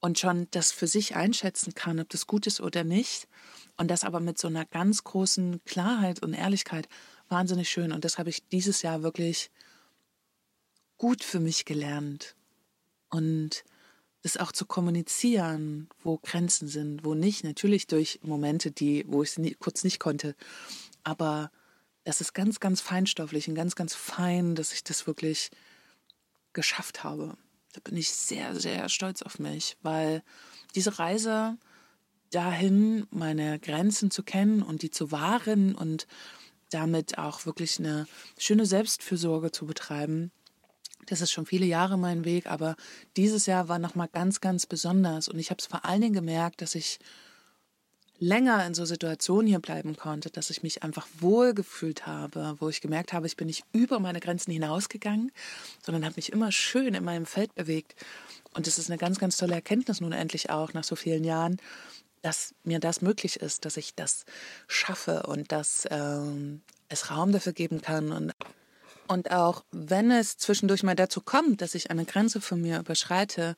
und 0.00 0.18
schon 0.18 0.48
das 0.50 0.72
für 0.72 0.86
sich 0.86 1.14
einschätzen 1.14 1.74
kann, 1.74 2.00
ob 2.00 2.08
das 2.08 2.26
gut 2.26 2.46
ist 2.46 2.60
oder 2.60 2.84
nicht. 2.84 3.28
Und 3.76 3.90
das 3.90 4.04
aber 4.04 4.20
mit 4.20 4.38
so 4.38 4.48
einer 4.48 4.66
ganz 4.66 5.04
großen 5.04 5.64
Klarheit 5.64 6.22
und 6.22 6.34
Ehrlichkeit 6.34 6.88
wahnsinnig 7.28 7.70
schön. 7.70 7.92
Und 7.92 8.04
das 8.04 8.18
habe 8.18 8.30
ich 8.30 8.46
dieses 8.48 8.82
Jahr 8.82 9.02
wirklich 9.02 9.50
gut 10.98 11.24
für 11.24 11.40
mich 11.40 11.64
gelernt. 11.64 12.36
Und 13.10 13.64
das 14.22 14.36
auch 14.36 14.52
zu 14.52 14.66
kommunizieren, 14.66 15.88
wo 16.02 16.18
Grenzen 16.18 16.68
sind, 16.68 17.04
wo 17.04 17.14
nicht. 17.14 17.44
Natürlich 17.44 17.86
durch 17.86 18.20
Momente, 18.22 18.70
die, 18.70 19.04
wo 19.08 19.22
ich 19.22 19.36
es 19.36 19.58
kurz 19.58 19.84
nicht 19.84 19.98
konnte. 19.98 20.36
Aber 21.02 21.50
das 22.04 22.20
ist 22.20 22.32
ganz, 22.34 22.60
ganz 22.60 22.80
feinstofflich 22.80 23.48
und 23.48 23.54
ganz, 23.54 23.74
ganz 23.74 23.94
fein, 23.94 24.54
dass 24.54 24.72
ich 24.72 24.84
das 24.84 25.06
wirklich 25.06 25.50
geschafft 26.52 27.04
habe. 27.04 27.36
Da 27.72 27.80
bin 27.82 27.96
ich 27.96 28.10
sehr, 28.10 28.54
sehr 28.54 28.88
stolz 28.88 29.22
auf 29.22 29.38
mich, 29.38 29.76
weil 29.82 30.22
diese 30.74 30.98
Reise 30.98 31.56
dahin, 32.30 33.06
meine 33.10 33.58
Grenzen 33.58 34.10
zu 34.10 34.22
kennen 34.22 34.62
und 34.62 34.82
die 34.82 34.90
zu 34.90 35.10
wahren 35.12 35.74
und 35.74 36.06
damit 36.70 37.18
auch 37.18 37.46
wirklich 37.46 37.78
eine 37.78 38.06
schöne 38.38 38.66
Selbstfürsorge 38.66 39.52
zu 39.52 39.66
betreiben, 39.66 40.32
das 41.06 41.20
ist 41.20 41.32
schon 41.32 41.46
viele 41.46 41.66
Jahre 41.66 41.98
mein 41.98 42.24
Weg, 42.24 42.46
aber 42.46 42.76
dieses 43.16 43.46
Jahr 43.46 43.68
war 43.68 43.78
nochmal 43.78 44.08
ganz, 44.08 44.40
ganz 44.40 44.66
besonders. 44.66 45.28
Und 45.28 45.38
ich 45.38 45.50
habe 45.50 45.58
es 45.58 45.66
vor 45.66 45.84
allen 45.84 46.00
Dingen 46.00 46.14
gemerkt, 46.14 46.62
dass 46.62 46.74
ich 46.74 46.98
länger 48.22 48.64
in 48.64 48.72
so 48.72 48.84
Situationen 48.84 49.48
hier 49.48 49.58
bleiben 49.58 49.96
konnte, 49.96 50.30
dass 50.30 50.48
ich 50.50 50.62
mich 50.62 50.84
einfach 50.84 51.08
wohlgefühlt 51.18 52.06
habe, 52.06 52.56
wo 52.60 52.68
ich 52.68 52.80
gemerkt 52.80 53.12
habe, 53.12 53.26
ich 53.26 53.36
bin 53.36 53.48
nicht 53.48 53.64
über 53.72 53.98
meine 53.98 54.20
Grenzen 54.20 54.52
hinausgegangen, 54.52 55.32
sondern 55.84 56.04
habe 56.04 56.14
mich 56.16 56.32
immer 56.32 56.52
schön 56.52 56.94
in 56.94 57.02
meinem 57.02 57.26
Feld 57.26 57.52
bewegt. 57.56 57.96
Und 58.54 58.68
es 58.68 58.78
ist 58.78 58.88
eine 58.88 58.98
ganz, 58.98 59.18
ganz 59.18 59.36
tolle 59.36 59.54
Erkenntnis 59.54 60.00
nun 60.00 60.12
endlich 60.12 60.50
auch 60.50 60.72
nach 60.72 60.84
so 60.84 60.94
vielen 60.94 61.24
Jahren, 61.24 61.56
dass 62.22 62.54
mir 62.62 62.78
das 62.78 63.02
möglich 63.02 63.40
ist, 63.40 63.64
dass 63.64 63.76
ich 63.76 63.96
das 63.96 64.24
schaffe 64.68 65.24
und 65.24 65.50
dass 65.50 65.88
ähm, 65.90 66.62
es 66.88 67.10
Raum 67.10 67.32
dafür 67.32 67.52
geben 67.52 67.82
kann 67.82 68.12
und 68.12 68.32
und 69.08 69.32
auch 69.32 69.64
wenn 69.72 70.10
es 70.12 70.38
zwischendurch 70.38 70.84
mal 70.84 70.94
dazu 70.94 71.20
kommt, 71.20 71.60
dass 71.60 71.74
ich 71.74 71.90
eine 71.90 72.04
Grenze 72.04 72.40
von 72.40 72.62
mir 72.62 72.78
überschreite, 72.78 73.56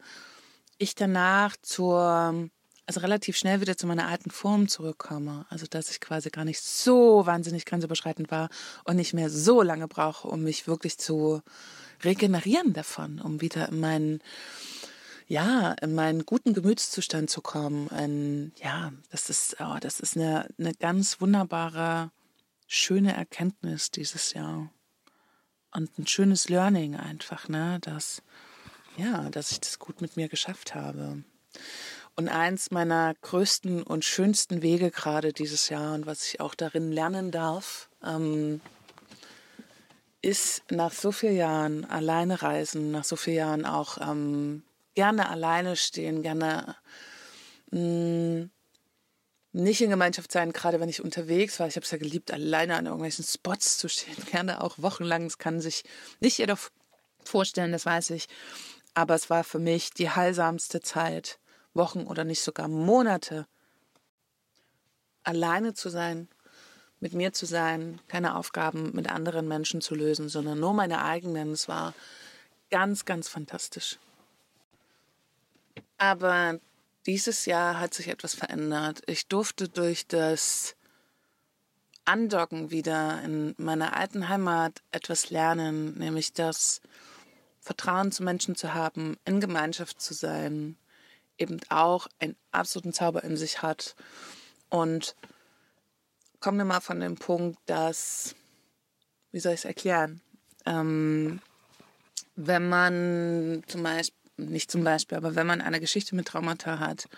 ich 0.79 0.94
danach 0.94 1.55
zur, 1.62 2.48
also 2.86 3.00
relativ 3.00 3.36
schnell 3.36 3.60
wieder 3.60 3.76
zu 3.76 3.86
meiner 3.86 4.08
alten 4.08 4.30
Form 4.30 4.68
zurückkomme. 4.68 5.46
Also 5.48 5.66
dass 5.66 5.90
ich 5.90 6.00
quasi 6.00 6.30
gar 6.30 6.44
nicht 6.44 6.60
so 6.60 7.26
wahnsinnig 7.26 7.64
grenzüberschreitend 7.64 8.30
war 8.30 8.50
und 8.84 8.96
nicht 8.96 9.14
mehr 9.14 9.30
so 9.30 9.62
lange 9.62 9.88
brauche, 9.88 10.28
um 10.28 10.42
mich 10.42 10.66
wirklich 10.66 10.98
zu 10.98 11.42
regenerieren 12.02 12.72
davon, 12.72 13.20
um 13.20 13.40
wieder 13.40 13.68
in 13.68 13.80
meinen 13.80 14.20
ja, 15.26 15.72
in 15.80 15.94
meinen 15.94 16.26
guten 16.26 16.52
Gemütszustand 16.52 17.30
zu 17.30 17.40
kommen. 17.40 17.88
Ein, 17.88 18.52
ja, 18.62 18.92
das 19.10 19.30
ist, 19.30 19.56
oh, 19.58 19.78
das 19.80 19.98
ist 19.98 20.16
eine, 20.18 20.46
eine 20.58 20.74
ganz 20.74 21.18
wunderbare, 21.18 22.10
schöne 22.66 23.16
Erkenntnis 23.16 23.90
dieses 23.90 24.34
Jahr 24.34 24.70
und 25.72 25.98
ein 25.98 26.06
schönes 26.06 26.50
Learning 26.50 26.96
einfach, 26.96 27.48
ne, 27.48 27.78
dass 27.80 28.22
ja, 28.96 29.28
dass 29.30 29.50
ich 29.50 29.60
das 29.60 29.78
gut 29.78 30.00
mit 30.00 30.16
mir 30.16 30.28
geschafft 30.28 30.74
habe. 30.74 31.24
Und 32.16 32.29
eins 32.29 32.70
meiner 32.70 33.14
größten 33.22 33.83
und 33.83 34.05
schönsten 34.05 34.62
Wege 34.62 34.90
gerade 34.90 35.33
dieses 35.33 35.68
Jahr 35.68 35.94
und 35.94 36.07
was 36.07 36.27
ich 36.27 36.40
auch 36.40 36.55
darin 36.55 36.92
lernen 36.92 37.33
darf, 37.33 37.88
ähm, 38.05 38.61
ist 40.22 40.62
nach 40.70 40.92
so 40.92 41.12
vielen 41.12 41.37
Jahren 41.37 41.85
alleine 41.85 42.40
reisen, 42.40 42.92
nach 42.92 43.05
so 43.05 43.16
vielen 43.16 43.37
Jahren 43.37 43.66
auch 43.66 43.98
ähm, 44.00 44.62
gerne 44.94 45.29
alleine 45.29 45.77
stehen, 45.77 46.22
gerne 46.22 46.77
mm, 47.70 48.44
nicht 49.53 49.81
in 49.83 49.90
Gemeinschaft 49.90 50.33
sein, 50.33 50.53
gerade 50.53 50.81
wenn 50.81 50.88
ich 50.88 51.03
unterwegs 51.03 51.61
war. 51.61 51.66
Ich 51.68 51.77
habe 51.77 51.85
es 51.85 51.90
ja 51.90 51.98
geliebt, 51.98 52.33
alleine 52.33 52.77
an 52.77 52.87
irgendwelchen 52.87 53.24
Spots 53.24 53.79
zu 53.79 53.88
stehen, 53.88 54.16
gerne 54.31 54.62
auch 54.62 54.79
wochenlang. 54.79 55.24
Das 55.24 55.38
kann 55.38 55.61
sich 55.61 55.85
nicht 56.20 56.38
jeder 56.38 56.59
vorstellen, 57.24 57.72
das 57.72 57.87
weiß 57.87 58.11
ich. 58.11 58.27
Aber 58.94 59.14
es 59.14 59.31
war 59.31 59.44
für 59.44 59.59
mich 59.59 59.90
die 59.90 60.11
heilsamste 60.11 60.81
Zeit, 60.81 61.38
Wochen 61.74 62.06
oder 62.06 62.24
nicht 62.24 62.42
sogar 62.42 62.68
Monate, 62.68 63.46
alleine 65.24 65.74
zu 65.74 65.88
sein, 65.88 66.28
mit 67.00 67.12
mir 67.12 67.32
zu 67.32 67.44
sein, 67.44 68.00
keine 68.08 68.37
Aufgaben 68.37 68.92
mit 68.94 69.10
anderen 69.10 69.46
Menschen 69.48 69.80
zu 69.80 69.94
lösen, 69.94 70.28
sondern 70.28 70.58
nur 70.58 70.72
meine 70.72 71.04
eigenen. 71.04 71.52
Es 71.52 71.68
war 71.68 71.92
ganz, 72.70 73.04
ganz 73.04 73.28
fantastisch. 73.28 73.98
Aber 75.98 76.58
dieses 77.06 77.44
Jahr 77.46 77.78
hat 77.78 77.92
sich 77.92 78.08
etwas 78.08 78.34
verändert. 78.34 79.02
Ich 79.06 79.26
durfte 79.26 79.68
durch 79.68 80.06
das 80.06 80.76
Andocken 82.06 82.70
wieder 82.70 83.22
in 83.22 83.54
meiner 83.58 83.96
alten 83.96 84.28
Heimat 84.28 84.82
etwas 84.90 85.30
lernen, 85.30 85.98
nämlich 85.98 86.32
das 86.32 86.80
Vertrauen 87.60 88.12
zu 88.12 88.22
Menschen 88.22 88.56
zu 88.56 88.74
haben, 88.74 89.16
in 89.24 89.40
Gemeinschaft 89.40 90.00
zu 90.00 90.12
sein, 90.12 90.76
eben 91.38 91.60
auch 91.68 92.06
einen 92.18 92.36
absoluten 92.50 92.92
Zauber 92.92 93.24
in 93.24 93.36
sich 93.36 93.62
hat. 93.62 93.94
Und 94.68 95.16
kommen 96.40 96.58
wir 96.58 96.64
mal 96.64 96.80
von 96.80 97.00
dem 97.00 97.16
Punkt, 97.16 97.58
dass, 97.66 98.34
wie 99.32 99.40
soll 99.40 99.52
ich 99.52 99.60
es 99.60 99.64
erklären? 99.64 100.20
Ähm, 100.66 101.40
wenn 102.36 102.68
man 102.68 103.62
zum 103.66 103.82
Beispiel 103.82 104.14
nicht 104.36 104.70
zum 104.70 104.82
Beispiel, 104.82 105.16
aber 105.16 105.36
wenn 105.36 105.46
man 105.46 105.60
eine 105.60 105.80
Geschichte 105.80 106.16
mit 106.16 106.26
Traumata 106.26 106.80
hat, 106.80 107.08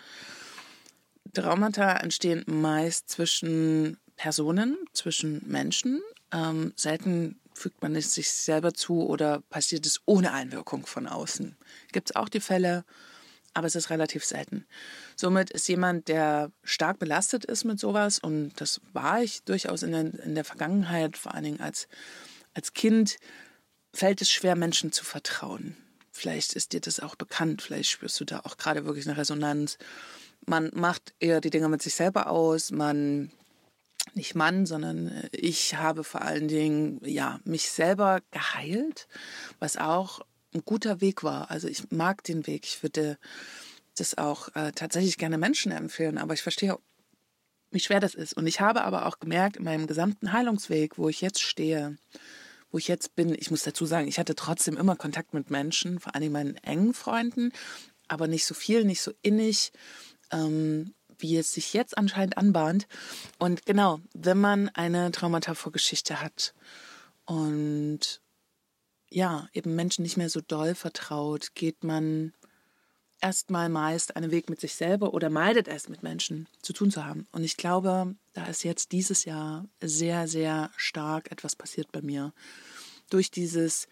Traumata 1.33 1.97
entstehen 1.97 2.43
meist 2.47 3.09
zwischen 3.09 3.97
Personen, 4.15 4.77
zwischen 4.93 5.41
Menschen. 5.47 6.01
Ähm, 6.31 6.73
selten 6.75 7.39
fügt 7.53 7.81
man 7.81 7.95
es 7.95 8.13
sich 8.13 8.29
selber 8.31 8.73
zu 8.73 9.07
oder 9.07 9.41
passiert 9.49 9.85
es 9.85 10.01
ohne 10.05 10.33
Einwirkung 10.33 10.85
von 10.85 11.07
außen. 11.07 11.55
Gibt 11.91 12.09
es 12.09 12.15
auch 12.15 12.29
die 12.29 12.39
Fälle, 12.39 12.85
aber 13.57 13.65
es 13.65 13.75
ist 13.75 13.89
relativ 13.89 14.23
selten. 14.23 14.67
Somit 15.15 15.49
ist 15.49 15.67
jemand, 15.67 16.09
der 16.09 16.51
stark 16.63 16.99
belastet 16.99 17.43
ist 17.43 17.63
mit 17.63 17.79
sowas, 17.79 18.19
und 18.19 18.51
das 18.57 18.79
war 18.93 19.23
ich 19.23 19.41
durchaus 19.43 19.81
in 19.81 19.91
der, 19.91 20.23
in 20.23 20.35
der 20.35 20.45
Vergangenheit, 20.45 21.17
vor 21.17 21.33
allen 21.33 21.43
Dingen 21.43 21.59
als, 21.59 21.87
als 22.53 22.73
Kind, 22.73 23.17
fällt 23.91 24.21
es 24.21 24.29
schwer, 24.29 24.55
Menschen 24.55 24.91
zu 24.91 25.03
vertrauen. 25.03 25.75
Vielleicht 26.11 26.53
ist 26.53 26.73
dir 26.73 26.81
das 26.81 26.99
auch 26.99 27.15
bekannt, 27.15 27.63
vielleicht 27.63 27.89
spürst 27.89 28.19
du 28.19 28.25
da 28.25 28.41
auch 28.41 28.57
gerade 28.57 28.85
wirklich 28.85 29.07
eine 29.07 29.17
Resonanz. 29.17 29.79
Man 30.45 30.69
macht 30.75 31.15
eher 31.19 31.41
die 31.41 31.49
Dinge 31.49 31.67
mit 31.67 31.81
sich 31.81 31.95
selber 31.95 32.29
aus, 32.29 32.69
man 32.69 33.31
nicht 34.13 34.35
Mann, 34.35 34.67
sondern 34.67 35.07
äh, 35.07 35.29
ich 35.31 35.75
habe 35.75 36.03
vor 36.03 36.21
allen 36.21 36.47
Dingen 36.47 37.01
ja 37.03 37.39
mich 37.43 37.71
selber 37.71 38.19
geheilt, 38.29 39.07
was 39.57 39.77
auch 39.77 40.21
ein 40.57 40.65
guter 40.65 41.01
Weg 41.01 41.23
war. 41.23 41.49
Also 41.51 41.67
ich 41.67 41.91
mag 41.91 42.23
den 42.23 42.47
Weg. 42.47 42.65
Ich 42.65 42.83
würde 42.83 43.17
das 43.95 44.17
auch 44.17 44.49
äh, 44.55 44.71
tatsächlich 44.73 45.17
gerne 45.17 45.37
Menschen 45.37 45.71
empfehlen, 45.71 46.17
aber 46.17 46.33
ich 46.33 46.41
verstehe, 46.41 46.77
wie 47.71 47.79
schwer 47.79 47.99
das 47.99 48.15
ist. 48.15 48.33
Und 48.33 48.47
ich 48.47 48.61
habe 48.61 48.83
aber 48.83 49.05
auch 49.05 49.19
gemerkt 49.19 49.57
in 49.57 49.63
meinem 49.63 49.87
gesamten 49.87 50.31
Heilungsweg, 50.31 50.97
wo 50.97 51.09
ich 51.09 51.21
jetzt 51.21 51.41
stehe, 51.41 51.97
wo 52.71 52.77
ich 52.77 52.87
jetzt 52.87 53.15
bin, 53.15 53.35
ich 53.37 53.51
muss 53.51 53.63
dazu 53.63 53.85
sagen, 53.85 54.07
ich 54.07 54.19
hatte 54.19 54.35
trotzdem 54.35 54.77
immer 54.77 54.95
Kontakt 54.95 55.33
mit 55.33 55.49
Menschen, 55.49 55.99
vor 55.99 56.15
allem 56.15 56.31
meinen 56.31 56.55
engen 56.57 56.93
Freunden, 56.93 57.51
aber 58.07 58.27
nicht 58.27 58.45
so 58.45 58.53
viel, 58.53 58.83
nicht 58.83 59.01
so 59.01 59.11
innig, 59.21 59.71
ähm, 60.31 60.93
wie 61.19 61.37
es 61.37 61.51
sich 61.51 61.73
jetzt 61.73 61.97
anscheinend 61.97 62.37
anbahnt. 62.37 62.87
Und 63.39 63.65
genau, 63.65 63.99
wenn 64.13 64.39
man 64.39 64.69
eine 64.69 65.11
Traumata-Vorgeschichte 65.11 66.21
hat 66.21 66.53
und 67.25 68.21
ja, 69.09 69.47
eben 69.53 69.75
Menschen 69.75 70.03
nicht 70.03 70.17
mehr 70.17 70.29
so 70.29 70.41
doll 70.41 70.75
vertraut, 70.75 71.55
geht 71.55 71.83
man 71.83 72.33
erstmal 73.21 73.69
meist 73.69 74.15
einen 74.15 74.31
Weg 74.31 74.49
mit 74.49 74.59
sich 74.59 74.75
selber 74.75 75.13
oder 75.13 75.29
meidet 75.29 75.67
es, 75.67 75.89
mit 75.89 76.03
Menschen 76.03 76.47
zu 76.61 76.73
tun 76.73 76.91
zu 76.91 77.05
haben. 77.05 77.27
Und 77.31 77.43
ich 77.43 77.57
glaube, 77.57 78.15
da 78.33 78.45
ist 78.45 78.63
jetzt 78.63 78.91
dieses 78.91 79.25
Jahr 79.25 79.65
sehr, 79.81 80.27
sehr 80.27 80.71
stark 80.77 81.31
etwas 81.31 81.55
passiert 81.55 81.91
bei 81.91 82.01
mir. 82.01 82.33
Durch 83.09 83.31
dieses 83.31 83.87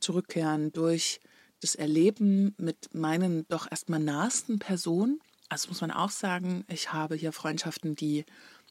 Zurückkehren, 0.00 0.72
durch 0.72 1.20
das 1.60 1.74
Erleben 1.74 2.54
mit 2.58 2.94
meinen 2.94 3.46
doch 3.48 3.70
erstmal 3.70 4.00
nahesten 4.00 4.58
Personen. 4.58 5.20
Also 5.48 5.68
muss 5.68 5.80
man 5.80 5.90
auch 5.90 6.10
sagen, 6.10 6.64
ich 6.68 6.92
habe 6.92 7.14
hier 7.14 7.32
Freundschaften, 7.32 7.94
die 7.94 8.24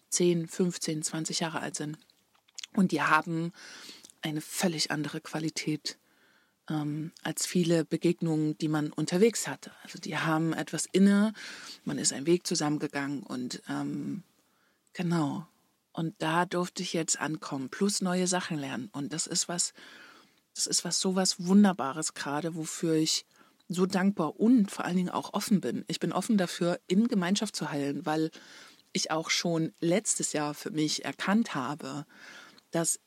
10, 0.09 0.47
15, 0.47 1.01
20 1.01 1.39
Jahre 1.39 1.61
alt 1.61 1.75
sind. 1.75 1.97
Und 2.73 2.91
die 2.91 3.01
haben 3.01 3.53
eine 4.25 4.41
völlig 4.41 4.91
andere 4.91 5.21
Qualität 5.21 5.97
ähm, 6.69 7.11
als 7.21 7.45
viele 7.45 7.85
Begegnungen, 7.85 8.57
die 8.57 8.67
man 8.67 8.91
unterwegs 8.91 9.47
hatte. 9.47 9.71
Also 9.83 9.99
die 9.99 10.17
haben 10.17 10.53
etwas 10.53 10.87
inne, 10.91 11.33
man 11.83 11.99
ist 11.99 12.11
einen 12.11 12.25
Weg 12.25 12.47
zusammengegangen 12.47 13.23
und 13.23 13.61
ähm, 13.69 14.23
genau. 14.93 15.47
Und 15.93 16.15
da 16.17 16.45
durfte 16.45 16.83
ich 16.83 16.91
jetzt 16.93 17.19
ankommen, 17.21 17.69
plus 17.69 18.01
neue 18.01 18.27
Sachen 18.27 18.57
lernen. 18.57 18.89
Und 18.91 19.13
das 19.13 19.27
ist 19.27 19.47
was, 19.47 19.73
das 20.53 20.67
ist 20.67 20.83
was 20.83 20.99
so 20.99 21.15
was 21.15 21.45
Wunderbares 21.45 22.13
gerade, 22.13 22.55
wofür 22.55 22.95
ich 22.95 23.25
so 23.69 23.85
dankbar 23.85 24.39
und 24.39 24.71
vor 24.71 24.85
allen 24.85 24.97
Dingen 24.97 25.09
auch 25.09 25.33
offen 25.33 25.61
bin. 25.61 25.85
Ich 25.87 25.99
bin 25.99 26.11
offen 26.11 26.37
dafür, 26.37 26.79
in 26.87 27.07
Gemeinschaft 27.07 27.55
zu 27.55 27.71
heilen, 27.71 28.05
weil 28.05 28.31
ich 28.91 29.11
auch 29.11 29.29
schon 29.29 29.73
letztes 29.79 30.33
Jahr 30.33 30.53
für 30.53 30.71
mich 30.71 31.05
erkannt 31.05 31.55
habe, 31.55 32.05
dass 32.71 32.99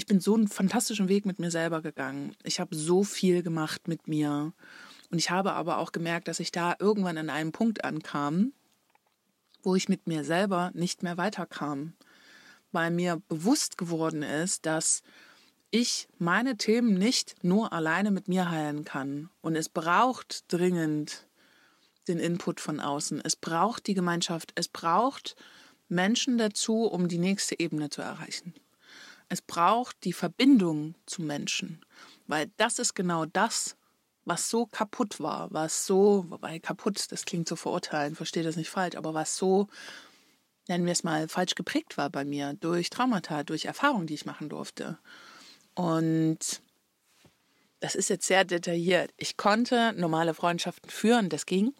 ich 0.00 0.06
bin 0.06 0.18
so 0.18 0.34
einen 0.34 0.48
fantastischen 0.48 1.10
Weg 1.10 1.26
mit 1.26 1.38
mir 1.38 1.50
selber 1.50 1.82
gegangen. 1.82 2.34
Ich 2.42 2.58
habe 2.58 2.74
so 2.74 3.04
viel 3.04 3.42
gemacht 3.42 3.86
mit 3.86 4.08
mir. 4.08 4.54
Und 5.10 5.18
ich 5.18 5.30
habe 5.30 5.52
aber 5.52 5.76
auch 5.76 5.92
gemerkt, 5.92 6.26
dass 6.26 6.40
ich 6.40 6.52
da 6.52 6.74
irgendwann 6.78 7.18
an 7.18 7.28
einem 7.28 7.52
Punkt 7.52 7.84
ankam, 7.84 8.54
wo 9.62 9.74
ich 9.74 9.90
mit 9.90 10.06
mir 10.06 10.24
selber 10.24 10.70
nicht 10.72 11.02
mehr 11.02 11.18
weiterkam. 11.18 11.92
Weil 12.72 12.90
mir 12.90 13.20
bewusst 13.28 13.76
geworden 13.76 14.22
ist, 14.22 14.64
dass 14.64 15.02
ich 15.70 16.08
meine 16.16 16.56
Themen 16.56 16.94
nicht 16.94 17.34
nur 17.44 17.74
alleine 17.74 18.10
mit 18.10 18.26
mir 18.26 18.50
heilen 18.50 18.86
kann. 18.86 19.28
Und 19.42 19.54
es 19.54 19.68
braucht 19.68 20.50
dringend 20.50 21.26
den 22.08 22.18
Input 22.18 22.58
von 22.58 22.80
außen. 22.80 23.20
Es 23.22 23.36
braucht 23.36 23.86
die 23.86 23.94
Gemeinschaft. 23.94 24.52
Es 24.54 24.68
braucht 24.68 25.36
Menschen 25.90 26.38
dazu, 26.38 26.84
um 26.86 27.06
die 27.06 27.18
nächste 27.18 27.60
Ebene 27.60 27.90
zu 27.90 28.00
erreichen. 28.00 28.54
Es 29.30 29.40
braucht 29.40 29.96
die 30.02 30.12
Verbindung 30.12 30.96
zu 31.06 31.22
Menschen, 31.22 31.84
weil 32.26 32.50
das 32.56 32.80
ist 32.80 32.94
genau 32.94 33.26
das, 33.26 33.76
was 34.24 34.50
so 34.50 34.66
kaputt 34.66 35.20
war, 35.20 35.52
was 35.52 35.86
so, 35.86 36.26
wobei 36.28 36.58
kaputt, 36.58 37.10
das 37.12 37.24
klingt 37.24 37.48
so 37.48 37.54
verurteilen, 37.54 38.16
verstehe 38.16 38.42
das 38.42 38.56
nicht 38.56 38.70
falsch, 38.70 38.96
aber 38.96 39.14
was 39.14 39.36
so, 39.36 39.68
nennen 40.66 40.84
wir 40.84 40.92
es 40.92 41.04
mal, 41.04 41.28
falsch 41.28 41.54
geprägt 41.54 41.96
war 41.96 42.10
bei 42.10 42.24
mir 42.24 42.54
durch 42.54 42.90
Traumata, 42.90 43.44
durch 43.44 43.66
Erfahrungen, 43.66 44.08
die 44.08 44.14
ich 44.14 44.26
machen 44.26 44.48
durfte. 44.48 44.98
Und 45.74 46.60
das 47.78 47.94
ist 47.94 48.10
jetzt 48.10 48.26
sehr 48.26 48.44
detailliert. 48.44 49.12
Ich 49.16 49.36
konnte 49.36 49.92
normale 49.92 50.34
Freundschaften 50.34 50.90
führen, 50.90 51.28
das 51.28 51.46
ging. 51.46 51.72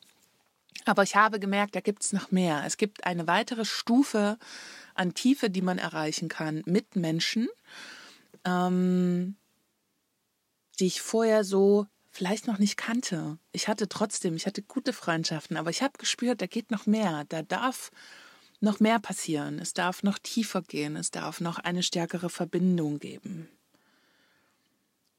Aber 0.85 1.03
ich 1.03 1.17
habe 1.17 1.41
gemerkt, 1.41 1.75
da 1.75 1.81
gibt 1.81 2.05
es 2.05 2.13
noch 2.13 2.31
mehr. 2.31 2.63
Es 2.65 2.77
gibt 2.77 3.05
eine 3.05 3.27
weitere 3.27 3.65
Stufe 3.65 4.39
an 4.95 5.15
Tiefe, 5.15 5.51
die 5.51 5.63
man 5.63 5.79
erreichen 5.79 6.29
kann 6.29 6.63
mit 6.67 6.97
Menschen, 6.97 7.49
ähm, 8.45 9.37
die 10.79 10.87
ich 10.87 11.03
vorher 11.03 11.45
so 11.45 11.87
vielleicht 12.11 12.47
noch 12.47 12.59
nicht 12.59 12.77
kannte. 12.77 13.39
Ich 13.53 13.69
hatte 13.69 13.89
trotzdem, 13.89 14.35
ich 14.35 14.47
hatte 14.47 14.63
gute 14.63 14.93
Freundschaften, 14.93 15.57
aber 15.57 15.71
ich 15.71 15.83
habe 15.83 15.99
gespürt, 15.99 16.41
da 16.41 16.47
geht 16.47 16.71
noch 16.71 16.87
mehr. 16.87 17.25
Da 17.29 17.43
darf 17.43 17.91
noch 18.61 18.81
mehr 18.81 18.99
passieren. 18.99 19.59
Es 19.59 19.73
darf 19.73 20.03
noch 20.03 20.19
tiefer 20.19 20.63
gehen. 20.63 20.97
Es 20.97 21.11
darf 21.11 21.41
noch 21.41 21.59
eine 21.59 21.83
stärkere 21.83 22.29
Verbindung 22.29 22.99
geben. 22.99 23.49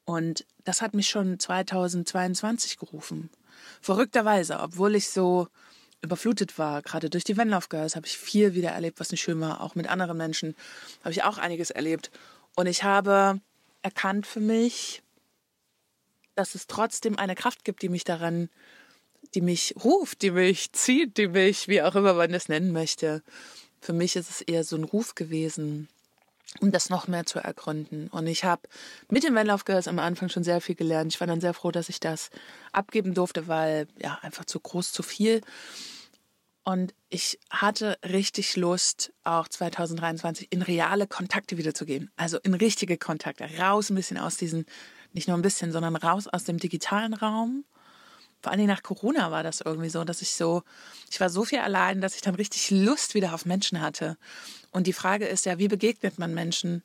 Und 0.04 0.46
das 0.64 0.82
hat 0.82 0.94
mich 0.94 1.08
schon 1.08 1.38
2022 1.38 2.76
gerufen. 2.78 3.30
Verrückterweise, 3.80 4.60
obwohl 4.60 4.94
ich 4.94 5.10
so 5.10 5.48
überflutet 6.02 6.58
war, 6.58 6.82
gerade 6.82 7.08
durch 7.08 7.24
die 7.24 7.36
Van 7.36 7.56
Girls, 7.68 7.96
habe 7.96 8.06
ich 8.06 8.18
viel 8.18 8.54
wieder 8.54 8.70
erlebt, 8.70 9.00
was 9.00 9.10
nicht 9.10 9.22
schön 9.22 9.40
war. 9.40 9.60
Auch 9.60 9.74
mit 9.74 9.88
anderen 9.88 10.16
Menschen 10.16 10.54
habe 11.00 11.12
ich 11.12 11.22
auch 11.22 11.38
einiges 11.38 11.70
erlebt. 11.70 12.10
Und 12.56 12.66
ich 12.66 12.82
habe 12.82 13.40
erkannt 13.82 14.26
für 14.26 14.40
mich, 14.40 15.02
dass 16.34 16.54
es 16.54 16.66
trotzdem 16.66 17.18
eine 17.18 17.34
Kraft 17.34 17.64
gibt, 17.64 17.82
die 17.82 17.88
mich 17.88 18.04
daran, 18.04 18.48
die 19.34 19.40
mich 19.40 19.74
ruft, 19.82 20.22
die 20.22 20.32
mich 20.32 20.72
zieht, 20.72 21.16
die 21.16 21.28
mich, 21.28 21.68
wie 21.68 21.82
auch 21.82 21.94
immer 21.94 22.14
man 22.14 22.32
das 22.32 22.48
nennen 22.48 22.72
möchte. 22.72 23.22
Für 23.80 23.92
mich 23.92 24.16
ist 24.16 24.30
es 24.30 24.40
eher 24.40 24.64
so 24.64 24.76
ein 24.76 24.84
Ruf 24.84 25.14
gewesen, 25.14 25.88
um 26.60 26.70
das 26.70 26.90
noch 26.90 27.08
mehr 27.08 27.26
zu 27.26 27.38
ergründen. 27.38 28.08
Und 28.08 28.26
ich 28.26 28.44
habe 28.44 28.62
mit 29.08 29.24
dem 29.24 29.34
Vanlauf 29.34 29.64
Girls 29.64 29.88
am 29.88 29.98
Anfang 29.98 30.28
schon 30.28 30.44
sehr 30.44 30.60
viel 30.60 30.74
gelernt. 30.74 31.12
Ich 31.12 31.20
war 31.20 31.26
dann 31.26 31.40
sehr 31.40 31.54
froh, 31.54 31.70
dass 31.70 31.88
ich 31.88 32.00
das 32.00 32.30
abgeben 32.72 33.14
durfte, 33.14 33.48
weil 33.48 33.88
ja 34.00 34.18
einfach 34.22 34.44
zu 34.44 34.60
groß, 34.60 34.92
zu 34.92 35.02
viel. 35.02 35.40
Und 36.64 36.94
ich 37.08 37.40
hatte 37.50 37.98
richtig 38.04 38.56
Lust, 38.56 39.12
auch 39.24 39.48
2023 39.48 40.48
in 40.50 40.62
reale 40.62 41.06
Kontakte 41.08 41.56
wiederzugehen. 41.56 42.10
Also 42.16 42.38
in 42.38 42.54
richtige 42.54 42.98
Kontakte. 42.98 43.48
Raus 43.58 43.90
ein 43.90 43.96
bisschen 43.96 44.18
aus 44.18 44.36
diesen, 44.36 44.66
nicht 45.12 45.26
nur 45.26 45.36
ein 45.36 45.42
bisschen, 45.42 45.72
sondern 45.72 45.96
raus 45.96 46.28
aus 46.28 46.44
dem 46.44 46.58
digitalen 46.58 47.14
Raum. 47.14 47.64
Vor 48.42 48.52
allem 48.52 48.66
nach 48.66 48.82
Corona 48.82 49.30
war 49.30 49.42
das 49.42 49.60
irgendwie 49.60 49.88
so, 49.88 50.04
dass 50.04 50.20
ich 50.20 50.32
so, 50.32 50.62
ich 51.10 51.20
war 51.20 51.30
so 51.30 51.44
viel 51.44 51.60
allein, 51.60 52.00
dass 52.00 52.14
ich 52.14 52.22
dann 52.22 52.34
richtig 52.34 52.70
Lust 52.70 53.14
wieder 53.14 53.34
auf 53.34 53.46
Menschen 53.46 53.80
hatte. 53.80 54.18
Und 54.72 54.86
die 54.86 54.92
Frage 54.92 55.26
ist 55.26 55.46
ja, 55.46 55.58
wie 55.58 55.68
begegnet 55.68 56.18
man 56.18 56.34
Menschen? 56.34 56.82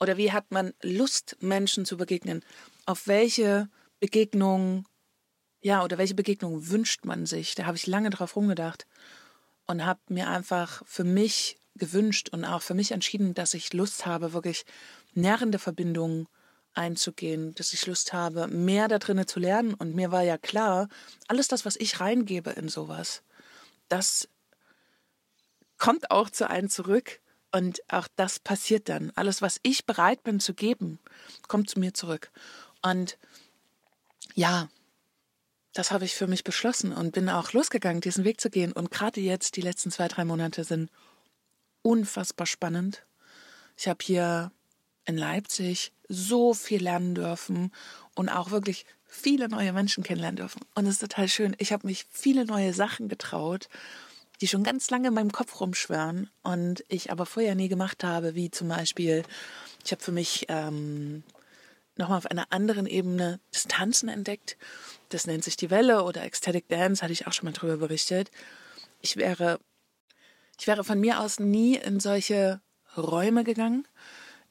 Oder 0.00 0.16
wie 0.16 0.32
hat 0.32 0.50
man 0.50 0.72
Lust, 0.82 1.36
Menschen 1.40 1.84
zu 1.84 1.96
begegnen? 1.96 2.44
Auf 2.86 3.06
welche 3.06 3.68
Begegnung 4.00 4.86
ja, 5.62 5.84
oder 5.84 5.96
welche 5.96 6.14
Begegnung 6.14 6.68
wünscht 6.68 7.04
man 7.04 7.24
sich? 7.24 7.54
Da 7.54 7.66
habe 7.66 7.76
ich 7.76 7.86
lange 7.86 8.10
drauf 8.10 8.34
rumgedacht 8.36 8.86
und 9.66 9.86
habe 9.86 10.00
mir 10.08 10.28
einfach 10.28 10.82
für 10.86 11.04
mich 11.04 11.56
gewünscht 11.76 12.28
und 12.30 12.44
auch 12.44 12.62
für 12.62 12.74
mich 12.74 12.90
entschieden, 12.90 13.32
dass 13.32 13.54
ich 13.54 13.72
Lust 13.72 14.04
habe, 14.04 14.32
wirklich 14.32 14.64
nährende 15.14 15.60
Verbindungen 15.60 16.26
einzugehen, 16.74 17.54
dass 17.54 17.72
ich 17.72 17.86
Lust 17.86 18.12
habe, 18.12 18.46
mehr 18.48 18.88
da 18.88 18.98
drinnen 18.98 19.26
zu 19.26 19.40
lernen. 19.40 19.74
Und 19.74 19.94
mir 19.94 20.10
war 20.10 20.22
ja 20.22 20.38
klar, 20.38 20.88
alles 21.28 21.48
das, 21.48 21.64
was 21.64 21.76
ich 21.76 22.00
reingebe 22.00 22.50
in 22.50 22.68
sowas, 22.68 23.22
das 23.88 24.28
kommt 25.78 26.10
auch 26.10 26.30
zu 26.30 26.48
einem 26.48 26.68
zurück. 26.68 27.20
Und 27.54 27.82
auch 27.92 28.08
das 28.16 28.38
passiert 28.38 28.88
dann. 28.88 29.12
Alles, 29.14 29.42
was 29.42 29.60
ich 29.62 29.84
bereit 29.84 30.22
bin 30.22 30.40
zu 30.40 30.54
geben, 30.54 30.98
kommt 31.48 31.68
zu 31.68 31.78
mir 31.78 31.92
zurück. 31.92 32.30
Und 32.80 33.18
ja, 34.34 34.70
das 35.74 35.90
habe 35.90 36.04
ich 36.04 36.14
für 36.14 36.26
mich 36.26 36.44
beschlossen 36.44 36.92
und 36.92 37.12
bin 37.12 37.28
auch 37.28 37.52
losgegangen, 37.52 38.00
diesen 38.00 38.24
Weg 38.24 38.40
zu 38.40 38.48
gehen. 38.48 38.72
Und 38.72 38.90
gerade 38.90 39.20
jetzt, 39.20 39.56
die 39.56 39.60
letzten 39.60 39.90
zwei, 39.90 40.08
drei 40.08 40.24
Monate 40.24 40.64
sind 40.64 40.90
unfassbar 41.82 42.46
spannend. 42.46 43.04
Ich 43.76 43.88
habe 43.88 44.02
hier 44.02 44.52
in 45.04 45.16
Leipzig 45.16 45.92
so 46.08 46.54
viel 46.54 46.82
lernen 46.82 47.14
dürfen 47.14 47.72
und 48.14 48.28
auch 48.28 48.50
wirklich 48.50 48.86
viele 49.06 49.48
neue 49.48 49.72
Menschen 49.72 50.04
kennenlernen 50.04 50.36
dürfen. 50.36 50.60
Und 50.74 50.86
es 50.86 50.94
ist 50.94 51.00
total 51.00 51.28
schön. 51.28 51.54
Ich 51.58 51.72
habe 51.72 51.86
mich 51.86 52.06
viele 52.10 52.44
neue 52.44 52.72
Sachen 52.72 53.08
getraut, 53.08 53.68
die 54.40 54.48
schon 54.48 54.64
ganz 54.64 54.90
lange 54.90 55.08
in 55.08 55.14
meinem 55.14 55.32
Kopf 55.32 55.60
rumschwören 55.60 56.30
und 56.42 56.84
ich 56.88 57.10
aber 57.10 57.26
vorher 57.26 57.54
nie 57.54 57.68
gemacht 57.68 58.04
habe, 58.04 58.34
wie 58.34 58.50
zum 58.50 58.68
Beispiel, 58.68 59.22
ich 59.84 59.92
habe 59.92 60.02
für 60.02 60.12
mich 60.12 60.46
ähm, 60.48 61.22
nochmal 61.96 62.18
auf 62.18 62.26
einer 62.26 62.46
anderen 62.50 62.86
Ebene 62.86 63.38
Distanzen 63.52 64.08
entdeckt 64.08 64.56
das 65.12 65.26
nennt 65.26 65.44
sich 65.44 65.56
die 65.56 65.70
Welle 65.70 66.04
oder 66.04 66.22
Ecstatic 66.22 66.68
Dance, 66.68 67.02
hatte 67.02 67.12
ich 67.12 67.26
auch 67.26 67.32
schon 67.32 67.46
mal 67.46 67.52
drüber 67.52 67.76
berichtet. 67.76 68.30
Ich 69.00 69.16
wäre, 69.16 69.60
ich 70.58 70.66
wäre 70.66 70.84
von 70.84 70.98
mir 70.98 71.20
aus 71.20 71.38
nie 71.38 71.76
in 71.76 72.00
solche 72.00 72.60
Räume 72.96 73.44
gegangen. 73.44 73.86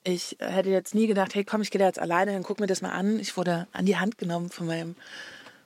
Ich 0.04 0.38
hätte 0.40 0.70
jetzt 0.70 0.96
nie 0.96 1.08
gedacht, 1.08 1.36
hey, 1.36 1.44
komm, 1.44 1.62
ich 1.62 1.70
gehe 1.70 1.80
da 1.80 1.86
jetzt 1.86 2.00
alleine 2.00 2.32
hin, 2.32 2.44
guck 2.44 2.60
mir 2.60 2.68
das 2.68 2.82
mal 2.82 2.92
an. 2.92 3.20
Ich 3.20 3.38
wurde 3.38 3.68
an 3.72 3.86
die 3.86 3.98
Hand 3.98 4.18
genommen 4.18 4.50
von 4.50 4.66
meinem, 4.66 4.96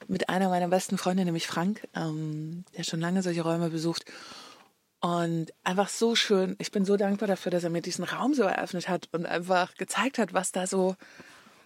mit 0.07 0.29
einer 0.29 0.49
meiner 0.49 0.67
besten 0.67 0.97
Freunde, 0.97 1.23
nämlich 1.23 1.47
Frank, 1.47 1.87
ähm, 1.95 2.65
der 2.77 2.83
schon 2.83 2.99
lange 2.99 3.21
solche 3.23 3.43
Räume 3.43 3.69
besucht. 3.69 4.05
Und 4.99 5.53
einfach 5.63 5.87
so 5.87 6.15
schön. 6.15 6.55
Ich 6.59 6.71
bin 6.71 6.83
so 6.83 6.97
dankbar 6.97 7.27
dafür, 7.27 7.51
dass 7.51 7.63
er 7.63 7.69
mir 7.69 7.81
diesen 7.81 8.03
Raum 8.03 8.33
so 8.33 8.43
eröffnet 8.43 8.89
hat 8.89 9.07
und 9.11 9.25
einfach 9.25 9.75
gezeigt 9.75 10.17
hat, 10.17 10.33
was 10.33 10.51
da 10.51 10.67
so 10.67 10.95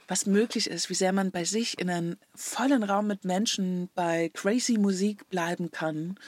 was 0.09 0.25
möglich 0.25 0.69
ist, 0.69 0.89
wie 0.89 0.95
sehr 0.95 1.13
man 1.13 1.31
bei 1.31 1.45
sich 1.45 1.79
in 1.79 1.89
einem 1.89 2.17
vollen 2.35 2.83
Raum 2.83 3.07
mit 3.07 3.25
Menschen 3.25 3.89
bei 3.93 4.29
crazy 4.33 4.77
Musik 4.77 5.29
bleiben 5.29 5.71
kann, 5.71 6.19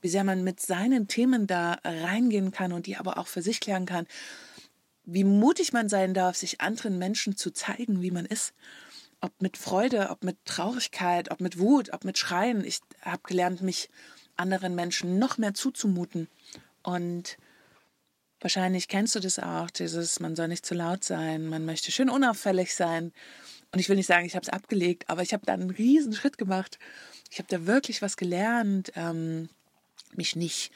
wie 0.00 0.08
sehr 0.08 0.24
man 0.24 0.44
mit 0.44 0.60
seinen 0.60 1.08
Themen 1.08 1.46
da 1.46 1.78
reingehen 1.84 2.52
kann 2.52 2.72
und 2.72 2.86
die 2.86 2.96
aber 2.96 3.18
auch 3.18 3.26
für 3.26 3.42
sich 3.42 3.60
klären 3.60 3.84
kann, 3.84 4.06
wie 5.06 5.24
mutig 5.24 5.72
man 5.72 5.88
sein 5.88 6.14
darf, 6.14 6.36
sich 6.36 6.60
anderen 6.60 6.98
Menschen 6.98 7.36
zu 7.36 7.52
zeigen, 7.52 8.02
wie 8.02 8.10
man 8.10 8.26
ist. 8.26 8.52
Ob 9.20 9.40
mit 9.40 9.56
Freude, 9.56 10.10
ob 10.10 10.24
mit 10.24 10.36
Traurigkeit, 10.44 11.30
ob 11.30 11.40
mit 11.40 11.58
Wut, 11.58 11.92
ob 11.92 12.04
mit 12.04 12.18
Schreien. 12.18 12.64
Ich 12.64 12.80
habe 13.00 13.22
gelernt, 13.24 13.62
mich 13.62 13.88
anderen 14.36 14.74
Menschen 14.74 15.18
noch 15.18 15.38
mehr 15.38 15.54
zuzumuten 15.54 16.28
und 16.82 17.38
Wahrscheinlich 18.40 18.88
kennst 18.88 19.14
du 19.14 19.20
das 19.20 19.38
auch, 19.38 19.70
dieses, 19.70 20.20
man 20.20 20.36
soll 20.36 20.48
nicht 20.48 20.66
zu 20.66 20.74
laut 20.74 21.04
sein, 21.04 21.48
man 21.48 21.64
möchte 21.64 21.90
schön 21.90 22.10
unauffällig 22.10 22.74
sein. 22.74 23.12
Und 23.72 23.78
ich 23.78 23.88
will 23.88 23.96
nicht 23.96 24.06
sagen, 24.06 24.26
ich 24.26 24.34
habe 24.34 24.44
es 24.44 24.52
abgelegt, 24.52 25.08
aber 25.08 25.22
ich 25.22 25.32
habe 25.32 25.46
da 25.46 25.54
einen 25.54 25.70
riesen 25.70 26.12
Schritt 26.12 26.36
gemacht. 26.36 26.78
Ich 27.30 27.38
habe 27.38 27.48
da 27.48 27.66
wirklich 27.66 28.02
was 28.02 28.16
gelernt, 28.16 28.92
ähm, 28.94 29.48
mich 30.14 30.36
nicht, 30.36 30.70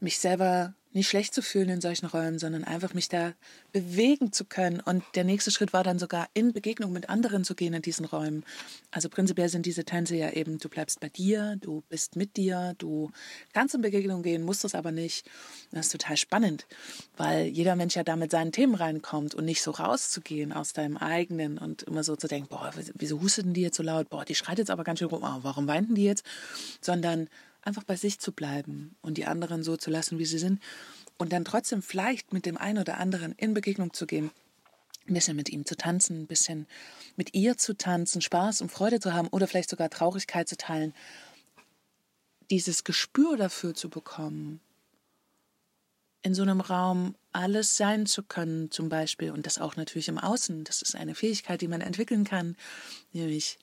mich 0.00 0.18
selber 0.18 0.74
nicht 0.96 1.08
schlecht 1.08 1.34
zu 1.34 1.42
fühlen 1.42 1.68
in 1.68 1.80
solchen 1.80 2.06
Räumen, 2.06 2.38
sondern 2.38 2.64
einfach 2.64 2.94
mich 2.94 3.08
da 3.08 3.34
bewegen 3.70 4.32
zu 4.32 4.46
können. 4.46 4.80
Und 4.80 5.04
der 5.14 5.24
nächste 5.24 5.50
Schritt 5.50 5.72
war 5.74 5.84
dann 5.84 5.98
sogar 5.98 6.26
in 6.32 6.54
Begegnung 6.54 6.90
mit 6.90 7.10
anderen 7.10 7.44
zu 7.44 7.54
gehen 7.54 7.74
in 7.74 7.82
diesen 7.82 8.06
Räumen. 8.06 8.44
Also 8.90 9.10
prinzipiell 9.10 9.50
sind 9.50 9.66
diese 9.66 9.84
Tänze 9.84 10.16
ja 10.16 10.30
eben, 10.30 10.58
du 10.58 10.68
bleibst 10.70 10.98
bei 11.00 11.10
dir, 11.10 11.56
du 11.60 11.82
bist 11.90 12.16
mit 12.16 12.36
dir, 12.36 12.74
du 12.78 13.10
kannst 13.52 13.74
in 13.74 13.82
Begegnung 13.82 14.22
gehen, 14.22 14.42
musst 14.42 14.64
es 14.64 14.74
aber 14.74 14.90
nicht. 14.90 15.28
Das 15.70 15.86
ist 15.86 15.92
total 15.92 16.16
spannend, 16.16 16.66
weil 17.16 17.44
jeder 17.44 17.76
Mensch 17.76 17.94
ja 17.94 18.02
da 18.02 18.16
mit 18.16 18.30
seinen 18.30 18.52
Themen 18.52 18.74
reinkommt 18.74 19.34
und 19.34 19.44
nicht 19.44 19.62
so 19.62 19.72
rauszugehen 19.72 20.54
aus 20.54 20.72
deinem 20.72 20.96
eigenen 20.96 21.58
und 21.58 21.82
immer 21.82 22.04
so 22.04 22.16
zu 22.16 22.26
denken, 22.26 22.48
boah, 22.48 22.72
wieso 22.94 23.20
husteten 23.20 23.52
die 23.52 23.60
jetzt 23.60 23.76
so 23.76 23.82
laut? 23.82 24.08
Boah, 24.08 24.24
die 24.24 24.34
schreit 24.34 24.58
jetzt 24.58 24.70
aber 24.70 24.82
ganz 24.82 24.98
schön 24.98 25.08
rum, 25.08 25.22
oh, 25.22 25.38
warum 25.42 25.68
weinten 25.68 25.94
die 25.94 26.04
jetzt? 26.04 26.24
Sondern 26.80 27.28
einfach 27.66 27.84
bei 27.84 27.96
sich 27.96 28.18
zu 28.18 28.32
bleiben 28.32 28.96
und 29.02 29.18
die 29.18 29.26
anderen 29.26 29.62
so 29.62 29.76
zu 29.76 29.90
lassen, 29.90 30.18
wie 30.18 30.24
sie 30.24 30.38
sind. 30.38 30.62
Und 31.18 31.32
dann 31.32 31.44
trotzdem 31.44 31.82
vielleicht 31.82 32.32
mit 32.32 32.46
dem 32.46 32.56
einen 32.56 32.78
oder 32.78 32.98
anderen 32.98 33.32
in 33.32 33.54
Begegnung 33.54 33.92
zu 33.92 34.06
gehen, 34.06 34.30
ein 35.08 35.14
bisschen 35.14 35.36
mit 35.36 35.48
ihm 35.48 35.64
zu 35.64 35.76
tanzen, 35.76 36.22
ein 36.22 36.26
bisschen 36.26 36.66
mit 37.16 37.34
ihr 37.34 37.56
zu 37.56 37.76
tanzen, 37.76 38.20
Spaß 38.22 38.60
und 38.60 38.70
Freude 38.70 39.00
zu 39.00 39.14
haben 39.14 39.28
oder 39.28 39.46
vielleicht 39.46 39.70
sogar 39.70 39.90
Traurigkeit 39.90 40.48
zu 40.48 40.56
teilen, 40.56 40.94
dieses 42.50 42.84
Gespür 42.84 43.36
dafür 43.36 43.74
zu 43.74 43.88
bekommen, 43.88 44.60
in 46.22 46.34
so 46.34 46.42
einem 46.42 46.60
Raum 46.60 47.14
alles 47.32 47.76
sein 47.76 48.06
zu 48.06 48.22
können, 48.22 48.70
zum 48.70 48.88
Beispiel, 48.88 49.30
und 49.30 49.46
das 49.46 49.58
auch 49.58 49.76
natürlich 49.76 50.08
im 50.08 50.18
Außen, 50.18 50.64
das 50.64 50.82
ist 50.82 50.96
eine 50.96 51.14
Fähigkeit, 51.14 51.60
die 51.60 51.68
man 51.68 51.80
entwickeln 51.80 52.24
kann, 52.24 52.56
nämlich 53.12 53.58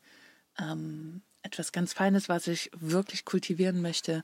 ähm, 0.57 1.21
etwas 1.43 1.71
ganz 1.71 1.93
Feines, 1.93 2.29
was 2.29 2.47
ich 2.47 2.71
wirklich 2.75 3.25
kultivieren 3.25 3.81
möchte, 3.81 4.23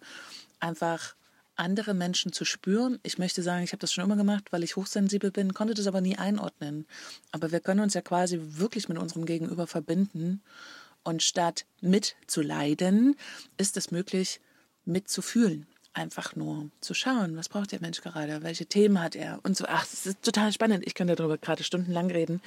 einfach 0.60 1.16
andere 1.56 1.94
Menschen 1.94 2.32
zu 2.32 2.46
spüren. 2.46 3.00
Ich 3.04 3.18
möchte 3.18 3.44
sagen, 3.44 3.64
ich 3.64 3.74
habe 3.74 3.82
das 3.82 3.92
schon 3.92 4.06
immer 4.06 4.16
gemacht, 4.16 4.46
weil 4.52 4.64
ich 4.64 4.78
hochsensibel 4.78 5.30
bin, 5.30 5.54
konnte 5.54 5.74
das 5.74 5.88
aber 5.88 6.02
nie 6.02 6.18
einordnen. 6.18 6.88
Aber 7.32 7.52
wir 7.52 7.60
können 7.60 7.82
uns 7.82 7.94
ja 7.94 8.02
quasi 8.02 8.40
wirklich 8.42 8.88
mit 8.90 8.98
unserem 8.98 9.26
Gegenüber 9.26 9.68
verbinden. 9.68 10.42
Und 11.04 11.22
statt 11.24 11.66
mitzuleiden, 11.82 13.16
ist 13.58 13.78
es 13.78 13.92
möglich, 13.92 14.40
mitzufühlen. 14.86 15.68
einfach 15.94 16.36
nur 16.36 16.70
zu 16.82 16.94
schauen, 16.94 17.36
was 17.36 17.50
braucht 17.50 17.72
der 17.72 17.82
Mensch 17.82 18.02
gerade, 18.02 18.44
welche 18.44 18.66
Themen 18.66 19.02
hat 19.02 19.16
er 19.16 19.40
und 19.44 19.58
so. 19.58 19.66
Ach, 19.68 19.86
das 19.86 20.06
ist 20.06 20.22
total 20.22 20.54
spannend. 20.54 20.86
Ich 20.86 20.94
könnte 20.96 21.16
darüber 21.16 21.38
gerade 21.38 21.64
stundenlang 21.64 22.12
reden, 22.12 22.42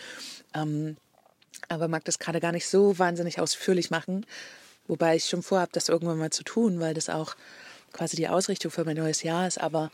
ähm, 0.54 0.96
aber 1.68 1.88
mag 1.88 2.04
das 2.04 2.18
gerade 2.18 2.40
gar 2.40 2.52
nicht 2.52 2.68
so 2.68 2.98
wahnsinnig 2.98 3.40
ausführlich 3.40 3.90
machen. 3.90 4.24
Wobei 4.87 5.16
ich 5.16 5.27
schon 5.27 5.42
vorhabe, 5.42 5.73
das 5.73 5.88
irgendwann 5.88 6.18
mal 6.18 6.31
zu 6.31 6.42
tun, 6.42 6.81
weil 6.81 6.95
das 6.95 7.09
auch 7.09 7.35
quasi 7.92 8.16
die 8.16 8.29
Ausrichtung 8.29 8.71
für 8.71 8.85
mein 8.85 8.97
neues 8.97 9.23
Jahr 9.23 9.47
ist. 9.47 9.61
Aber 9.61 9.90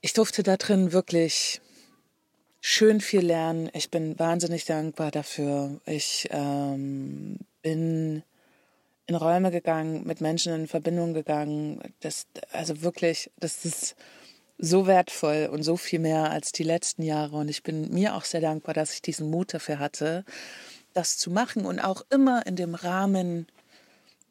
ich 0.00 0.12
durfte 0.12 0.42
da 0.42 0.56
drin 0.56 0.92
wirklich 0.92 1.60
schön 2.60 3.00
viel 3.00 3.24
lernen. 3.24 3.70
Ich 3.74 3.90
bin 3.90 4.18
wahnsinnig 4.18 4.64
dankbar 4.64 5.10
dafür. 5.10 5.80
Ich 5.86 6.28
ähm, 6.30 7.38
bin 7.62 8.22
in 9.06 9.14
Räume 9.14 9.50
gegangen, 9.50 10.04
mit 10.06 10.20
Menschen 10.20 10.52
in 10.52 10.66
Verbindung 10.66 11.14
gegangen. 11.14 11.80
Das, 12.00 12.26
also 12.52 12.82
wirklich, 12.82 13.30
das 13.38 13.64
ist 13.64 13.94
so 14.58 14.86
wertvoll 14.86 15.48
und 15.52 15.62
so 15.62 15.76
viel 15.76 15.98
mehr 15.98 16.30
als 16.30 16.52
die 16.52 16.64
letzten 16.64 17.02
Jahre. 17.02 17.36
Und 17.36 17.48
ich 17.48 17.62
bin 17.62 17.92
mir 17.92 18.16
auch 18.16 18.24
sehr 18.24 18.40
dankbar, 18.40 18.74
dass 18.74 18.94
ich 18.94 19.02
diesen 19.02 19.30
Mut 19.30 19.54
dafür 19.54 19.78
hatte, 19.78 20.24
das 20.92 21.18
zu 21.18 21.30
machen 21.30 21.66
und 21.66 21.78
auch 21.78 22.04
immer 22.10 22.46
in 22.46 22.56
dem 22.56 22.74
Rahmen, 22.74 23.46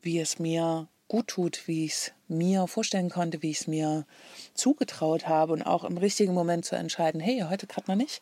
wie 0.06 0.20
es 0.20 0.40
mir 0.40 0.88
gut 1.08 1.28
tut, 1.28 1.68
wie 1.68 1.86
ich 1.86 1.94
es 1.94 2.12
mir 2.28 2.68
vorstellen 2.68 3.10
konnte, 3.10 3.42
wie 3.42 3.52
ich 3.52 3.62
es 3.62 3.68
mir 3.68 4.06
zugetraut 4.54 5.28
habe 5.28 5.54
und 5.54 5.64
auch 5.64 5.84
im 5.84 5.98
richtigen 5.98 6.34
Moment 6.34 6.66
zu 6.66 6.76
entscheiden, 6.76 7.20
hey, 7.20 7.44
heute 7.50 7.68
gerade 7.68 7.88
mal 7.88 7.96
nicht. 7.96 8.22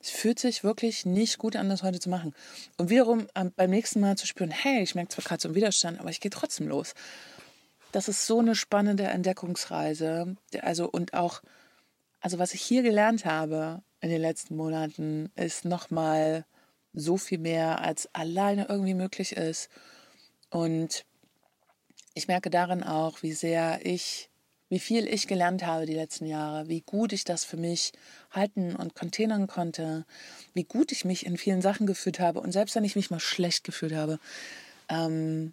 Es 0.00 0.10
fühlt 0.10 0.38
sich 0.38 0.64
wirklich 0.64 1.06
nicht 1.06 1.38
gut 1.38 1.54
an, 1.54 1.68
das 1.68 1.84
heute 1.84 2.00
zu 2.00 2.10
machen. 2.10 2.34
Und 2.76 2.90
wiederum 2.90 3.28
beim 3.56 3.70
nächsten 3.70 4.00
Mal 4.00 4.16
zu 4.16 4.26
spüren, 4.26 4.50
hey, 4.50 4.82
ich 4.82 4.94
merke 4.94 5.10
zwar 5.10 5.24
gerade 5.24 5.40
so 5.40 5.48
einen 5.48 5.54
Widerstand, 5.54 6.00
aber 6.00 6.10
ich 6.10 6.20
gehe 6.20 6.30
trotzdem 6.30 6.66
los. 6.68 6.94
Das 7.92 8.08
ist 8.08 8.26
so 8.26 8.40
eine 8.40 8.56
spannende 8.56 9.04
Entdeckungsreise. 9.04 10.36
Also 10.60 10.90
und 10.90 11.14
auch, 11.14 11.42
also 12.20 12.38
was 12.38 12.54
ich 12.54 12.62
hier 12.62 12.82
gelernt 12.82 13.24
habe 13.24 13.82
in 14.00 14.10
den 14.10 14.20
letzten 14.20 14.56
Monaten, 14.56 15.30
ist 15.36 15.64
nochmal 15.64 16.46
so 16.94 17.16
viel 17.16 17.38
mehr, 17.38 17.80
als 17.80 18.12
alleine 18.12 18.66
irgendwie 18.68 18.94
möglich 18.94 19.36
ist. 19.36 19.68
Und 20.50 21.04
ich 22.14 22.28
merke 22.28 22.50
darin 22.50 22.82
auch, 22.82 23.22
wie 23.22 23.32
sehr 23.32 23.84
ich 23.84 24.28
wie 24.68 24.78
viel 24.78 25.06
ich 25.06 25.26
gelernt 25.26 25.66
habe 25.66 25.84
die 25.84 25.92
letzten 25.92 26.24
Jahre, 26.24 26.66
wie 26.66 26.80
gut 26.80 27.12
ich 27.12 27.24
das 27.24 27.44
für 27.44 27.58
mich 27.58 27.92
halten 28.30 28.74
und 28.74 28.94
containern 28.94 29.46
konnte, 29.46 30.06
wie 30.54 30.64
gut 30.64 30.92
ich 30.92 31.04
mich 31.04 31.26
in 31.26 31.36
vielen 31.36 31.60
Sachen 31.60 31.86
gefühlt 31.86 32.20
habe 32.20 32.40
und 32.40 32.52
selbst 32.52 32.74
wenn 32.74 32.84
ich 32.84 32.96
mich 32.96 33.10
mal 33.10 33.20
schlecht 33.20 33.64
gefühlt 33.64 33.92
habe, 33.92 34.18
ähm, 34.88 35.52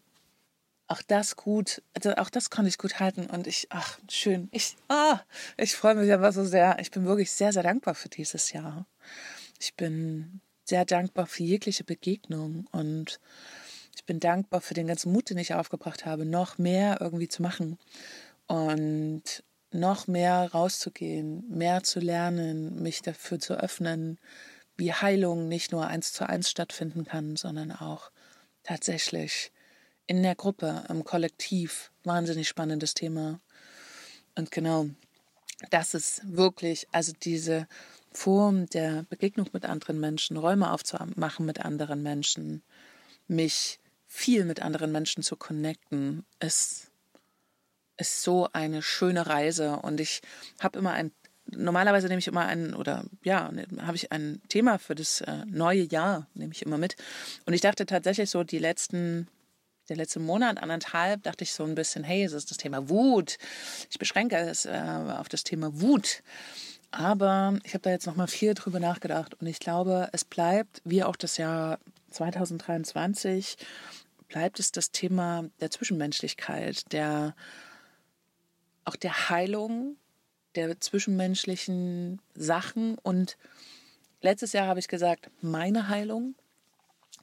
auch 0.89 1.01
das 1.03 1.35
gut, 1.35 1.81
also 1.93 2.15
auch 2.15 2.29
das 2.29 2.49
konnte 2.49 2.69
ich 2.69 2.77
gut 2.77 2.99
halten 2.99 3.27
und 3.27 3.45
ich, 3.45 3.67
ach, 3.69 3.99
schön, 4.09 4.49
ich, 4.51 4.75
ah, 4.87 5.19
ich 5.55 5.75
freue 5.75 5.95
mich 5.95 6.11
aber 6.11 6.31
so 6.31 6.43
sehr. 6.43 6.77
Ich 6.79 6.89
bin 6.89 7.05
wirklich 7.05 7.31
sehr, 7.31 7.53
sehr 7.53 7.61
dankbar 7.63 7.93
für 7.93 8.09
dieses 8.09 8.51
Jahr. 8.53 8.87
Ich 9.59 9.75
bin 9.75 10.41
sehr 10.63 10.85
dankbar 10.85 11.27
für 11.27 11.43
jegliche 11.43 11.83
Begegnung 11.83 12.67
und 12.71 13.19
ich 13.99 14.05
bin 14.05 14.21
dankbar 14.21 14.61
für 14.61 14.73
den 14.73 14.87
ganzen 14.87 15.11
Mut, 15.11 15.29
den 15.29 15.37
ich 15.37 15.53
aufgebracht 15.53 16.05
habe, 16.05 16.25
noch 16.25 16.57
mehr 16.57 16.99
irgendwie 17.01 17.27
zu 17.27 17.41
machen 17.41 17.77
und 18.47 19.43
noch 19.71 20.07
mehr 20.07 20.49
rauszugehen, 20.53 21.43
mehr 21.49 21.83
zu 21.83 21.99
lernen, 21.99 22.81
mich 22.81 23.01
dafür 23.01 23.39
zu 23.39 23.59
öffnen, 23.59 24.17
wie 24.77 24.93
Heilung 24.93 25.49
nicht 25.49 25.73
nur 25.73 25.85
eins 25.85 26.13
zu 26.13 26.27
eins 26.27 26.49
stattfinden 26.49 27.03
kann, 27.03 27.35
sondern 27.35 27.73
auch 27.73 28.09
tatsächlich 28.63 29.51
in 30.07 30.23
der 30.23 30.35
Gruppe, 30.35 30.85
im 30.87 31.03
Kollektiv. 31.03 31.91
Wahnsinnig 32.05 32.47
spannendes 32.47 32.93
Thema. 32.93 33.41
Und 34.35 34.49
genau, 34.49 34.87
das 35.71 35.93
ist 35.93 36.21
wirklich, 36.23 36.87
also 36.93 37.11
diese 37.21 37.67
Form 38.13 38.67
der 38.67 39.03
Begegnung 39.09 39.49
mit 39.51 39.65
anderen 39.65 39.99
Menschen, 39.99 40.37
Räume 40.37 40.71
aufzumachen 40.71 41.45
mit 41.45 41.59
anderen 41.59 42.01
Menschen, 42.01 42.63
mich 43.27 43.79
viel 44.09 44.43
mit 44.43 44.61
anderen 44.61 44.91
Menschen 44.91 45.23
zu 45.23 45.37
connecten, 45.37 46.25
ist 46.41 46.87
ist 47.97 48.23
so 48.23 48.47
eine 48.53 48.81
schöne 48.81 49.27
Reise 49.27 49.75
und 49.77 49.99
ich 49.99 50.21
habe 50.59 50.79
immer 50.79 50.91
ein 50.91 51.11
normalerweise 51.51 52.07
nehme 52.07 52.19
ich 52.19 52.27
immer 52.27 52.45
ein 52.45 52.73
oder 52.73 53.03
ja, 53.23 53.51
ne, 53.51 53.65
habe 53.81 53.95
ich 53.95 54.11
ein 54.11 54.41
Thema 54.49 54.77
für 54.77 54.95
das 54.95 55.21
äh, 55.21 55.45
neue 55.47 55.83
Jahr, 55.83 56.27
nehme 56.33 56.53
ich 56.53 56.61
immer 56.61 56.77
mit. 56.77 56.95
Und 57.45 57.53
ich 57.53 57.61
dachte 57.61 57.85
tatsächlich 57.85 58.29
so 58.29 58.43
die 58.43 58.59
letzten 58.59 59.27
der 59.89 59.97
letzte 59.97 60.19
Monat, 60.19 60.61
anderthalb, 60.61 61.23
dachte 61.23 61.43
ich 61.43 61.51
so 61.51 61.63
ein 61.63 61.73
bisschen, 61.73 62.03
hey, 62.03 62.23
es 62.23 62.33
ist 62.33 62.51
das 62.51 62.57
Thema 62.57 62.89
Wut. 62.89 63.37
Ich 63.89 63.97
beschränke 63.97 64.37
es 64.37 64.65
äh, 64.65 64.81
auf 65.17 65.29
das 65.29 65.43
Thema 65.43 65.81
Wut. 65.81 66.21
Aber 66.91 67.57
ich 67.63 67.73
habe 67.73 67.81
da 67.81 67.89
jetzt 67.89 68.07
nochmal 68.07 68.27
viel 68.27 68.53
drüber 68.53 68.79
nachgedacht 68.79 69.35
und 69.39 69.47
ich 69.47 69.59
glaube, 69.59 70.09
es 70.11 70.25
bleibt, 70.25 70.81
wie 70.85 71.03
auch 71.03 71.15
das 71.15 71.37
Jahr 71.37 71.79
2023, 72.11 73.57
bleibt 74.29 74.59
es 74.59 74.71
das 74.71 74.91
Thema 74.91 75.49
der 75.59 75.71
Zwischenmenschlichkeit, 75.71 76.91
der 76.93 77.35
auch 78.85 78.95
der 78.95 79.29
Heilung 79.29 79.97
der 80.55 80.79
zwischenmenschlichen 80.79 82.21
Sachen. 82.33 82.97
Und 82.97 83.37
letztes 84.21 84.53
Jahr 84.53 84.67
habe 84.67 84.79
ich 84.79 84.87
gesagt, 84.87 85.29
meine 85.41 85.89
Heilung. 85.89 86.35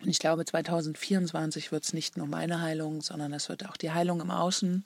Und 0.01 0.09
ich 0.09 0.19
glaube, 0.19 0.45
2024 0.45 1.73
wird 1.73 1.85
es 1.85 1.93
nicht 1.93 2.17
nur 2.17 2.27
meine 2.27 2.61
Heilung, 2.61 3.01
sondern 3.01 3.33
es 3.33 3.49
wird 3.49 3.67
auch 3.67 3.77
die 3.77 3.93
Heilung 3.93 4.21
im 4.21 4.31
Außen. 4.31 4.85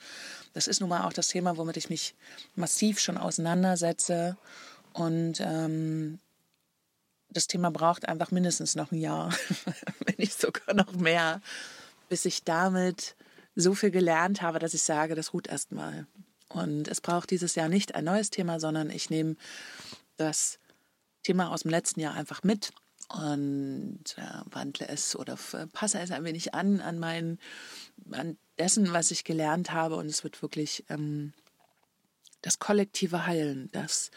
Das 0.53 0.69
ist 0.69 0.81
nun 0.81 0.89
mal 0.89 1.07
auch 1.07 1.13
das 1.13 1.29
Thema, 1.29 1.57
womit 1.57 1.77
ich 1.77 1.91
mich 1.91 2.15
massiv 2.55 3.01
schon 3.01 3.19
auseinandersetze. 3.19 4.37
Und 4.93 5.41
ähm, 5.41 6.21
das 7.29 7.47
Thema 7.47 7.71
braucht 7.71 8.09
einfach 8.09 8.31
mindestens 8.31 8.77
noch 8.77 8.93
ein 8.93 8.99
Jahr, 8.99 9.33
wenn 10.07 10.15
nicht 10.19 10.41
sogar 10.41 10.75
noch 10.75 10.93
mehr, 10.93 11.41
bis 12.11 12.27
ich 12.27 12.45
damit 12.45 13.17
so 13.55 13.75
viel 13.75 13.91
gelernt 13.91 14.43
habe, 14.43 14.59
dass 14.59 14.75
ich 14.75 14.83
sage, 14.83 15.15
das 15.15 15.33
ruht 15.33 15.47
erstmal. 15.47 16.07
Und 16.49 16.89
es 16.89 17.01
braucht 17.01 17.31
dieses 17.31 17.55
Jahr 17.55 17.69
nicht 17.69 17.95
ein 17.95 18.05
neues 18.05 18.31
Thema, 18.31 18.61
sondern 18.61 18.91
ich 18.91 19.09
nehme 19.09 19.37
das 20.17 20.59
Thema 21.23 21.51
aus 21.53 21.63
dem 21.63 21.71
letzten 21.71 22.01
Jahr 22.01 22.15
einfach 22.15 22.43
mit 22.43 22.73
und 23.09 24.05
äh, 24.17 24.41
wandle 24.51 24.89
es 24.89 25.17
oder 25.17 25.39
passe 25.73 26.01
es 26.01 26.11
ein 26.11 26.25
wenig 26.25 26.55
an 26.55 26.81
an 26.81 26.99
mein, 26.99 27.39
an 28.11 28.37
dessen, 28.59 28.93
was 28.93 29.11
ich 29.11 29.25
gelernt 29.25 29.73
habe. 29.73 29.97
Und 29.97 30.07
es 30.07 30.25
wird 30.25 30.43
wirklich 30.43 30.85
ähm, 30.89 31.33
das 32.43 32.59
kollektive 32.59 33.27
Heilen, 33.27 33.71
das 33.73 34.11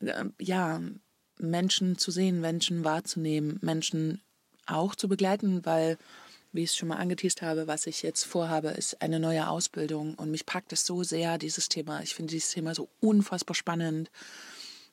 äh, 0.00 0.24
ja 0.38 0.80
Menschen 1.38 1.96
zu 1.96 2.10
sehen, 2.10 2.40
Menschen 2.40 2.84
wahrzunehmen, 2.84 3.58
Menschen 3.62 4.22
auch 4.66 4.94
zu 4.94 5.08
begleiten, 5.08 5.64
weil 5.64 5.98
wie 6.54 6.62
ich 6.62 6.70
es 6.70 6.76
schon 6.76 6.88
mal 6.88 6.96
angeteased 6.96 7.42
habe, 7.42 7.66
was 7.66 7.86
ich 7.86 8.02
jetzt 8.02 8.24
vorhabe, 8.24 8.68
ist 8.68 9.02
eine 9.02 9.18
neue 9.18 9.48
Ausbildung. 9.48 10.14
Und 10.14 10.30
mich 10.30 10.46
packt 10.46 10.72
es 10.72 10.86
so 10.86 11.02
sehr, 11.02 11.36
dieses 11.36 11.68
Thema. 11.68 12.00
Ich 12.02 12.14
finde 12.14 12.30
dieses 12.30 12.52
Thema 12.52 12.74
so 12.74 12.88
unfassbar 13.00 13.56
spannend, 13.56 14.10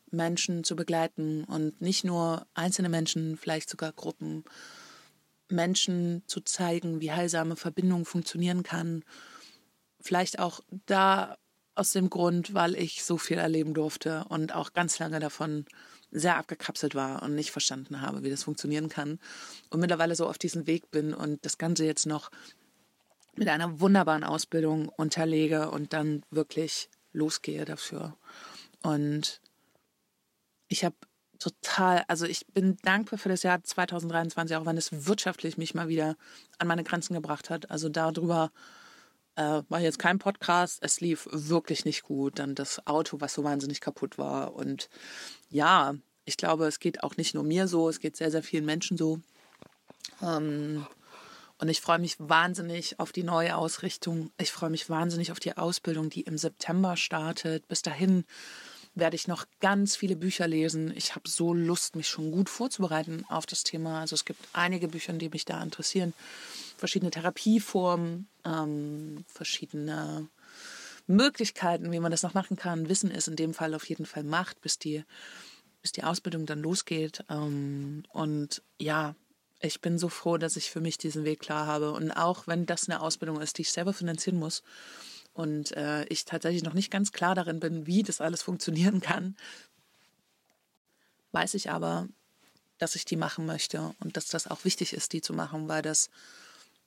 Menschen 0.10 0.64
zu 0.64 0.76
begleiten 0.76 1.44
und 1.44 1.80
nicht 1.80 2.04
nur 2.04 2.48
einzelne 2.56 2.90
Menschen, 2.90 3.38
vielleicht 3.38 3.70
sogar 3.70 3.94
Gruppen, 3.94 4.44
Menschen 5.50 6.24
zu 6.26 6.42
zeigen, 6.42 7.00
wie 7.00 7.12
heilsame 7.12 7.56
Verbindung 7.56 8.06
funktionieren 8.06 8.64
kann. 8.64 9.04
Vielleicht 10.00 10.40
auch 10.40 10.62
da 10.88 11.38
aus 11.76 11.92
dem 11.92 12.10
Grund, 12.10 12.56
weil 12.56 12.76
ich 12.76 13.04
so 13.04 13.18
viel 13.18 13.38
erleben 13.38 13.74
durfte 13.74 14.26
und 14.30 14.56
auch 14.56 14.74
ganz 14.74 14.98
lange 14.98 15.20
davon 15.20 15.66
sehr 16.12 16.38
abgekapselt 16.38 16.94
war 16.96 17.24
und 17.24 17.36
nicht 17.36 17.52
verstanden 17.52 18.02
habe, 18.02 18.24
wie 18.24 18.30
das 18.30 18.44
funktionieren 18.44 18.90
kann. 18.90 19.20
Und 19.70 19.80
mittlerweile 19.80 20.16
so 20.16 20.28
auf 20.28 20.38
diesem 20.38 20.68
Weg 20.68 20.92
bin 20.92 21.14
und 21.14 21.46
das 21.46 21.58
Ganze 21.58 21.86
jetzt 21.86 22.06
noch 22.06 22.30
mit 23.36 23.48
einer 23.48 23.80
wunderbaren 23.80 24.24
Ausbildung 24.24 24.90
unterlege 24.90 25.72
und 25.72 25.94
dann 25.94 26.24
wirklich 26.30 26.90
losgehe 27.14 27.66
dafür. 27.66 28.18
Und 28.84 29.42
ich 30.68 30.84
habe 30.84 30.96
total, 31.40 32.04
also 32.08 32.26
ich 32.26 32.46
bin 32.48 32.78
dankbar 32.84 33.18
für 33.18 33.30
das 33.30 33.44
Jahr 33.44 33.64
2023, 33.64 34.56
auch 34.58 34.66
wenn 34.66 34.78
es 34.78 35.08
wirtschaftlich 35.08 35.58
mich 35.58 35.74
mal 35.74 35.88
wieder 35.88 36.16
an 36.60 36.68
meine 36.68 36.84
Grenzen 36.84 37.14
gebracht 37.14 37.50
hat. 37.50 37.72
Also 37.72 37.90
darüber 37.90 38.52
äh, 39.42 39.64
war 39.70 39.80
jetzt 39.80 40.00
kein 40.00 40.20
Podcast, 40.20 40.80
es 40.82 41.02
lief 41.02 41.28
wirklich 41.32 41.86
nicht 41.86 42.04
gut. 42.04 42.40
Dann 42.40 42.56
das 42.56 42.86
Auto, 42.86 43.22
was 43.22 43.34
so 43.34 43.44
wahnsinnig 43.44 43.82
kaputt 43.82 44.18
war. 44.18 44.54
Und 44.54 44.90
ja, 45.50 45.96
ich 46.26 46.38
glaube, 46.38 46.68
es 46.68 46.80
geht 46.80 47.04
auch 47.04 47.18
nicht 47.18 47.34
nur 47.34 47.44
mir 47.44 47.68
so, 47.68 47.90
es 47.90 48.00
geht 48.00 48.16
sehr, 48.16 48.32
sehr 48.32 48.44
vielen 48.44 48.66
Menschen 48.66 48.98
so. 48.98 49.20
Ähm, 50.22 50.86
und 51.58 51.70
ich 51.70 51.82
freue 51.82 52.00
mich 52.00 52.16
wahnsinnig 52.20 53.00
auf 53.00 53.12
die 53.12 53.24
neue 53.24 53.56
Ausrichtung. 53.56 54.32
Ich 54.40 54.52
freue 54.52 54.72
mich 54.72 54.90
wahnsinnig 54.90 55.32
auf 55.32 55.40
die 55.40 55.58
Ausbildung, 55.58 56.10
die 56.10 56.22
im 56.22 56.38
September 56.38 56.98
startet. 56.98 57.68
Bis 57.68 57.84
dahin 57.84 58.26
werde 58.96 59.16
ich 59.16 59.28
noch 59.28 59.46
ganz 59.60 59.96
viele 59.96 60.16
Bücher 60.16 60.48
lesen. 60.48 60.92
Ich 60.96 61.16
habe 61.16 61.30
so 61.30 61.54
Lust, 61.54 61.96
mich 61.96 62.10
schon 62.10 62.32
gut 62.32 62.50
vorzubereiten 62.50 63.26
auf 63.30 63.46
das 63.46 63.64
Thema. 63.64 64.02
Also 64.02 64.16
es 64.16 64.26
gibt 64.26 64.44
einige 64.54 64.88
Bücher, 64.88 65.14
die 65.14 65.30
mich 65.30 65.46
da 65.46 65.62
interessieren. 65.62 66.14
Verschiedene 66.82 67.12
Therapieformen, 67.12 68.28
ähm, 68.44 69.24
verschiedene 69.28 70.30
Möglichkeiten, 71.06 71.92
wie 71.92 72.00
man 72.00 72.10
das 72.10 72.24
noch 72.24 72.34
machen 72.34 72.58
kann. 72.58 72.90
Wissen 72.90 73.12
ist 73.12 73.28
in 73.28 73.36
dem 73.36 73.54
Fall 73.54 73.76
auf 73.76 73.88
jeden 73.88 74.08
Fall 74.08 74.24
Macht, 74.24 74.62
bis 74.62 74.80
die, 74.80 75.04
bis 75.84 75.92
die 75.92 76.04
Ausbildung 76.04 76.48
dann 76.48 76.60
losgeht. 76.60 77.24
Ähm, 77.30 78.02
und 78.10 78.64
ja, 78.80 79.14
ich 79.60 79.80
bin 79.80 80.00
so 80.00 80.10
froh, 80.10 80.38
dass 80.38 80.56
ich 80.56 80.72
für 80.72 80.82
mich 80.82 80.98
diesen 80.98 81.24
Weg 81.24 81.40
klar 81.40 81.68
habe. 81.68 81.92
Und 81.92 82.10
auch 82.10 82.48
wenn 82.48 82.66
das 82.66 82.90
eine 82.90 83.00
Ausbildung 83.00 83.40
ist, 83.40 83.60
die 83.60 83.62
ich 83.62 83.72
selber 83.72 83.94
finanzieren 83.94 84.40
muss 84.40 84.64
und 85.34 85.74
äh, 85.74 86.06
ich 86.06 86.26
tatsächlich 86.26 86.64
noch 86.64 86.74
nicht 86.74 86.90
ganz 86.90 87.12
klar 87.12 87.36
darin 87.36 87.60
bin, 87.60 87.86
wie 87.86 88.02
das 88.02 88.22
alles 88.22 88.42
funktionieren 88.42 89.02
kann, 89.02 89.36
weiß 91.32 91.54
ich 91.54 91.70
aber, 91.70 92.08
dass 92.80 92.96
ich 92.96 93.06
die 93.06 93.18
machen 93.18 93.46
möchte 93.46 93.94
und 94.00 94.18
dass 94.18 94.30
das 94.30 94.48
auch 94.48 94.66
wichtig 94.66 94.94
ist, 94.94 95.14
die 95.14 95.22
zu 95.22 95.34
machen, 95.34 95.68
weil 95.68 95.84
das 95.84 96.10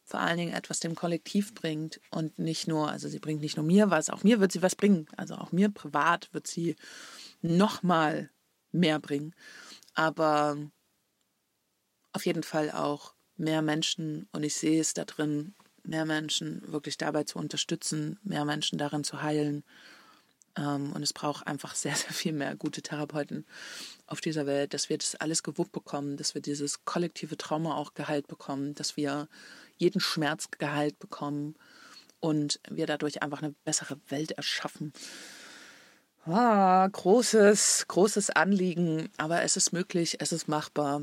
vor 0.04 0.20
allen 0.20 0.38
Dingen 0.38 0.52
etwas 0.54 0.80
dem 0.80 0.94
Kollektiv 0.94 1.54
bringt 1.54 2.00
und 2.10 2.38
nicht 2.38 2.68
nur, 2.68 2.90
also 2.90 3.08
sie 3.08 3.18
bringt 3.18 3.40
nicht 3.40 3.56
nur 3.56 3.64
mir 3.64 3.90
was, 3.90 4.10
auch 4.10 4.22
mir 4.22 4.40
wird 4.40 4.52
sie 4.52 4.62
was 4.62 4.76
bringen. 4.76 5.06
Also 5.16 5.34
auch 5.36 5.52
mir 5.52 5.70
privat 5.70 6.32
wird 6.32 6.46
sie 6.46 6.76
noch 7.42 7.82
mal 7.82 8.30
mehr 8.72 8.98
bringen. 9.00 9.34
Aber 9.94 10.56
auf 12.12 12.26
jeden 12.26 12.42
Fall 12.42 12.70
auch 12.70 13.14
mehr 13.36 13.62
Menschen 13.62 14.28
und 14.32 14.44
ich 14.44 14.54
sehe 14.54 14.80
es 14.80 14.94
da 14.94 15.04
drin, 15.04 15.54
mehr 15.82 16.04
Menschen 16.06 16.62
wirklich 16.66 16.96
dabei 16.96 17.24
zu 17.24 17.38
unterstützen, 17.38 18.18
mehr 18.22 18.44
Menschen 18.44 18.78
darin 18.78 19.04
zu 19.04 19.22
heilen. 19.22 19.64
Ähm, 20.56 20.92
und 20.92 21.02
es 21.02 21.12
braucht 21.12 21.46
einfach 21.46 21.74
sehr, 21.74 21.94
sehr 21.94 22.12
viel 22.12 22.32
mehr 22.32 22.56
gute 22.56 22.82
Therapeuten 22.82 23.46
auf 24.06 24.20
dieser 24.20 24.46
Welt, 24.46 24.74
dass 24.74 24.88
wir 24.88 24.98
das 24.98 25.14
alles 25.16 25.42
gewuppt 25.42 25.72
bekommen, 25.72 26.16
dass 26.16 26.34
wir 26.34 26.42
dieses 26.42 26.84
kollektive 26.84 27.36
Trauma 27.36 27.76
auch 27.76 27.94
geheilt 27.94 28.28
bekommen, 28.28 28.74
dass 28.74 28.96
wir 28.96 29.28
jeden 29.76 30.00
Schmerz 30.00 30.48
geheilt 30.50 30.98
bekommen 30.98 31.56
und 32.20 32.60
wir 32.70 32.86
dadurch 32.86 33.22
einfach 33.22 33.42
eine 33.42 33.54
bessere 33.64 33.98
Welt 34.08 34.32
erschaffen. 34.32 34.92
Ah, 36.26 36.88
großes, 36.90 37.84
großes 37.88 38.30
Anliegen, 38.30 39.10
aber 39.18 39.42
es 39.42 39.58
ist 39.58 39.72
möglich, 39.72 40.16
es 40.20 40.32
ist 40.32 40.48
machbar. 40.48 41.02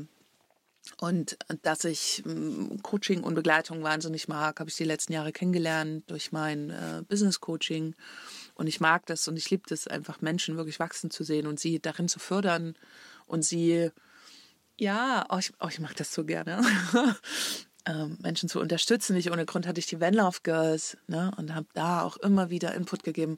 Und 0.98 1.36
dass 1.62 1.84
ich 1.84 2.22
hm, 2.24 2.82
Coaching 2.82 3.22
und 3.22 3.34
Begleitung 3.34 3.84
wahnsinnig 3.84 4.26
mag, 4.26 4.58
habe 4.58 4.68
ich 4.68 4.76
die 4.76 4.84
letzten 4.84 5.12
Jahre 5.12 5.32
kennengelernt 5.32 6.10
durch 6.10 6.32
mein 6.32 6.70
äh, 6.70 7.02
Business 7.08 7.40
Coaching. 7.40 7.94
Und 8.62 8.68
ich 8.68 8.78
mag 8.78 9.06
das 9.06 9.26
und 9.26 9.36
ich 9.36 9.50
liebe 9.50 9.64
das 9.68 9.88
einfach, 9.88 10.20
Menschen 10.20 10.56
wirklich 10.56 10.78
wachsen 10.78 11.10
zu 11.10 11.24
sehen 11.24 11.48
und 11.48 11.58
sie 11.58 11.80
darin 11.80 12.06
zu 12.06 12.20
fördern 12.20 12.76
und 13.26 13.44
sie, 13.44 13.90
ja, 14.78 15.26
oh, 15.30 15.38
ich, 15.38 15.52
oh, 15.58 15.66
ich 15.68 15.80
mag 15.80 15.96
das 15.96 16.14
so 16.14 16.24
gerne. 16.24 16.64
ähm, 17.86 18.18
Menschen 18.22 18.48
zu 18.48 18.60
unterstützen. 18.60 19.16
Nicht 19.16 19.32
ohne 19.32 19.46
Grund 19.46 19.66
hatte 19.66 19.80
ich 19.80 19.86
die 19.86 20.00
Van 20.00 20.14
Love 20.14 20.38
Girls 20.44 20.96
ne, 21.08 21.32
und 21.38 21.52
habe 21.56 21.66
da 21.74 22.02
auch 22.02 22.18
immer 22.18 22.50
wieder 22.50 22.72
Input 22.72 23.02
gegeben. 23.02 23.36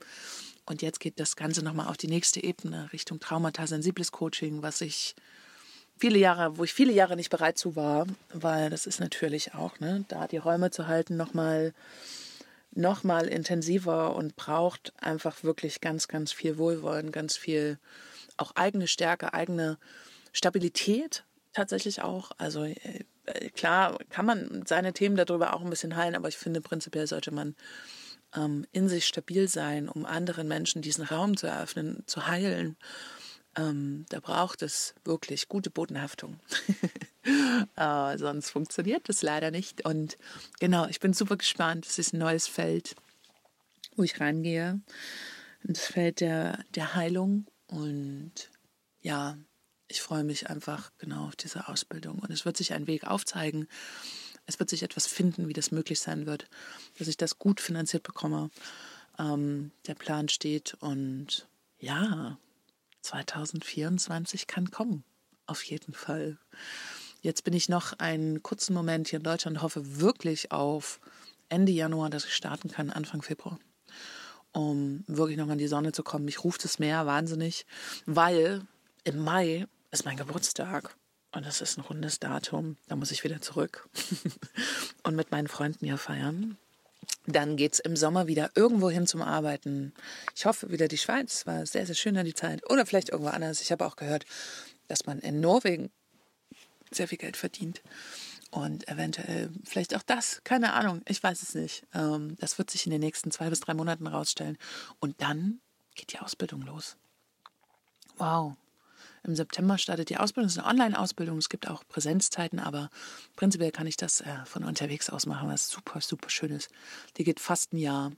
Und 0.66 0.82
jetzt 0.82 1.00
geht 1.00 1.18
das 1.18 1.36
Ganze 1.36 1.64
nochmal 1.64 1.88
auf 1.88 1.96
die 1.96 2.08
nächste 2.08 2.44
Ebene 2.44 2.92
Richtung 2.92 3.18
Traumata-sensibles 3.18 4.12
Coaching, 4.12 4.60
was 4.60 4.82
ich 4.82 5.14
viele 5.96 6.18
Jahre, 6.18 6.58
wo 6.58 6.64
ich 6.64 6.74
viele 6.74 6.92
Jahre 6.92 7.16
nicht 7.16 7.30
bereit 7.30 7.56
zu 7.56 7.76
war, 7.76 8.06
weil 8.34 8.68
das 8.68 8.84
ist 8.84 9.00
natürlich 9.00 9.54
auch, 9.54 9.80
ne, 9.80 10.04
da 10.08 10.26
die 10.26 10.36
Räume 10.36 10.70
zu 10.70 10.86
halten, 10.86 11.16
nochmal 11.16 11.68
noch 11.68 12.23
mal 13.04 13.26
intensiver 13.26 14.14
und 14.16 14.36
braucht 14.36 14.92
einfach 15.00 15.42
wirklich 15.44 15.80
ganz, 15.80 16.08
ganz 16.08 16.32
viel 16.32 16.58
Wohlwollen, 16.58 17.12
ganz 17.12 17.36
viel 17.36 17.78
auch 18.36 18.52
eigene 18.56 18.86
Stärke, 18.86 19.32
eigene 19.34 19.78
Stabilität 20.32 21.24
tatsächlich 21.52 22.02
auch. 22.02 22.32
Also 22.38 22.64
äh, 22.64 23.04
äh, 23.26 23.50
klar 23.50 23.98
kann 24.10 24.26
man 24.26 24.64
seine 24.66 24.92
Themen 24.92 25.16
darüber 25.16 25.54
auch 25.54 25.62
ein 25.62 25.70
bisschen 25.70 25.96
heilen, 25.96 26.16
aber 26.16 26.28
ich 26.28 26.36
finde 26.36 26.60
prinzipiell 26.60 27.06
sollte 27.06 27.30
man 27.30 27.54
ähm, 28.36 28.66
in 28.72 28.88
sich 28.88 29.06
stabil 29.06 29.48
sein, 29.48 29.88
um 29.88 30.04
anderen 30.04 30.48
Menschen 30.48 30.82
diesen 30.82 31.04
Raum 31.04 31.36
zu 31.36 31.46
eröffnen, 31.46 32.02
zu 32.06 32.26
heilen. 32.26 32.76
Ähm, 33.56 34.04
da 34.08 34.20
braucht 34.20 34.62
es 34.62 34.94
wirklich 35.04 35.48
gute 35.48 35.70
Bodenhaftung. 35.70 36.40
äh, 37.76 38.18
sonst 38.18 38.50
funktioniert 38.50 39.08
das 39.08 39.22
leider 39.22 39.50
nicht. 39.50 39.84
Und 39.84 40.18
genau, 40.58 40.86
ich 40.86 41.00
bin 41.00 41.12
super 41.12 41.36
gespannt. 41.36 41.86
Es 41.86 41.98
ist 41.98 42.12
ein 42.12 42.18
neues 42.18 42.48
Feld, 42.48 42.96
wo 43.96 44.02
ich 44.02 44.20
reingehe. 44.20 44.80
Das 45.62 45.86
Feld 45.86 46.20
der, 46.20 46.64
der 46.74 46.94
Heilung. 46.94 47.46
Und 47.68 48.50
ja, 49.00 49.38
ich 49.88 50.02
freue 50.02 50.24
mich 50.24 50.50
einfach 50.50 50.90
genau 50.98 51.26
auf 51.26 51.36
diese 51.36 51.68
Ausbildung. 51.68 52.18
Und 52.18 52.30
es 52.30 52.44
wird 52.44 52.56
sich 52.56 52.72
ein 52.72 52.86
Weg 52.86 53.06
aufzeigen. 53.06 53.68
Es 54.46 54.58
wird 54.58 54.68
sich 54.68 54.82
etwas 54.82 55.06
finden, 55.06 55.48
wie 55.48 55.52
das 55.52 55.70
möglich 55.70 56.00
sein 56.00 56.26
wird, 56.26 56.48
dass 56.98 57.08
ich 57.08 57.16
das 57.16 57.38
gut 57.38 57.60
finanziert 57.60 58.02
bekomme. 58.02 58.50
Ähm, 59.18 59.70
der 59.86 59.94
Plan 59.94 60.28
steht 60.28 60.74
und 60.80 61.48
ja, 61.78 62.38
2024 63.04 64.46
kann 64.46 64.70
kommen. 64.70 65.04
Auf 65.46 65.62
jeden 65.62 65.94
Fall. 65.94 66.38
Jetzt 67.20 67.44
bin 67.44 67.54
ich 67.54 67.68
noch 67.68 67.94
einen 67.98 68.42
kurzen 68.42 68.74
Moment 68.74 69.08
hier 69.08 69.18
in 69.18 69.22
Deutschland, 69.22 69.62
hoffe 69.62 70.00
wirklich 70.00 70.52
auf 70.52 71.00
Ende 71.48 71.72
Januar, 71.72 72.10
dass 72.10 72.24
ich 72.24 72.34
starten 72.34 72.70
kann, 72.70 72.90
Anfang 72.90 73.22
Februar 73.22 73.58
um 74.54 75.02
wirklich 75.08 75.36
nochmal 75.36 75.54
in 75.54 75.58
die 75.58 75.68
Sonne 75.68 75.92
zu 75.92 76.02
kommen. 76.02 76.24
Mich 76.24 76.44
ruft 76.44 76.64
das 76.64 76.78
Meer 76.78 77.06
wahnsinnig, 77.06 77.66
weil 78.06 78.62
im 79.02 79.18
Mai 79.18 79.66
ist 79.90 80.04
mein 80.04 80.16
Geburtstag. 80.16 80.96
Und 81.32 81.44
das 81.44 81.60
ist 81.60 81.76
ein 81.76 81.80
rundes 81.80 82.20
Datum. 82.20 82.76
Da 82.86 82.94
muss 82.94 83.10
ich 83.10 83.24
wieder 83.24 83.40
zurück 83.40 83.88
und 85.02 85.16
mit 85.16 85.32
meinen 85.32 85.48
Freunden 85.48 85.84
hier 85.84 85.98
feiern. 85.98 86.56
Dann 87.26 87.56
geht 87.56 87.74
es 87.74 87.78
im 87.78 87.96
Sommer 87.96 88.26
wieder 88.26 88.50
irgendwo 88.54 88.90
hin 88.90 89.06
zum 89.06 89.22
Arbeiten. 89.22 89.92
Ich 90.34 90.46
hoffe 90.46 90.70
wieder 90.70 90.88
die 90.88 90.98
Schweiz. 90.98 91.46
War 91.46 91.66
sehr, 91.66 91.86
sehr 91.86 91.94
schön 91.94 92.16
an 92.16 92.24
die 92.24 92.34
Zeit. 92.34 92.68
Oder 92.70 92.86
vielleicht 92.86 93.10
irgendwo 93.10 93.30
anders. 93.30 93.60
Ich 93.60 93.72
habe 93.72 93.86
auch 93.86 93.96
gehört, 93.96 94.24
dass 94.88 95.06
man 95.06 95.18
in 95.20 95.40
Norwegen 95.40 95.90
sehr 96.90 97.08
viel 97.08 97.18
Geld 97.18 97.36
verdient. 97.36 97.82
Und 98.50 98.86
eventuell 98.88 99.50
vielleicht 99.64 99.96
auch 99.96 100.02
das. 100.02 100.40
Keine 100.44 100.74
Ahnung. 100.74 101.02
Ich 101.08 101.22
weiß 101.22 101.42
es 101.42 101.54
nicht. 101.54 101.84
Ähm, 101.92 102.36
das 102.38 102.58
wird 102.58 102.70
sich 102.70 102.86
in 102.86 102.92
den 102.92 103.00
nächsten 103.00 103.30
zwei 103.30 103.50
bis 103.50 103.60
drei 103.60 103.74
Monaten 103.74 104.06
rausstellen. 104.06 104.58
Und 105.00 105.20
dann 105.20 105.60
geht 105.96 106.12
die 106.12 106.20
Ausbildung 106.20 106.62
los. 106.62 106.96
Wow. 108.16 108.54
Im 109.24 109.34
September 109.34 109.78
startet 109.78 110.10
die 110.10 110.18
Ausbildung. 110.18 110.48
Es 110.48 110.56
ist 110.56 110.62
eine 110.62 110.68
Online-Ausbildung. 110.68 111.38
Es 111.38 111.48
gibt 111.48 111.68
auch 111.68 111.82
Präsenzzeiten, 111.88 112.60
aber 112.60 112.90
prinzipiell 113.36 113.72
kann 113.72 113.86
ich 113.86 113.96
das 113.96 114.20
äh, 114.20 114.44
von 114.44 114.64
unterwegs 114.64 115.08
aus 115.08 115.26
machen, 115.26 115.48
was 115.48 115.68
super, 115.68 116.00
super 116.00 116.28
schön 116.28 116.50
ist. 116.50 116.68
Die 117.16 117.24
geht 117.24 117.40
fast 117.40 117.72
ein 117.72 117.78
Jahr. 117.78 118.12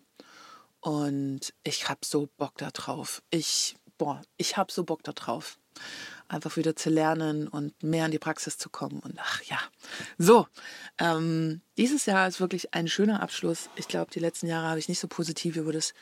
Und 0.81 1.55
ich 1.63 1.89
habe 1.89 2.01
so 2.05 2.29
Bock 2.37 2.59
da 2.59 2.71
drauf. 2.71 3.23
Ich, 3.31 3.77
boah, 3.99 4.23
ich 4.37 4.57
habe 4.57 4.73
so 4.73 4.85
Bock 4.85 5.03
da 5.05 5.13
drauf. 5.13 5.59
Einfach 6.29 6.57
wieder 6.57 6.75
zu 6.75 6.91
lernen 6.91 7.47
und 7.47 7.81
mehr 7.83 8.07
in 8.07 8.11
die 8.11 8.19
Praxis 8.19 8.59
zu 8.59 8.69
kommen. 8.69 8.99
Und 8.99 9.17
ach 9.19 9.43
ja. 9.43 9.61
So, 10.19 10.49
ähm, 10.99 11.61
dieses 11.77 12.07
Jahr 12.07 12.27
ist 12.27 12.41
wirklich 12.41 12.75
ein 12.75 12.89
schöner 12.89 13.23
Abschluss. 13.23 13.69
Ich 13.77 13.87
glaube, 13.87 14.11
die 14.11 14.21
letzten 14.21 14.49
Jahre 14.49 14.69
habe 14.69 14.81
ich 14.81 14.89
nicht 14.89 14.99
so 14.99 15.07
positiv 15.07 15.57
über 15.57 15.73
das 15.73 15.95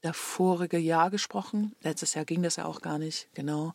davorige 0.00 0.78
Jahr 0.78 1.10
gesprochen. 1.10 1.76
Letztes 1.80 2.14
Jahr 2.14 2.24
ging 2.24 2.42
das 2.42 2.56
ja 2.56 2.64
auch 2.64 2.80
gar 2.80 2.98
nicht, 2.98 3.28
genau. 3.34 3.74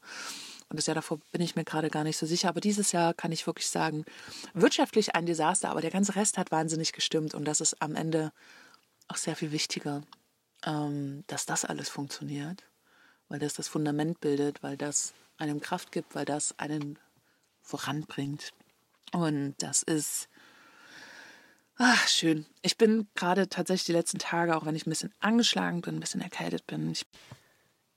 Und 0.69 0.77
das 0.77 0.85
Jahr 0.85 0.95
davor 0.95 1.19
bin 1.31 1.41
ich 1.41 1.55
mir 1.55 1.63
gerade 1.63 1.89
gar 1.89 2.03
nicht 2.03 2.17
so 2.17 2.25
sicher. 2.25 2.49
Aber 2.49 2.59
dieses 2.59 2.91
Jahr 2.91 3.13
kann 3.13 3.31
ich 3.31 3.47
wirklich 3.47 3.67
sagen, 3.67 4.05
wirtschaftlich 4.53 5.15
ein 5.15 5.25
Desaster, 5.25 5.69
aber 5.69 5.81
der 5.81 5.91
ganze 5.91 6.15
Rest 6.15 6.37
hat 6.37 6.51
wahnsinnig 6.51 6.93
gestimmt. 6.93 7.33
Und 7.33 7.45
das 7.45 7.61
ist 7.61 7.81
am 7.81 7.95
Ende 7.95 8.31
auch 9.07 9.17
sehr 9.17 9.35
viel 9.35 9.51
wichtiger, 9.51 10.01
ähm, 10.65 11.23
dass 11.27 11.45
das 11.45 11.63
alles 11.63 11.89
funktioniert, 11.89 12.63
weil 13.29 13.39
das 13.39 13.53
das 13.53 13.67
Fundament 13.67 14.19
bildet, 14.19 14.61
weil 14.61 14.75
das 14.75 15.13
einem 15.37 15.61
Kraft 15.61 15.91
gibt, 15.91 16.15
weil 16.15 16.25
das 16.25 16.57
einen 16.59 16.99
voranbringt. 17.61 18.53
Und 19.13 19.55
das 19.59 19.83
ist 19.83 20.27
ach, 21.77 22.07
schön. 22.07 22.45
Ich 22.61 22.77
bin 22.77 23.07
gerade 23.15 23.49
tatsächlich 23.49 23.85
die 23.85 23.93
letzten 23.93 24.19
Tage, 24.19 24.55
auch 24.55 24.65
wenn 24.65 24.75
ich 24.75 24.85
ein 24.85 24.89
bisschen 24.89 25.13
angeschlagen 25.19 25.81
bin, 25.81 25.95
ein 25.95 25.99
bisschen 25.99 26.21
erkältet 26.21 26.65
bin, 26.67 26.91
ich 26.91 27.05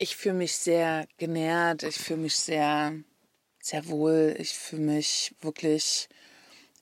ich 0.00 0.16
fühle 0.16 0.34
mich 0.34 0.56
sehr 0.56 1.06
genährt, 1.18 1.82
ich 1.82 1.96
fühle 1.96 2.20
mich 2.20 2.34
sehr, 2.34 2.94
sehr 3.60 3.86
wohl, 3.86 4.34
ich 4.38 4.54
fühle 4.54 4.82
mich 4.82 5.34
wirklich, 5.42 6.08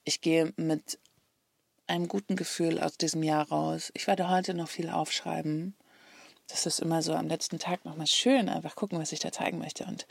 ich 0.05 0.21
gehe 0.21 0.53
mit 0.57 1.01
einem 1.89 2.07
guten 2.07 2.37
Gefühl 2.37 2.79
aus 2.79 2.97
diesem 2.97 3.25
Jahr 3.25 3.49
raus. 3.49 3.91
Ich 3.95 4.07
werde 4.07 4.31
heute 4.31 4.55
noch 4.55 4.69
viel 4.69 4.89
aufschreiben. 4.89 5.75
Das 6.47 6.65
ist 6.65 6.79
immer 6.79 7.03
so 7.03 7.13
am 7.13 7.27
letzten 7.27 7.59
Tag 7.59 7.85
nochmal 7.85 8.07
schön, 8.07 8.49
einfach 8.49 8.77
gucken, 8.77 9.01
was 9.01 9.11
ich 9.11 9.19
da 9.19 9.33
zeigen 9.33 9.59
möchte 9.59 9.85
und 9.85 10.07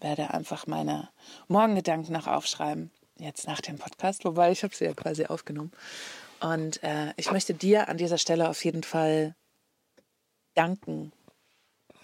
werde 0.00 0.30
einfach 0.30 0.66
meine 0.66 1.10
Morgengedanken 1.48 2.14
noch 2.14 2.26
aufschreiben, 2.26 2.90
jetzt 3.18 3.46
nach 3.46 3.60
dem 3.60 3.76
Podcast, 3.76 4.24
wobei 4.24 4.52
ich 4.52 4.62
habe 4.62 4.74
sie 4.74 4.86
ja 4.86 4.94
quasi 4.94 5.26
aufgenommen. 5.26 5.72
Und 6.40 6.82
äh, 6.82 7.12
ich 7.18 7.30
möchte 7.30 7.52
dir 7.52 7.88
an 7.88 7.98
dieser 7.98 8.16
Stelle 8.18 8.48
auf 8.48 8.64
jeden 8.64 8.84
Fall 8.84 9.34
danken 10.54 11.12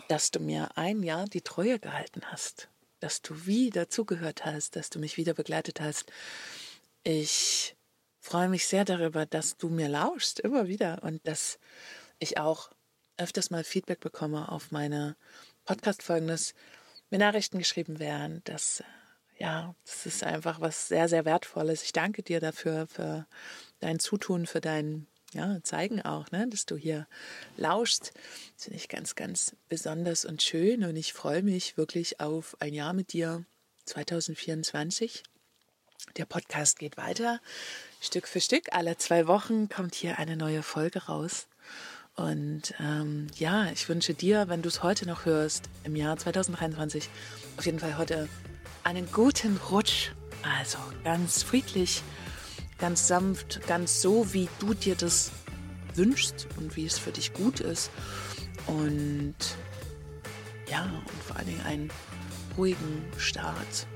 dass 0.08 0.30
du 0.30 0.40
mir 0.40 0.76
ein 0.76 1.02
Jahr 1.02 1.26
die 1.26 1.42
Treue 1.42 1.78
gehalten 1.78 2.22
hast, 2.26 2.68
dass 3.00 3.22
du 3.22 3.46
wieder 3.46 3.88
zugehört 3.88 4.44
hast, 4.44 4.76
dass 4.76 4.90
du 4.90 4.98
mich 4.98 5.16
wieder 5.16 5.34
begleitet 5.34 5.80
hast. 5.80 6.12
Ich 7.02 7.76
freue 8.20 8.48
mich 8.48 8.66
sehr 8.66 8.84
darüber, 8.84 9.26
dass 9.26 9.56
du 9.56 9.68
mir 9.68 9.88
lauschst, 9.88 10.40
immer 10.40 10.68
wieder, 10.68 11.02
und 11.02 11.26
dass 11.26 11.58
ich 12.18 12.38
auch 12.38 12.70
öfters 13.16 13.50
mal 13.50 13.64
Feedback 13.64 14.00
bekomme 14.00 14.50
auf 14.50 14.70
meine 14.70 15.16
Podcast-Folgen, 15.64 16.26
dass 16.26 16.54
mir 17.10 17.18
Nachrichten 17.18 17.58
geschrieben 17.58 17.98
werden, 17.98 18.42
dass 18.44 18.82
ja, 19.36 19.74
das 19.84 20.06
ist 20.06 20.22
einfach 20.22 20.60
was 20.60 20.88
sehr, 20.88 21.08
sehr 21.08 21.24
Wertvolles. 21.24 21.82
Ich 21.82 21.92
danke 21.92 22.22
dir 22.22 22.40
dafür, 22.40 22.86
für 22.86 23.26
dein 23.80 23.98
Zutun, 23.98 24.46
für 24.46 24.60
dein 24.60 25.06
ja, 25.34 25.62
Zeigen 25.62 26.00
auch, 26.02 26.30
ne, 26.30 26.48
dass 26.48 26.66
du 26.66 26.76
hier 26.76 27.06
lauschst. 27.56 28.12
Das 28.54 28.64
finde 28.64 28.78
ich 28.78 28.88
ganz, 28.88 29.14
ganz 29.14 29.54
besonders 29.68 30.24
und 30.24 30.42
schön 30.42 30.84
und 30.84 30.96
ich 30.96 31.12
freue 31.12 31.42
mich 31.42 31.76
wirklich 31.76 32.20
auf 32.20 32.56
ein 32.60 32.72
Jahr 32.72 32.92
mit 32.92 33.12
dir 33.12 33.44
2024. 33.86 35.22
Der 36.16 36.26
Podcast 36.26 36.78
geht 36.78 36.96
weiter. 36.96 37.40
Stück 38.00 38.28
für 38.28 38.40
Stück, 38.40 38.68
alle 38.72 38.96
zwei 38.96 39.26
Wochen 39.26 39.68
kommt 39.68 39.94
hier 39.94 40.18
eine 40.18 40.36
neue 40.36 40.62
Folge 40.62 41.04
raus. 41.06 41.48
Und 42.16 42.74
ähm, 42.78 43.26
ja, 43.36 43.70
ich 43.72 43.88
wünsche 43.88 44.14
dir, 44.14 44.48
wenn 44.48 44.62
du 44.62 44.68
es 44.68 44.82
heute 44.82 45.06
noch 45.06 45.24
hörst, 45.24 45.68
im 45.82 45.96
Jahr 45.96 46.16
2023, 46.16 47.08
auf 47.56 47.66
jeden 47.66 47.80
Fall 47.80 47.98
heute 47.98 48.28
einen 48.84 49.10
guten 49.10 49.56
Rutsch. 49.56 50.10
Also 50.42 50.78
ganz 51.02 51.42
friedlich, 51.42 52.02
ganz 52.78 53.08
sanft, 53.08 53.66
ganz 53.66 54.02
so, 54.02 54.32
wie 54.32 54.48
du 54.58 54.74
dir 54.74 54.94
das 54.94 55.32
wünschst 55.94 56.48
und 56.56 56.76
wie 56.76 56.86
es 56.86 56.98
für 56.98 57.12
dich 57.12 57.32
gut 57.32 57.60
ist. 57.60 57.90
Und 58.66 59.34
ja, 60.70 60.82
und 60.82 61.22
vor 61.22 61.36
allen 61.36 61.46
Dingen 61.46 61.62
einen 61.62 61.90
ruhigen 62.56 63.04
Start 63.18 63.86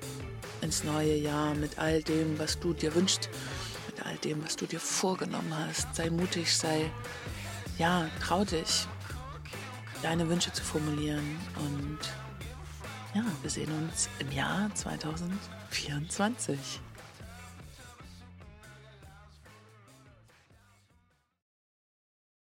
ins 0.61 0.85
neue 0.85 1.17
Jahr 1.17 1.55
mit 1.55 1.79
all 1.79 2.03
dem, 2.03 2.39
was 2.39 2.59
du 2.59 2.73
dir 2.73 2.95
wünschst, 2.95 3.29
mit 3.87 4.05
all 4.05 4.17
dem, 4.19 4.45
was 4.45 4.57
du 4.57 4.67
dir 4.67 4.81
vorgenommen 4.81 5.53
hast. 5.57 5.95
Sei 5.95 6.11
mutig, 6.11 6.57
sei, 6.57 6.91
ja, 7.79 8.09
trau 8.21 8.45
dich, 8.45 8.87
deine 10.03 10.29
Wünsche 10.29 10.53
zu 10.53 10.63
formulieren. 10.63 11.39
Und 11.57 11.99
ja, 13.15 13.25
wir 13.43 13.51
sehen 13.51 13.73
uns 13.73 14.09
im 14.19 14.31
Jahr 14.33 14.71
2024. 14.75 16.81